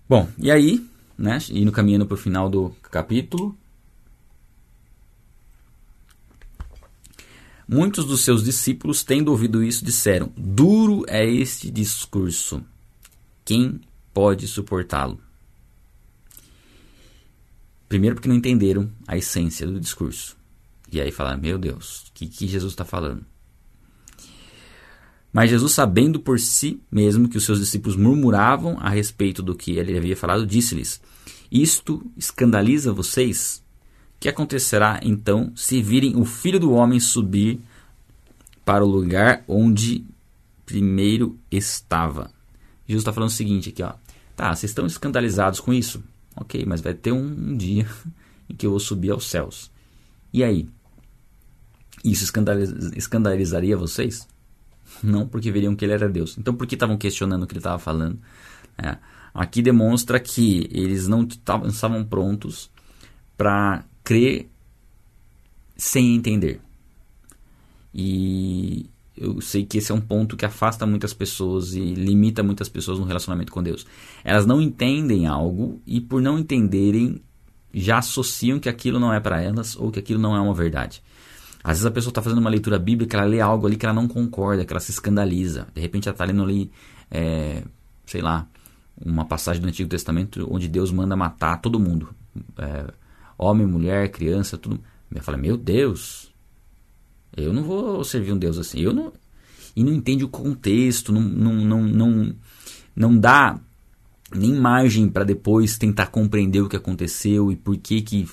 Bom, 0.09 0.29
e 0.39 0.49
aí, 0.49 0.87
né, 1.19 1.39
indo 1.51 1.73
caminhando 1.73 2.07
para 2.07 2.15
o 2.15 2.19
final 2.19 2.49
do 2.49 2.71
capítulo, 2.89 3.57
Muitos 7.73 8.05
dos 8.05 8.23
seus 8.23 8.43
discípulos, 8.43 9.05
tendo 9.05 9.31
ouvido 9.31 9.63
isso, 9.63 9.85
disseram: 9.85 10.33
Duro 10.37 11.05
é 11.07 11.25
este 11.25 11.71
discurso. 11.71 12.65
Quem 13.45 13.81
pode 14.13 14.49
suportá-lo? 14.49 15.21
Primeiro, 17.89 18.17
porque 18.17 18.29
não 18.29 18.35
entenderam 18.35 18.91
a 19.07 19.17
essência 19.17 19.69
do 19.69 19.79
discurso. 19.79 20.37
E 20.91 21.01
aí 21.01 21.13
falaram: 21.13 21.41
Meu 21.41 21.57
Deus, 21.57 22.09
o 22.09 22.13
que, 22.15 22.27
que 22.27 22.49
Jesus 22.49 22.73
está 22.73 22.85
falando? 22.85 23.25
Mas 25.33 25.49
Jesus, 25.49 25.71
sabendo 25.71 26.19
por 26.19 26.41
si 26.41 26.83
mesmo 26.91 27.29
que 27.29 27.39
os 27.39 27.45
seus 27.45 27.61
discípulos 27.61 27.97
murmuravam 27.97 28.79
a 28.81 28.89
respeito 28.89 29.45
do 29.45 29.55
que 29.55 29.79
ele 29.79 29.97
havia 29.97 30.17
falado, 30.17 30.45
disse-lhes: 30.45 31.01
Isto 31.49 32.05
escandaliza 32.17 32.93
vocês? 32.93 33.63
Que 34.21 34.29
acontecerá 34.29 35.01
então 35.03 35.51
se 35.57 35.81
virem 35.81 36.15
o 36.15 36.27
filho 36.27 36.61
do 36.61 36.73
homem 36.73 37.01
subir 37.01 37.59
para 38.67 38.85
o 38.85 38.89
lugar 38.89 39.43
onde 39.49 40.05
primeiro 40.67 41.39
estava? 41.51 42.31
Jesus 42.87 43.01
está 43.01 43.15
falando 43.15 43.31
o 43.31 43.33
seguinte 43.33 43.71
aqui, 43.71 43.83
ó. 43.83 43.95
Tá, 44.37 44.55
vocês 44.55 44.71
estão 44.71 44.87
escandalizados 44.87 45.59
com 45.59 45.73
isso? 45.73 46.05
Ok, 46.37 46.65
mas 46.67 46.83
vai 46.83 46.93
ter 46.93 47.13
um, 47.13 47.57
dia 47.57 47.87
em 48.49 48.55
que 48.55 48.67
eu 48.67 48.71
vou 48.71 48.81
subir 48.81 49.11
aos 49.11 49.27
céus. 49.27 49.71
E 50.33 50.45
aí? 50.45 50.69
Isso 52.05 52.25
escandaliz, 52.25 52.71
escandalizaria 52.95 53.77
vocês? 53.77 54.29
Não, 55.03 55.27
porque 55.27 55.51
veriam 55.51 55.75
que 55.75 55.85
ele 55.85 55.93
era 55.93 56.09
Deus. 56.09 56.37
Então, 56.39 56.55
por 56.55 56.67
que 56.67 56.75
estavam 56.75 56.97
questionando 56.97 57.45
o 57.45 57.47
que 57.47 57.53
ele 57.53 57.61
estava 57.61 57.79
falando? 57.79 58.19
É, 58.77 58.97
aqui 59.33 59.63
demonstra 59.63 60.19
que 60.21 60.69
eles 60.73 61.07
não 61.09 61.27
estavam 61.27 62.05
prontos 62.05 62.71
para 63.37 63.85
crer 64.05 64.49
sem 65.77 66.15
entender. 66.15 66.61
E 67.95 68.87
eu 69.17 69.41
sei 69.41 69.65
que 69.65 69.79
esse 69.79 69.93
é 69.93 69.95
um 69.95 70.01
ponto 70.01 70.37
que 70.37 70.45
afasta 70.45 70.87
muitas 70.87 71.13
pessoas 71.13 71.75
e 71.75 71.81
limita 71.81 72.43
muitas 72.43 72.69
pessoas 72.69 72.99
no 72.99 73.05
relacionamento 73.05 73.53
com 73.53 73.63
Deus. 73.63 73.87
Elas 74.25 74.47
não 74.47 74.61
entendem 74.61 75.27
algo 75.27 75.81
e, 75.87 76.01
por 76.01 76.23
não 76.23 76.39
entenderem, 76.39 77.21
já 77.73 77.99
associam 77.99 78.59
que 78.59 78.69
aquilo 78.69 78.99
não 78.99 79.13
é 79.13 79.21
para 79.21 79.41
elas 79.43 79.77
ou 79.77 79.91
que 79.91 79.99
aquilo 79.99 80.21
não 80.21 80.35
é 80.35 80.41
uma 80.41 80.55
verdade. 80.55 81.03
Às 81.63 81.73
vezes 81.73 81.87
a 81.87 81.91
pessoa 81.91 82.11
está 82.11 82.23
fazendo 82.23 82.39
uma 82.39 82.49
leitura 82.49 82.79
bíblica, 82.79 83.19
ela 83.19 83.27
lê 83.27 83.41
algo 83.41 83.67
ali 83.67 83.77
que 83.77 83.85
ela 83.85 83.95
não 83.95 84.09
concorda, 84.09 84.65
que 84.65 84.73
ela 84.73 84.81
se 84.81 84.91
escandaliza. 84.91 85.69
De 85.75 85.81
repente 85.81 86.09
ela 86.09 86.15
está 86.15 86.25
lendo 86.25 86.43
ali, 86.43 86.71
é, 87.11 87.63
sei 88.07 88.23
lá, 88.23 88.47
uma 89.05 89.27
passagem 89.27 89.61
do 89.61 89.69
Antigo 89.69 89.89
Testamento 89.89 90.49
onde 90.51 90.69
Deus 90.69 90.91
manda 90.91 91.15
matar 91.15 91.61
todo 91.61 91.79
mundo. 91.79 92.09
É, 92.57 92.87
homem, 93.41 93.67
mulher, 93.67 94.11
criança, 94.11 94.59
tudo. 94.59 94.81
Eu 95.11 95.23
falei, 95.23 95.41
meu 95.41 95.57
Deus, 95.57 96.33
eu 97.37 97.53
não 97.53 97.65
vou 97.65 98.05
servir 98.05 98.33
um 98.33 98.39
Deus 98.39 98.59
assim. 98.59 98.81
Eu 98.81 98.93
não, 98.93 99.13
e 99.75 99.83
não 99.83 99.93
entende 99.93 100.25
o 100.25 100.29
contexto, 100.29 101.13
não, 101.13 101.23
não, 101.23 101.55
não, 101.55 101.83
não, 101.83 102.35
não 102.95 103.19
dá 103.19 103.59
nem 104.33 104.55
margem 104.55 105.09
para 105.09 105.25
depois 105.25 105.77
tentar 105.77 106.07
compreender 106.07 106.61
o 106.61 106.69
que 106.69 106.77
aconteceu 106.77 107.51
e 107.51 107.57
por 107.57 107.77
que, 107.77 108.01
que 108.01 108.29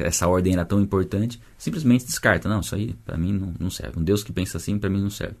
essa 0.00 0.28
ordem 0.28 0.52
era 0.52 0.64
tão 0.64 0.80
importante. 0.80 1.40
Simplesmente 1.56 2.04
descarta. 2.04 2.48
Não, 2.48 2.60
isso 2.60 2.74
aí 2.74 2.94
para 3.04 3.16
mim 3.16 3.32
não, 3.32 3.54
não 3.58 3.70
serve. 3.70 3.98
Um 3.98 4.04
Deus 4.04 4.22
que 4.22 4.32
pensa 4.32 4.58
assim 4.58 4.78
para 4.78 4.90
mim 4.90 5.00
não 5.00 5.10
serve. 5.10 5.36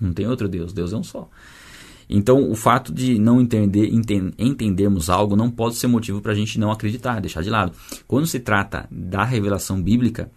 Não 0.00 0.12
tem 0.12 0.26
outro 0.26 0.48
Deus, 0.48 0.72
Deus 0.72 0.92
é 0.92 0.96
um 0.96 1.02
só. 1.02 1.28
Então, 2.08 2.50
o 2.50 2.54
fato 2.54 2.92
de 2.92 3.18
não 3.18 3.40
entender, 3.40 3.90
entendermos 4.38 5.10
algo 5.10 5.36
não 5.36 5.50
pode 5.50 5.76
ser 5.76 5.88
motivo 5.88 6.22
para 6.22 6.32
a 6.32 6.34
gente 6.34 6.58
não 6.58 6.70
acreditar, 6.70 7.20
deixar 7.20 7.42
de 7.42 7.50
lado. 7.50 7.72
Quando 8.06 8.26
se 8.26 8.40
trata 8.40 8.88
da 8.90 9.24
revelação 9.24 9.82
bíblica, 9.82 10.30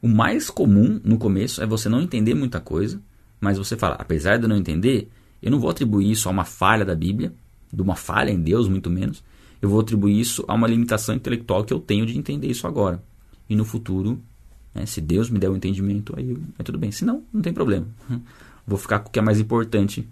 o 0.00 0.08
mais 0.08 0.48
comum 0.48 1.00
no 1.04 1.18
começo 1.18 1.62
é 1.62 1.66
você 1.66 1.88
não 1.88 2.00
entender 2.00 2.34
muita 2.34 2.60
coisa, 2.60 3.00
mas 3.40 3.58
você 3.58 3.76
fala, 3.76 3.96
apesar 3.98 4.38
de 4.38 4.44
eu 4.44 4.48
não 4.48 4.56
entender, 4.56 5.10
eu 5.42 5.50
não 5.50 5.60
vou 5.60 5.70
atribuir 5.70 6.10
isso 6.10 6.28
a 6.28 6.32
uma 6.32 6.44
falha 6.44 6.84
da 6.84 6.94
Bíblia, 6.94 7.32
de 7.70 7.82
uma 7.82 7.94
falha 7.94 8.30
em 8.30 8.40
Deus, 8.40 8.66
muito 8.68 8.88
menos. 8.88 9.22
Eu 9.60 9.68
vou 9.68 9.80
atribuir 9.80 10.18
isso 10.18 10.44
a 10.48 10.54
uma 10.54 10.66
limitação 10.66 11.14
intelectual 11.14 11.62
que 11.62 11.72
eu 11.72 11.80
tenho 11.80 12.06
de 12.06 12.16
entender 12.16 12.46
isso 12.46 12.66
agora. 12.66 13.02
E 13.50 13.54
no 13.54 13.64
futuro, 13.64 14.20
né, 14.74 14.86
se 14.86 15.00
Deus 15.00 15.28
me 15.28 15.38
der 15.38 15.48
o 15.48 15.52
um 15.52 15.56
entendimento, 15.56 16.14
aí, 16.16 16.36
aí 16.58 16.64
tudo 16.64 16.78
bem. 16.78 16.90
Se 16.90 17.04
não, 17.04 17.22
não 17.32 17.42
tem 17.42 17.52
problema. 17.52 17.86
Vou 18.66 18.78
ficar 18.78 19.00
com 19.00 19.08
o 19.08 19.12
que 19.12 19.18
é 19.18 19.22
mais 19.22 19.40
importante 19.40 20.06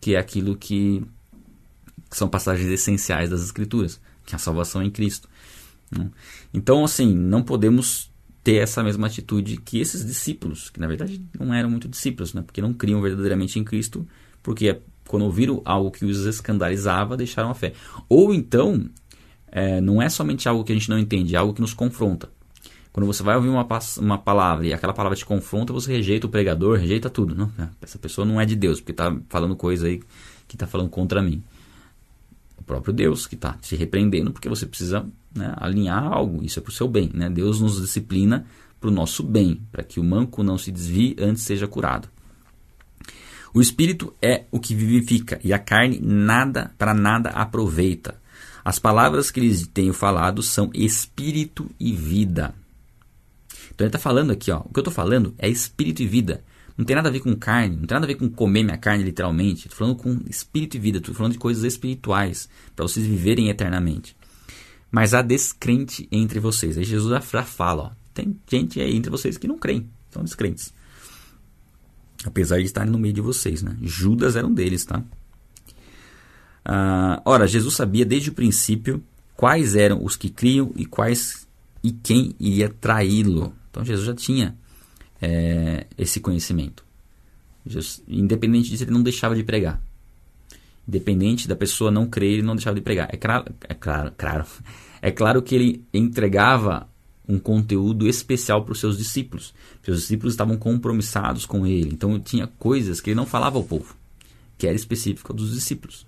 que 0.00 0.14
é 0.14 0.18
aquilo 0.18 0.56
que, 0.56 1.02
que 2.10 2.16
são 2.16 2.28
passagens 2.28 2.68
essenciais 2.68 3.30
das 3.30 3.42
Escrituras, 3.42 4.00
que 4.24 4.34
é 4.34 4.36
a 4.36 4.38
salvação 4.38 4.82
em 4.82 4.90
Cristo. 4.90 5.28
Né? 5.90 6.10
Então, 6.52 6.84
assim, 6.84 7.14
não 7.14 7.42
podemos 7.42 8.10
ter 8.42 8.56
essa 8.56 8.82
mesma 8.82 9.06
atitude 9.06 9.58
que 9.58 9.80
esses 9.80 10.04
discípulos, 10.04 10.70
que 10.70 10.80
na 10.80 10.86
verdade 10.86 11.20
não 11.38 11.52
eram 11.52 11.70
muito 11.70 11.88
discípulos, 11.88 12.32
né? 12.32 12.42
porque 12.42 12.62
não 12.62 12.72
criam 12.72 13.00
verdadeiramente 13.02 13.58
em 13.58 13.64
Cristo, 13.64 14.06
porque 14.42 14.80
quando 15.06 15.24
ouviram 15.24 15.60
algo 15.64 15.90
que 15.90 16.04
os 16.04 16.24
escandalizava, 16.24 17.16
deixaram 17.16 17.50
a 17.50 17.54
fé. 17.54 17.72
Ou 18.08 18.32
então, 18.32 18.88
é, 19.50 19.80
não 19.80 20.00
é 20.00 20.08
somente 20.08 20.48
algo 20.48 20.62
que 20.62 20.72
a 20.72 20.74
gente 20.74 20.88
não 20.88 20.98
entende, 20.98 21.34
é 21.34 21.38
algo 21.38 21.54
que 21.54 21.60
nos 21.60 21.74
confronta. 21.74 22.30
Quando 22.98 23.06
você 23.06 23.22
vai 23.22 23.36
ouvir 23.36 23.48
uma, 23.48 23.64
uma 23.98 24.18
palavra 24.18 24.66
e 24.66 24.72
aquela 24.72 24.92
palavra 24.92 25.16
te 25.16 25.24
confronta, 25.24 25.72
você 25.72 25.92
rejeita 25.92 26.26
o 26.26 26.28
pregador, 26.28 26.76
rejeita 26.76 27.08
tudo. 27.08 27.32
Não, 27.32 27.48
né? 27.56 27.70
essa 27.80 27.96
pessoa 27.96 28.24
não 28.24 28.40
é 28.40 28.44
de 28.44 28.56
Deus, 28.56 28.80
porque 28.80 28.90
está 28.90 29.16
falando 29.28 29.54
coisa 29.54 29.86
aí 29.86 30.02
que 30.48 30.56
está 30.56 30.66
falando 30.66 30.90
contra 30.90 31.22
mim. 31.22 31.40
O 32.58 32.62
próprio 32.64 32.92
Deus 32.92 33.24
que 33.24 33.36
está 33.36 33.52
te 33.52 33.76
repreendendo, 33.76 34.32
porque 34.32 34.48
você 34.48 34.66
precisa 34.66 35.06
né, 35.32 35.54
alinhar 35.58 36.12
algo. 36.12 36.44
Isso 36.44 36.58
é 36.58 36.62
para 36.62 36.70
o 36.70 36.72
seu 36.72 36.88
bem. 36.88 37.08
Né? 37.14 37.30
Deus 37.30 37.60
nos 37.60 37.80
disciplina 37.80 38.44
para 38.80 38.88
o 38.88 38.92
nosso 38.92 39.22
bem, 39.22 39.62
para 39.70 39.84
que 39.84 40.00
o 40.00 40.04
manco 40.04 40.42
não 40.42 40.58
se 40.58 40.72
desvie 40.72 41.14
antes 41.20 41.44
seja 41.44 41.68
curado. 41.68 42.08
O 43.54 43.60
espírito 43.60 44.12
é 44.20 44.46
o 44.50 44.58
que 44.58 44.74
vivifica 44.74 45.38
e 45.44 45.52
a 45.52 45.58
carne 45.60 46.00
nada 46.02 46.74
para 46.76 46.92
nada 46.92 47.30
aproveita. 47.30 48.20
As 48.64 48.80
palavras 48.80 49.30
que 49.30 49.38
lhes 49.38 49.68
tenho 49.68 49.94
falado 49.94 50.42
são 50.42 50.68
espírito 50.74 51.70
e 51.78 51.92
vida. 51.92 52.52
Então 53.78 53.84
ele 53.84 53.90
está 53.90 53.98
falando 54.00 54.32
aqui, 54.32 54.50
ó, 54.50 54.58
o 54.58 54.72
que 54.72 54.80
eu 54.80 54.80
estou 54.80 54.92
falando 54.92 55.36
é 55.38 55.48
espírito 55.48 56.02
e 56.02 56.06
vida. 56.08 56.42
Não 56.76 56.84
tem 56.84 56.96
nada 56.96 57.08
a 57.08 57.12
ver 57.12 57.20
com 57.20 57.32
carne, 57.36 57.76
não 57.76 57.86
tem 57.86 57.94
nada 57.94 58.06
a 58.06 58.08
ver 58.08 58.16
com 58.16 58.28
comer 58.28 58.64
minha 58.64 58.76
carne 58.76 59.04
literalmente. 59.04 59.68
Estou 59.68 59.78
falando 59.78 59.94
com 59.94 60.18
espírito 60.28 60.76
e 60.76 60.80
vida, 60.80 60.98
estou 60.98 61.14
falando 61.14 61.34
de 61.34 61.38
coisas 61.38 61.62
espirituais, 61.62 62.48
para 62.74 62.88
vocês 62.88 63.06
viverem 63.06 63.50
eternamente. 63.50 64.16
Mas 64.90 65.14
há 65.14 65.22
descrente 65.22 66.08
entre 66.10 66.40
vocês. 66.40 66.76
Aí 66.76 66.82
Jesus 66.82 67.08
já 67.08 67.44
fala, 67.44 67.82
ó, 67.84 67.90
tem 68.12 68.36
gente 68.50 68.80
aí 68.80 68.96
entre 68.96 69.12
vocês 69.12 69.38
que 69.38 69.46
não 69.46 69.56
creem, 69.56 69.88
são 70.10 70.24
descrentes. 70.24 70.74
Apesar 72.24 72.58
de 72.58 72.64
estarem 72.64 72.90
no 72.90 72.98
meio 72.98 73.14
de 73.14 73.20
vocês, 73.20 73.62
né? 73.62 73.76
Judas 73.80 74.34
era 74.34 74.44
um 74.44 74.52
deles, 74.52 74.84
tá? 74.84 75.04
Ah, 76.64 77.22
ora, 77.24 77.46
Jesus 77.46 77.76
sabia 77.76 78.04
desde 78.04 78.30
o 78.30 78.34
princípio 78.34 79.00
quais 79.36 79.76
eram 79.76 80.04
os 80.04 80.16
que 80.16 80.30
criam 80.30 80.72
e 80.74 80.84
quais 80.84 81.46
e 81.80 81.92
quem 81.92 82.34
iria 82.40 82.68
traí-lo. 82.68 83.54
Então 83.78 83.84
Jesus 83.84 84.06
já 84.06 84.14
tinha 84.14 84.56
é, 85.22 85.86
esse 85.96 86.18
conhecimento. 86.18 86.84
Jesus, 87.64 88.02
independente 88.08 88.70
disso, 88.70 88.82
ele 88.82 88.90
não 88.90 89.04
deixava 89.04 89.36
de 89.36 89.44
pregar. 89.44 89.80
Independente 90.86 91.46
da 91.46 91.54
pessoa 91.54 91.88
não 91.88 92.08
crer, 92.08 92.32
ele 92.32 92.42
não 92.42 92.56
deixava 92.56 92.74
de 92.74 92.80
pregar. 92.80 93.08
É 93.12 93.16
claro, 93.16 93.44
é 93.68 93.74
claro, 93.74 94.12
claro, 94.18 94.44
é 95.00 95.12
claro 95.12 95.42
que 95.42 95.54
ele 95.54 95.84
entregava 95.94 96.88
um 97.28 97.38
conteúdo 97.38 98.08
especial 98.08 98.64
para 98.64 98.72
os 98.72 98.80
seus 98.80 98.98
discípulos. 98.98 99.54
Seus 99.84 100.00
discípulos 100.00 100.32
estavam 100.32 100.56
compromissados 100.56 101.46
com 101.46 101.64
ele. 101.64 101.90
Então 101.92 102.18
tinha 102.18 102.48
coisas 102.48 103.00
que 103.00 103.10
ele 103.10 103.16
não 103.16 103.26
falava 103.26 103.58
ao 103.58 103.64
povo, 103.64 103.94
que 104.56 104.66
era 104.66 104.74
específico 104.74 105.32
dos 105.32 105.54
discípulos. 105.54 106.04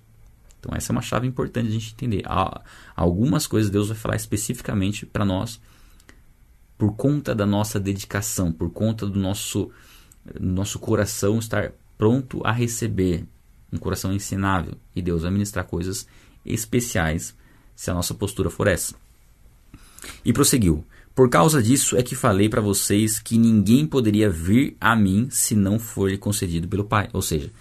Então 0.59 0.75
essa 0.75 0.91
é 0.91 0.93
uma 0.93 1.01
chave 1.01 1.25
importante 1.25 1.69
a 1.69 1.71
gente 1.71 1.93
entender. 1.93 2.23
Há 2.25 2.61
algumas 2.97 3.47
coisas 3.47 3.71
Deus 3.71 3.87
vai 3.87 3.97
falar 3.97 4.17
especificamente 4.17 5.05
para 5.05 5.23
nós 5.23 5.61
por 6.81 6.95
conta 6.95 7.35
da 7.35 7.45
nossa 7.45 7.79
dedicação, 7.79 8.51
por 8.51 8.71
conta 8.71 9.05
do 9.05 9.19
nosso, 9.19 9.69
nosso 10.39 10.79
coração 10.79 11.37
estar 11.37 11.73
pronto 11.95 12.41
a 12.43 12.51
receber, 12.51 13.23
um 13.71 13.77
coração 13.77 14.11
ensinável. 14.11 14.73
E 14.95 14.99
Deus 14.99 15.21
vai 15.21 15.29
ministrar 15.29 15.63
coisas 15.63 16.07
especiais 16.43 17.35
se 17.75 17.91
a 17.91 17.93
nossa 17.93 18.15
postura 18.15 18.49
for 18.49 18.65
essa. 18.67 18.95
E 20.25 20.33
prosseguiu: 20.33 20.83
Por 21.13 21.29
causa 21.29 21.61
disso 21.61 21.95
é 21.95 22.01
que 22.01 22.15
falei 22.15 22.49
para 22.49 22.61
vocês 22.61 23.19
que 23.19 23.37
ninguém 23.37 23.85
poderia 23.85 24.27
vir 24.27 24.75
a 24.81 24.95
mim 24.95 25.27
se 25.29 25.53
não 25.53 25.77
for 25.77 26.09
lhe 26.09 26.17
concedido 26.17 26.67
pelo 26.67 26.85
Pai. 26.85 27.09
Ou 27.13 27.21
seja, 27.21 27.51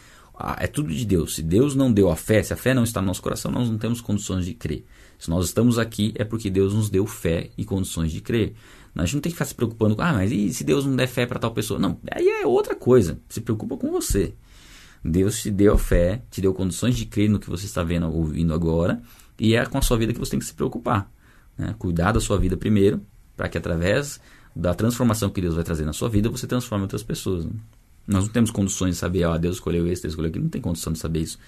é 0.57 0.67
tudo 0.67 0.95
de 0.95 1.05
Deus. 1.05 1.35
Se 1.35 1.43
Deus 1.43 1.75
não 1.75 1.93
deu 1.93 2.11
a 2.11 2.17
fé, 2.17 2.43
se 2.43 2.55
a 2.55 2.57
fé 2.57 2.73
não 2.73 2.85
está 2.85 3.03
no 3.03 3.09
nosso 3.09 3.21
coração, 3.21 3.51
nós 3.51 3.69
não 3.69 3.77
temos 3.77 4.01
condições 4.01 4.47
de 4.47 4.55
crer. 4.55 4.83
Se 5.19 5.29
nós 5.29 5.45
estamos 5.45 5.79
aqui, 5.79 6.15
é 6.17 6.25
porque 6.25 6.49
Deus 6.49 6.73
nos 6.73 6.89
deu 6.89 7.07
fé 7.07 7.51
e 7.59 7.67
condições 7.67 8.11
de 8.11 8.23
crer. 8.23 8.55
A 8.95 9.05
gente 9.05 9.15
não 9.15 9.21
tem 9.21 9.31
que 9.31 9.37
ficar 9.37 9.45
se 9.45 9.55
preocupando 9.55 9.97
com, 9.97 10.03
ah, 10.03 10.13
mas 10.13 10.33
e 10.33 10.53
se 10.53 10.65
Deus 10.65 10.85
não 10.85 10.97
der 10.97 11.07
fé 11.07 11.27
para 11.27 11.39
tal 11.39 11.53
pessoa? 11.53 11.79
Não, 11.79 11.99
aí 12.11 12.29
é 12.29 12.47
outra 12.47 12.75
coisa. 12.75 13.19
Se 13.29 13.41
preocupa 13.41 13.77
com 13.77 13.91
você. 13.91 14.35
Deus 15.05 15.41
te 15.41 15.51
deu 15.51 15.75
a 15.75 15.79
fé, 15.79 16.23
te 16.31 16.41
deu 16.41 16.53
condições 16.53 16.97
de 16.97 17.07
crer 17.07 17.31
no 17.31 17.39
que 17.39 17.49
você 17.49 17.65
está 17.65 17.83
vendo, 17.83 18.07
ouvindo 18.13 18.53
agora, 18.53 19.01
e 19.39 19.55
é 19.55 19.65
com 19.65 19.79
a 19.79 19.83
sua 19.83 19.97
vida 19.97 20.13
que 20.13 20.19
você 20.19 20.33
tem 20.33 20.41
que 20.41 20.45
se 20.45 20.55
preocupar. 20.55 21.11
Né? 21.57 21.75
Cuidar 21.79 22.13
da 22.13 22.21
sua 22.21 22.37
vida 22.39 22.57
primeiro, 22.57 23.01
para 23.37 23.49
que 23.49 23.57
através 23.57 24.21
da 24.55 24.75
transformação 24.75 25.31
que 25.31 25.41
Deus 25.41 25.55
vai 25.55 25.65
trazer 25.65 25.85
na 25.85 25.93
sua 25.93 26.09
vida, 26.09 26.29
você 26.29 26.47
transforma 26.47 26.85
outras 26.85 27.03
pessoas. 27.03 27.47
Né? 27.47 27.53
Nós 28.07 28.25
não 28.25 28.33
temos 28.33 28.51
condições 28.51 28.97
de 28.97 28.97
saber, 28.97 29.25
ó, 29.25 29.39
Deus 29.39 29.57
escolheu 29.57 29.87
esse, 29.87 30.03
Deus 30.03 30.13
escolheu 30.13 30.29
aquilo, 30.29 30.45
não 30.45 30.51
tem 30.51 30.61
condição 30.61 30.93
de 30.93 30.99
saber 30.99 31.21
isso. 31.21 31.39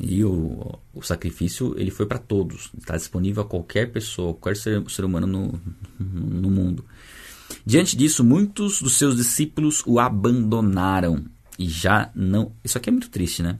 E 0.00 0.24
o, 0.24 0.78
o 0.94 1.02
sacrifício, 1.02 1.74
ele 1.76 1.90
foi 1.90 2.06
para 2.06 2.18
todos, 2.18 2.70
está 2.78 2.96
disponível 2.96 3.42
a 3.42 3.46
qualquer 3.46 3.90
pessoa, 3.90 4.32
qualquer 4.34 4.56
ser, 4.56 4.88
ser 4.88 5.04
humano 5.04 5.26
no, 5.26 5.60
no 5.98 6.50
mundo. 6.50 6.84
Diante 7.66 7.96
disso, 7.96 8.22
muitos 8.22 8.80
dos 8.80 8.96
seus 8.96 9.16
discípulos 9.16 9.82
o 9.86 9.98
abandonaram 9.98 11.24
e 11.58 11.68
já 11.68 12.10
não. 12.14 12.52
Isso 12.62 12.78
aqui 12.78 12.90
é 12.90 12.92
muito 12.92 13.10
triste, 13.10 13.42
né? 13.42 13.58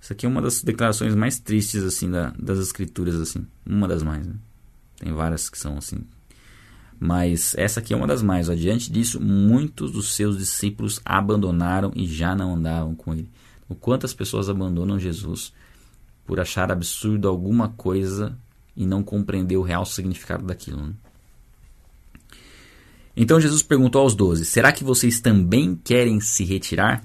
Isso 0.00 0.12
aqui 0.12 0.26
é 0.26 0.28
uma 0.28 0.40
das 0.40 0.62
declarações 0.62 1.14
mais 1.14 1.38
tristes 1.38 1.82
assim 1.82 2.10
da, 2.10 2.30
das 2.38 2.58
escrituras 2.58 3.16
assim, 3.16 3.46
uma 3.64 3.88
das 3.88 4.02
mais. 4.02 4.26
Né? 4.26 4.34
Tem 4.98 5.12
várias 5.12 5.48
que 5.48 5.58
são 5.58 5.76
assim. 5.76 5.98
Mas 6.98 7.54
essa 7.56 7.80
aqui 7.80 7.92
é 7.92 7.96
uma 7.96 8.06
das 8.06 8.22
mais. 8.22 8.48
Ó. 8.48 8.54
Diante 8.54 8.90
disso, 8.90 9.20
muitos 9.20 9.92
dos 9.92 10.14
seus 10.14 10.38
discípulos 10.38 11.00
abandonaram 11.04 11.92
e 11.94 12.06
já 12.06 12.34
não 12.34 12.54
andavam 12.54 12.94
com 12.94 13.12
ele. 13.12 13.28
O 13.68 13.74
quanto 13.74 14.06
as 14.06 14.14
pessoas 14.14 14.48
abandonam 14.48 14.98
Jesus 14.98 15.52
por 16.26 16.40
achar 16.40 16.70
absurdo 16.70 17.28
alguma 17.28 17.68
coisa 17.70 18.36
e 18.76 18.86
não 18.86 19.02
compreender 19.02 19.56
o 19.56 19.62
real 19.62 19.84
significado 19.84 20.44
daquilo. 20.44 20.86
Né? 20.86 20.94
Então 23.16 23.40
Jesus 23.40 23.62
perguntou 23.62 24.00
aos 24.00 24.14
doze: 24.14 24.44
Será 24.44 24.72
que 24.72 24.84
vocês 24.84 25.20
também 25.20 25.76
querem 25.76 26.20
se 26.20 26.44
retirar? 26.44 27.04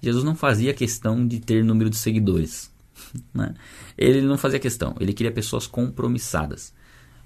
Jesus 0.00 0.24
não 0.24 0.34
fazia 0.34 0.74
questão 0.74 1.26
de 1.26 1.40
ter 1.40 1.64
número 1.64 1.90
de 1.90 1.96
seguidores. 1.96 2.70
Né? 3.34 3.54
Ele 3.98 4.22
não 4.22 4.38
fazia 4.38 4.58
questão, 4.58 4.94
ele 4.98 5.12
queria 5.12 5.30
pessoas 5.30 5.66
compromissadas. 5.66 6.72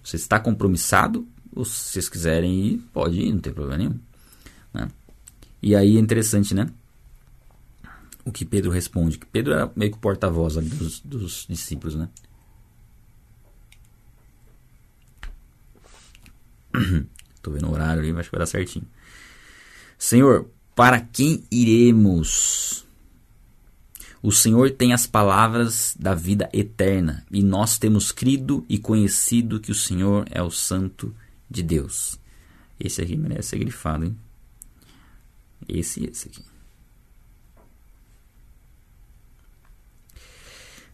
Você 0.02 0.16
está 0.16 0.40
compromissado, 0.40 1.28
ou 1.54 1.64
se 1.64 1.92
vocês 1.92 2.08
quiserem 2.08 2.66
ir, 2.66 2.78
pode 2.92 3.20
ir, 3.20 3.32
não 3.32 3.38
tem 3.38 3.52
problema 3.52 3.78
nenhum. 3.78 4.00
Né? 4.74 4.88
E 5.62 5.76
aí 5.76 5.96
é 5.96 6.00
interessante, 6.00 6.54
né? 6.54 6.68
O 8.26 8.32
que 8.32 8.44
Pedro 8.44 8.72
responde. 8.72 9.18
Que 9.18 9.26
Pedro 9.26 9.52
era 9.52 9.72
meio 9.76 9.92
que 9.92 9.96
o 9.96 10.00
porta-voz 10.00 10.56
dos, 10.56 10.98
dos 11.00 11.46
discípulos, 11.48 11.94
né? 11.94 12.08
Tô 17.40 17.52
vendo 17.52 17.68
o 17.68 17.72
horário 17.72 18.02
ali, 18.02 18.08
que 18.08 18.30
vai 18.30 18.40
dar 18.40 18.46
certinho. 18.46 18.84
Senhor, 19.96 20.50
para 20.74 21.00
quem 21.00 21.44
iremos? 21.52 22.84
O 24.20 24.32
Senhor 24.32 24.72
tem 24.72 24.92
as 24.92 25.06
palavras 25.06 25.94
da 25.96 26.12
vida 26.12 26.50
eterna, 26.52 27.24
e 27.30 27.44
nós 27.44 27.78
temos 27.78 28.10
crido 28.10 28.66
e 28.68 28.76
conhecido 28.76 29.60
que 29.60 29.70
o 29.70 29.74
Senhor 29.74 30.26
é 30.32 30.42
o 30.42 30.50
Santo 30.50 31.14
de 31.48 31.62
Deus. 31.62 32.18
Esse 32.80 33.00
aqui 33.00 33.16
merece 33.16 33.50
ser 33.50 33.58
grifado, 33.58 34.04
hein? 34.04 34.18
Esse 35.68 36.00
e 36.00 36.10
esse 36.10 36.26
aqui. 36.26 36.55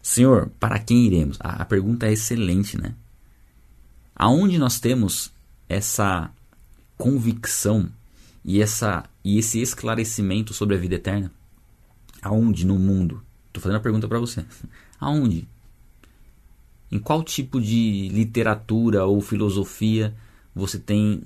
Senhor, 0.03 0.51
para 0.59 0.77
quem 0.79 1.05
iremos? 1.05 1.37
A, 1.39 1.63
pergunta 1.63 2.05
é 2.05 2.11
excelente, 2.11 2.77
né? 2.77 2.93
Aonde 4.13 4.57
nós 4.57 4.77
temos 4.77 5.31
essa 5.69 6.29
convicção 6.97 7.89
e, 8.43 8.61
essa, 8.61 9.05
e 9.23 9.39
esse 9.39 9.61
esclarecimento 9.61 10.53
sobre 10.53 10.75
a 10.75 10.77
vida 10.77 10.95
eterna? 10.95 11.31
Aonde 12.21 12.65
no 12.65 12.77
mundo? 12.77 13.23
Estou 13.47 13.63
fazendo 13.63 13.77
a 13.77 13.81
pergunta 13.81 14.05
para 14.05 14.19
você. 14.19 14.45
Aonde? 14.99 15.47
Em 16.91 16.99
qual 16.99 17.23
tipo 17.23 17.61
de 17.61 18.09
literatura 18.09 19.05
ou 19.05 19.21
filosofia 19.21 20.13
você 20.53 20.77
tem 20.77 21.23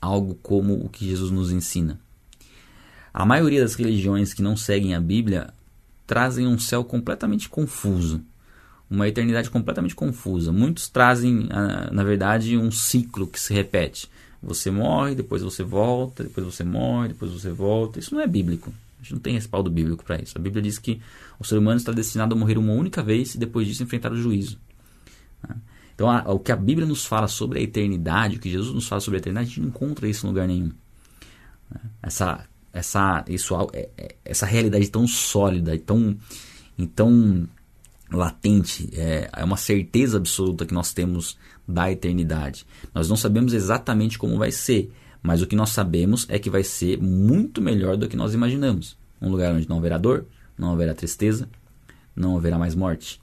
algo 0.00 0.36
como 0.36 0.74
o 0.74 0.88
que 0.88 1.04
Jesus 1.04 1.32
nos 1.32 1.50
ensina? 1.50 2.00
A 3.12 3.26
maioria 3.26 3.60
das 3.60 3.74
religiões 3.74 4.32
que 4.32 4.40
não 4.40 4.56
seguem 4.56 4.94
a 4.94 5.00
Bíblia 5.00 5.52
trazem 6.10 6.44
um 6.44 6.58
céu 6.58 6.82
completamente 6.82 7.48
confuso, 7.48 8.20
uma 8.90 9.06
eternidade 9.06 9.48
completamente 9.48 9.94
confusa. 9.94 10.50
Muitos 10.50 10.88
trazem, 10.88 11.46
ah, 11.52 11.88
na 11.92 12.02
verdade, 12.02 12.56
um 12.56 12.68
ciclo 12.72 13.28
que 13.28 13.38
se 13.38 13.54
repete. 13.54 14.10
Você 14.42 14.72
morre, 14.72 15.14
depois 15.14 15.40
você 15.40 15.62
volta, 15.62 16.24
depois 16.24 16.44
você 16.44 16.64
morre, 16.64 17.10
depois 17.10 17.30
você 17.30 17.52
volta. 17.52 18.00
Isso 18.00 18.12
não 18.12 18.20
é 18.20 18.26
bíblico. 18.26 18.74
A 18.98 19.02
gente 19.04 19.12
não 19.12 19.20
tem 19.20 19.34
respaldo 19.34 19.70
bíblico 19.70 20.04
para 20.04 20.20
isso. 20.20 20.36
A 20.36 20.40
Bíblia 20.40 20.60
diz 20.60 20.80
que 20.80 21.00
o 21.38 21.44
ser 21.44 21.58
humano 21.58 21.76
está 21.76 21.92
destinado 21.92 22.34
a 22.34 22.38
morrer 22.38 22.58
uma 22.58 22.72
única 22.72 23.04
vez 23.04 23.36
e 23.36 23.38
depois 23.38 23.68
disso 23.68 23.84
enfrentar 23.84 24.10
o 24.10 24.16
juízo. 24.16 24.58
Né? 25.48 25.54
Então, 25.94 26.08
o 26.26 26.40
que 26.40 26.50
a 26.50 26.56
Bíblia 26.56 26.88
nos 26.88 27.06
fala 27.06 27.28
sobre 27.28 27.60
a 27.60 27.62
eternidade, 27.62 28.34
o 28.34 28.40
que 28.40 28.50
Jesus 28.50 28.74
nos 28.74 28.88
fala 28.88 29.00
sobre 29.00 29.18
a 29.18 29.20
eternidade, 29.20 29.46
a 29.46 29.48
gente 29.48 29.60
não 29.60 29.68
encontra 29.68 30.08
isso 30.08 30.26
em 30.26 30.28
lugar 30.28 30.48
nenhum. 30.48 30.72
Né? 31.70 31.80
Essa, 32.02 32.44
essa, 32.72 33.24
isso, 33.28 33.54
é, 33.72 33.88
é, 33.96 34.14
essa 34.24 34.46
realidade 34.46 34.88
tão 34.88 35.06
sólida, 35.06 35.78
tão, 35.78 36.16
tão 36.94 37.48
latente, 38.10 38.88
é, 38.92 39.30
é 39.32 39.44
uma 39.44 39.56
certeza 39.56 40.16
absoluta 40.16 40.66
que 40.66 40.74
nós 40.74 40.92
temos 40.92 41.36
da 41.66 41.90
eternidade. 41.90 42.66
Nós 42.94 43.08
não 43.08 43.16
sabemos 43.16 43.52
exatamente 43.52 44.18
como 44.18 44.38
vai 44.38 44.50
ser, 44.50 44.92
mas 45.22 45.42
o 45.42 45.46
que 45.46 45.56
nós 45.56 45.70
sabemos 45.70 46.26
é 46.28 46.38
que 46.38 46.50
vai 46.50 46.64
ser 46.64 47.00
muito 47.00 47.60
melhor 47.60 47.96
do 47.96 48.08
que 48.08 48.16
nós 48.16 48.34
imaginamos. 48.34 48.96
Um 49.20 49.30
lugar 49.30 49.52
onde 49.54 49.68
não 49.68 49.78
haverá 49.78 49.98
dor, 49.98 50.26
não 50.56 50.72
haverá 50.72 50.94
tristeza, 50.94 51.48
não 52.14 52.36
haverá 52.36 52.58
mais 52.58 52.74
morte. 52.74 53.20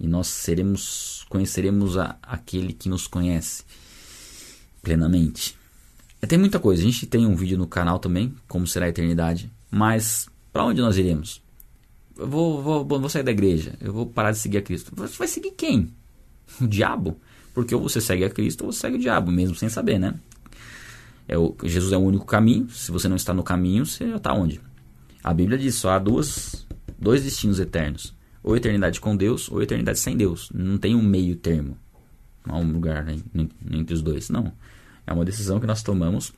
E 0.00 0.06
nós 0.06 0.28
seremos, 0.28 1.26
conheceremos 1.28 1.98
a, 1.98 2.16
aquele 2.22 2.72
que 2.72 2.88
nos 2.88 3.06
conhece 3.06 3.64
plenamente. 4.82 5.57
É, 6.20 6.26
tem 6.26 6.38
muita 6.38 6.58
coisa. 6.58 6.82
A 6.82 6.84
gente 6.84 7.06
tem 7.06 7.26
um 7.26 7.34
vídeo 7.34 7.58
no 7.58 7.66
canal 7.66 7.98
também, 7.98 8.34
como 8.46 8.66
será 8.66 8.86
a 8.86 8.88
eternidade. 8.88 9.50
Mas 9.70 10.28
para 10.52 10.64
onde 10.64 10.80
nós 10.80 10.96
iremos? 10.96 11.42
Eu 12.16 12.26
vou, 12.26 12.62
vou, 12.62 12.84
vou 12.84 13.08
sair 13.08 13.22
da 13.22 13.30
igreja. 13.30 13.74
Eu 13.80 13.92
vou 13.92 14.06
parar 14.06 14.32
de 14.32 14.38
seguir 14.38 14.58
a 14.58 14.62
Cristo. 14.62 14.92
Você 14.96 15.16
vai 15.16 15.28
seguir 15.28 15.52
quem? 15.52 15.92
O 16.60 16.66
diabo? 16.66 17.20
Porque 17.54 17.74
ou 17.74 17.82
você 17.82 18.00
segue 18.00 18.24
a 18.24 18.30
Cristo 18.30 18.64
ou 18.64 18.72
você 18.72 18.80
segue 18.80 18.96
o 18.96 19.00
diabo, 19.00 19.30
mesmo 19.30 19.54
sem 19.54 19.68
saber, 19.68 19.98
né? 19.98 20.14
É 21.28 21.36
o, 21.36 21.54
Jesus 21.62 21.92
é 21.92 21.96
o 21.96 22.00
único 22.00 22.24
caminho. 22.24 22.68
Se 22.70 22.90
você 22.90 23.06
não 23.06 23.16
está 23.16 23.34
no 23.34 23.42
caminho, 23.42 23.84
você 23.84 24.08
já 24.08 24.16
está 24.16 24.32
onde? 24.32 24.60
A 25.22 25.34
Bíblia 25.34 25.58
diz 25.58 25.74
só 25.74 25.90
há 25.90 25.98
duas, 25.98 26.66
dois 26.98 27.22
destinos 27.22 27.60
eternos: 27.60 28.14
ou 28.42 28.56
eternidade 28.56 29.00
com 29.00 29.14
Deus 29.14 29.50
ou 29.50 29.62
eternidade 29.62 29.98
sem 29.98 30.16
Deus. 30.16 30.50
Não 30.54 30.78
tem 30.78 30.94
um 30.94 31.02
meio 31.02 31.36
termo. 31.36 31.76
Não 32.46 32.54
há 32.54 32.58
um 32.58 32.72
lugar 32.72 33.04
né, 33.04 33.16
entre 33.70 33.92
os 33.92 34.00
dois. 34.00 34.30
Não. 34.30 34.52
É 35.08 35.12
uma 35.12 35.24
decisão 35.24 35.58
que 35.58 35.66
nós 35.66 35.82
tomamos. 35.82 36.34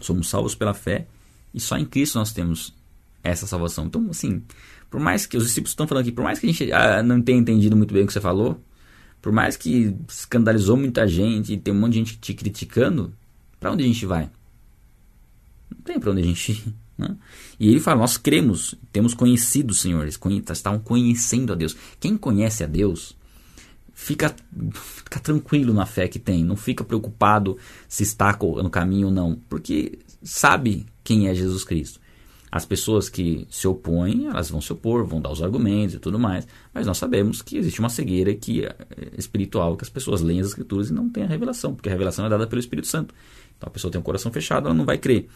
Somos 0.00 0.28
salvos 0.28 0.56
pela 0.56 0.74
fé 0.74 1.06
e 1.54 1.60
só 1.60 1.78
em 1.78 1.84
Cristo 1.84 2.18
nós 2.18 2.32
temos 2.32 2.74
essa 3.22 3.46
salvação. 3.46 3.86
Então, 3.86 4.08
assim, 4.10 4.42
por 4.90 4.98
mais 4.98 5.24
que 5.24 5.36
os 5.36 5.44
discípulos 5.44 5.70
estão 5.70 5.86
falando 5.86 6.02
aqui, 6.02 6.10
por 6.10 6.24
mais 6.24 6.40
que 6.40 6.46
a 6.46 6.50
gente 6.50 6.72
ah, 6.72 7.00
não 7.00 7.22
tenha 7.22 7.38
entendido 7.38 7.76
muito 7.76 7.94
bem 7.94 8.02
o 8.02 8.06
que 8.06 8.12
você 8.12 8.20
falou, 8.20 8.60
por 9.20 9.30
mais 9.30 9.56
que 9.56 9.94
escandalizou 10.08 10.76
muita 10.76 11.06
gente 11.06 11.52
e 11.52 11.56
tem 11.56 11.72
um 11.72 11.78
monte 11.78 11.92
de 11.92 11.98
gente 11.98 12.18
te 12.18 12.34
criticando, 12.34 13.14
para 13.60 13.70
onde 13.70 13.84
a 13.84 13.86
gente 13.86 14.04
vai? 14.04 14.28
Não 15.70 15.80
tem 15.84 16.00
para 16.00 16.10
onde 16.10 16.22
a 16.22 16.24
gente 16.24 16.52
ir. 16.52 16.74
Né? 16.98 17.16
E 17.58 17.70
ele 17.70 17.80
fala: 17.80 18.00
Nós 18.00 18.18
cremos, 18.18 18.74
temos 18.92 19.14
conhecido 19.14 19.70
o 19.70 19.74
Senhor, 19.74 20.02
eles 20.02 20.20
estavam 20.50 20.78
conhecendo 20.78 21.50
a 21.54 21.56
Deus. 21.56 21.74
Quem 21.98 22.18
conhece 22.18 22.62
a 22.62 22.66
Deus, 22.66 23.16
fica, 24.02 24.34
fica 24.72 25.20
tranquilo 25.20 25.72
na 25.72 25.86
fé 25.86 26.08
que 26.08 26.18
tem, 26.18 26.44
não 26.44 26.56
fica 26.56 26.82
preocupado 26.82 27.56
se 27.88 28.02
está 28.02 28.36
no 28.40 28.68
caminho 28.68 29.06
ou 29.06 29.12
não, 29.12 29.38
porque 29.48 30.00
sabe 30.22 30.84
quem 31.04 31.28
é 31.28 31.34
Jesus 31.34 31.62
Cristo. 31.62 32.00
As 32.50 32.66
pessoas 32.66 33.08
que 33.08 33.46
se 33.48 33.66
opõem, 33.66 34.26
elas 34.26 34.50
vão 34.50 34.60
se 34.60 34.72
opor, 34.72 35.06
vão 35.06 35.22
dar 35.22 35.30
os 35.30 35.42
argumentos 35.42 35.94
e 35.94 35.98
tudo 35.98 36.18
mais, 36.18 36.46
mas 36.74 36.86
nós 36.86 36.98
sabemos 36.98 37.40
que 37.40 37.56
existe 37.56 37.80
uma 37.80 37.88
cegueira 37.88 38.34
que 38.34 38.64
é 38.64 38.76
espiritual, 39.16 39.76
que 39.76 39.84
as 39.84 39.88
pessoas 39.88 40.20
leem 40.20 40.40
as 40.40 40.48
escrituras 40.48 40.90
e 40.90 40.92
não 40.92 41.08
têm 41.08 41.22
a 41.22 41.28
revelação, 41.28 41.74
porque 41.74 41.88
a 41.88 41.92
revelação 41.92 42.26
é 42.26 42.28
dada 42.28 42.46
pelo 42.46 42.60
Espírito 42.60 42.88
Santo. 42.88 43.14
Então 43.56 43.68
a 43.68 43.70
pessoa 43.70 43.90
tem 43.90 44.00
um 44.00 44.04
coração 44.04 44.30
fechado, 44.32 44.66
ela 44.66 44.74
não 44.74 44.84
vai 44.84 44.98
crer. 44.98 45.28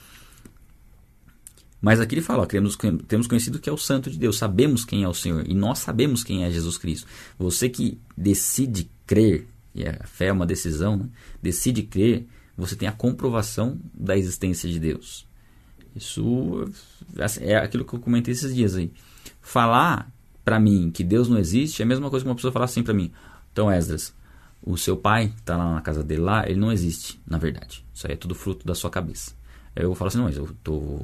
Mas 1.81 2.01
aqui 2.01 2.15
ele 2.15 2.23
fala, 2.23 2.43
ó, 2.43 2.47
cremos, 2.47 2.77
temos 3.07 3.27
conhecido 3.27 3.59
que 3.59 3.69
é 3.69 3.73
o 3.73 3.77
Santo 3.77 4.11
de 4.11 4.19
Deus, 4.19 4.39
sabemos 4.39 4.85
quem 4.85 5.05
é 5.05 5.09
o 5.09 5.15
Senhor 5.15 5.45
e 5.47 5.55
nós 5.55 5.79
sabemos 5.79 6.25
quem 6.25 6.45
é 6.45 6.51
Jesus 6.51 6.79
Cristo. 6.79 7.07
Você 7.39 7.69
que 7.69 8.01
decide 8.17 8.91
crer, 9.07 9.47
e 9.75 9.87
a 9.87 10.05
fé 10.07 10.27
é 10.27 10.33
uma 10.33 10.47
decisão, 10.47 10.97
né? 10.97 11.09
decide 11.43 11.83
crer, 11.83 12.27
você 12.57 12.75
tem 12.75 12.89
a 12.89 12.93
comprovação 12.93 13.79
da 13.93 14.17
existência 14.17 14.69
de 14.69 14.81
Deus. 14.81 15.27
Isso 15.95 16.71
assim, 17.19 17.45
é 17.45 17.57
aquilo 17.57 17.85
que 17.85 17.95
eu 17.95 18.01
comentei 18.01 18.33
esses 18.33 18.55
dias 18.55 18.75
aí. 18.75 18.91
Falar 19.41 20.11
para 20.45 20.59
mim 20.59 20.91
que 20.91 21.05
Deus 21.05 21.29
não 21.29 21.39
existe 21.39 21.83
é 21.83 21.85
a 21.85 21.89
mesma 21.89 22.09
coisa 22.09 22.25
que 22.25 22.29
uma 22.29 22.37
pessoa 22.37 22.53
falar 22.53 22.65
assim 22.65 22.83
para 22.83 22.95
mim. 22.95 23.13
Então, 23.53 23.71
Esdras, 23.71 24.15
o 24.63 24.77
seu 24.77 24.97
pai 24.97 25.33
tá 25.45 25.57
lá 25.57 25.75
na 25.75 25.81
casa 25.81 26.03
dele 26.03 26.23
lá, 26.23 26.49
ele 26.49 26.59
não 26.59 26.73
existe, 26.73 27.21
na 27.27 27.39
verdade. 27.39 27.85
Isso 27.95 28.07
aí 28.07 28.15
é 28.15 28.17
tudo 28.17 28.35
fruto 28.35 28.67
da 28.67 28.75
sua 28.75 28.91
cabeça. 28.91 29.33
Eu 29.75 29.95
falo 29.95 30.09
assim, 30.09 30.19
não, 30.19 30.25
mas 30.25 30.37
eu 30.37 30.49
tô 30.65 31.01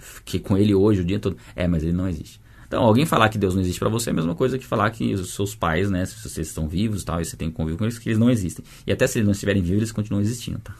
fiquei 0.00 0.40
com 0.40 0.56
ele 0.56 0.74
hoje 0.74 1.00
o 1.00 1.04
dia 1.04 1.18
todo. 1.18 1.36
É, 1.54 1.66
mas 1.66 1.82
ele 1.82 1.92
não 1.92 2.08
existe. 2.08 2.40
Então, 2.66 2.82
alguém 2.82 3.06
falar 3.06 3.28
que 3.28 3.38
Deus 3.38 3.54
não 3.54 3.62
existe 3.62 3.78
para 3.78 3.88
você 3.88 4.10
é 4.10 4.12
a 4.12 4.16
mesma 4.16 4.34
coisa 4.34 4.58
que 4.58 4.66
falar 4.66 4.90
que 4.90 5.14
os 5.14 5.34
seus 5.34 5.54
pais, 5.54 5.88
né, 5.88 6.04
se 6.04 6.16
vocês 6.16 6.48
estão 6.48 6.66
vivos 6.66 7.04
tal, 7.04 7.20
e 7.20 7.24
você 7.24 7.36
tem 7.36 7.48
que 7.48 7.56
conviver 7.56 7.78
com 7.78 7.84
eles, 7.84 7.98
que 7.98 8.08
eles 8.08 8.18
não 8.18 8.28
existem. 8.28 8.64
E 8.84 8.92
até 8.92 9.06
se 9.06 9.18
eles 9.18 9.26
não 9.26 9.32
estiverem 9.32 9.62
vivos, 9.62 9.78
eles 9.78 9.92
continuam 9.92 10.20
existindo, 10.20 10.58
tá? 10.58 10.74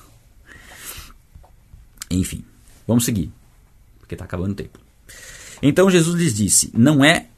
Enfim, 2.11 2.45
vamos 2.87 3.05
seguir, 3.05 3.31
porque 4.01 4.15
está 4.15 4.25
acabando 4.25 4.53
o 4.53 4.55
tempo. 4.55 4.79
Então 5.63 5.91
Jesus 5.91 6.17
lhes 6.17 6.35
disse: 6.35 6.71
Não 6.75 7.05
é 7.05 7.29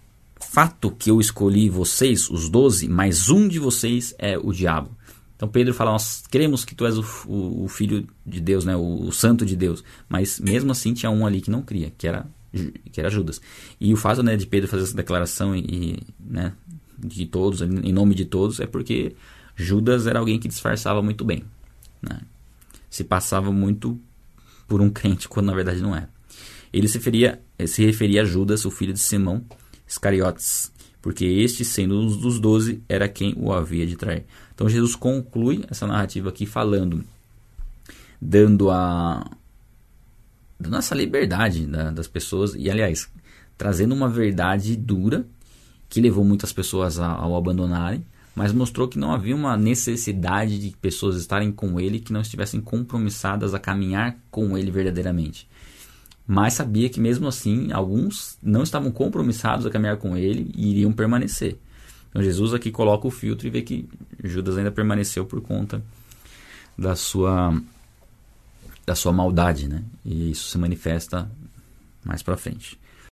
fato 0.40 0.90
que 0.90 1.10
eu 1.10 1.20
escolhi 1.20 1.68
vocês, 1.68 2.28
os 2.30 2.48
doze, 2.48 2.88
mas 2.88 3.28
um 3.28 3.46
de 3.46 3.58
vocês 3.58 4.14
é 4.18 4.38
o 4.38 4.52
diabo. 4.52 4.90
Então 5.38 5.48
Pedro 5.48 5.72
fala: 5.72 5.92
Nós 5.92 6.24
cremos 6.28 6.64
que 6.64 6.74
tu 6.74 6.84
és 6.84 6.98
o, 6.98 7.04
o, 7.28 7.64
o 7.64 7.68
filho 7.68 8.04
de 8.26 8.40
Deus, 8.40 8.64
né, 8.64 8.74
o, 8.74 9.06
o, 9.06 9.12
santo 9.12 9.46
de 9.46 9.54
Deus. 9.54 9.84
Mas 10.08 10.40
mesmo 10.40 10.72
assim 10.72 10.92
tinha 10.92 11.10
um 11.10 11.24
ali 11.24 11.40
que 11.40 11.48
não 11.48 11.62
cria, 11.62 11.92
que 11.96 12.08
era, 12.08 12.26
que 12.90 12.98
era 13.00 13.08
Judas. 13.08 13.40
E 13.80 13.94
o 13.94 13.96
fato 13.96 14.20
né, 14.20 14.36
de 14.36 14.48
Pedro 14.48 14.68
fazer 14.68 14.82
essa 14.82 14.96
declaração 14.96 15.54
e, 15.54 16.02
né, 16.18 16.52
de 16.98 17.24
todos, 17.24 17.62
em 17.62 17.92
nome 17.92 18.16
de 18.16 18.24
todos, 18.24 18.58
é 18.58 18.66
porque 18.66 19.14
Judas 19.54 20.08
era 20.08 20.18
alguém 20.18 20.40
que 20.40 20.48
disfarçava 20.48 21.00
muito 21.00 21.24
bem. 21.24 21.44
Né? 22.02 22.20
Se 22.90 23.04
passava 23.04 23.52
muito 23.52 23.96
por 24.66 24.80
um 24.80 24.90
crente, 24.90 25.28
quando 25.28 25.46
na 25.46 25.54
verdade 25.54 25.80
não 25.80 25.94
era. 25.94 26.10
Ele 26.72 26.88
se 26.88 26.98
referia, 26.98 27.40
se 27.64 27.86
referia 27.86 28.22
a 28.22 28.24
Judas, 28.24 28.64
o 28.64 28.70
filho 28.72 28.92
de 28.92 28.98
Simão 28.98 29.44
Iscariotes, 29.86 30.72
porque 31.00 31.24
este, 31.24 31.64
sendo 31.64 31.98
um 31.98 32.06
dos 32.06 32.38
doze, 32.40 32.82
era 32.88 33.08
quem 33.08 33.34
o 33.36 33.52
havia 33.52 33.86
de 33.86 33.96
trair. 33.96 34.26
Então 34.58 34.68
Jesus 34.68 34.96
conclui 34.96 35.64
essa 35.70 35.86
narrativa 35.86 36.30
aqui 36.30 36.44
falando, 36.44 37.04
dando 38.20 38.72
a 38.72 39.24
dando 40.58 40.76
essa 40.76 40.96
liberdade 40.96 41.64
da, 41.64 41.92
das 41.92 42.08
pessoas 42.08 42.56
e, 42.56 42.68
aliás, 42.68 43.08
trazendo 43.56 43.94
uma 43.94 44.08
verdade 44.08 44.74
dura 44.74 45.24
que 45.88 46.00
levou 46.00 46.24
muitas 46.24 46.52
pessoas 46.52 46.98
a, 46.98 47.06
ao 47.06 47.36
abandonarem, 47.36 48.04
mas 48.34 48.52
mostrou 48.52 48.88
que 48.88 48.98
não 48.98 49.12
havia 49.12 49.36
uma 49.36 49.56
necessidade 49.56 50.58
de 50.58 50.76
pessoas 50.78 51.14
estarem 51.14 51.52
com 51.52 51.78
ele 51.78 52.00
que 52.00 52.12
não 52.12 52.20
estivessem 52.20 52.60
compromissadas 52.60 53.54
a 53.54 53.60
caminhar 53.60 54.18
com 54.28 54.58
ele 54.58 54.72
verdadeiramente 54.72 55.48
mas 56.30 56.52
sabia 56.52 56.90
que 56.90 57.00
mesmo 57.00 57.26
assim 57.26 57.72
alguns 57.72 58.36
não 58.42 58.62
estavam 58.62 58.90
compromissados 58.90 59.64
a 59.64 59.70
caminhar 59.70 59.96
com 59.96 60.14
ele 60.14 60.52
e 60.54 60.72
iriam 60.72 60.92
permanecer. 60.92 61.56
Então 62.10 62.22
Jesus 62.22 62.54
aqui 62.54 62.70
coloca 62.70 63.06
o 63.06 63.10
filtro 63.10 63.46
e 63.46 63.50
vê 63.50 63.62
que 63.62 63.88
Judas 64.22 64.56
ainda 64.56 64.70
permaneceu 64.70 65.24
por 65.24 65.40
conta 65.40 65.82
da 66.76 66.94
sua 66.96 67.60
da 68.86 68.94
sua 68.94 69.12
maldade, 69.12 69.68
né? 69.68 69.84
E 70.04 70.30
isso 70.30 70.48
se 70.48 70.56
manifesta 70.56 71.30
mais 72.02 72.22
para 72.22 72.38
frente. 72.38 72.78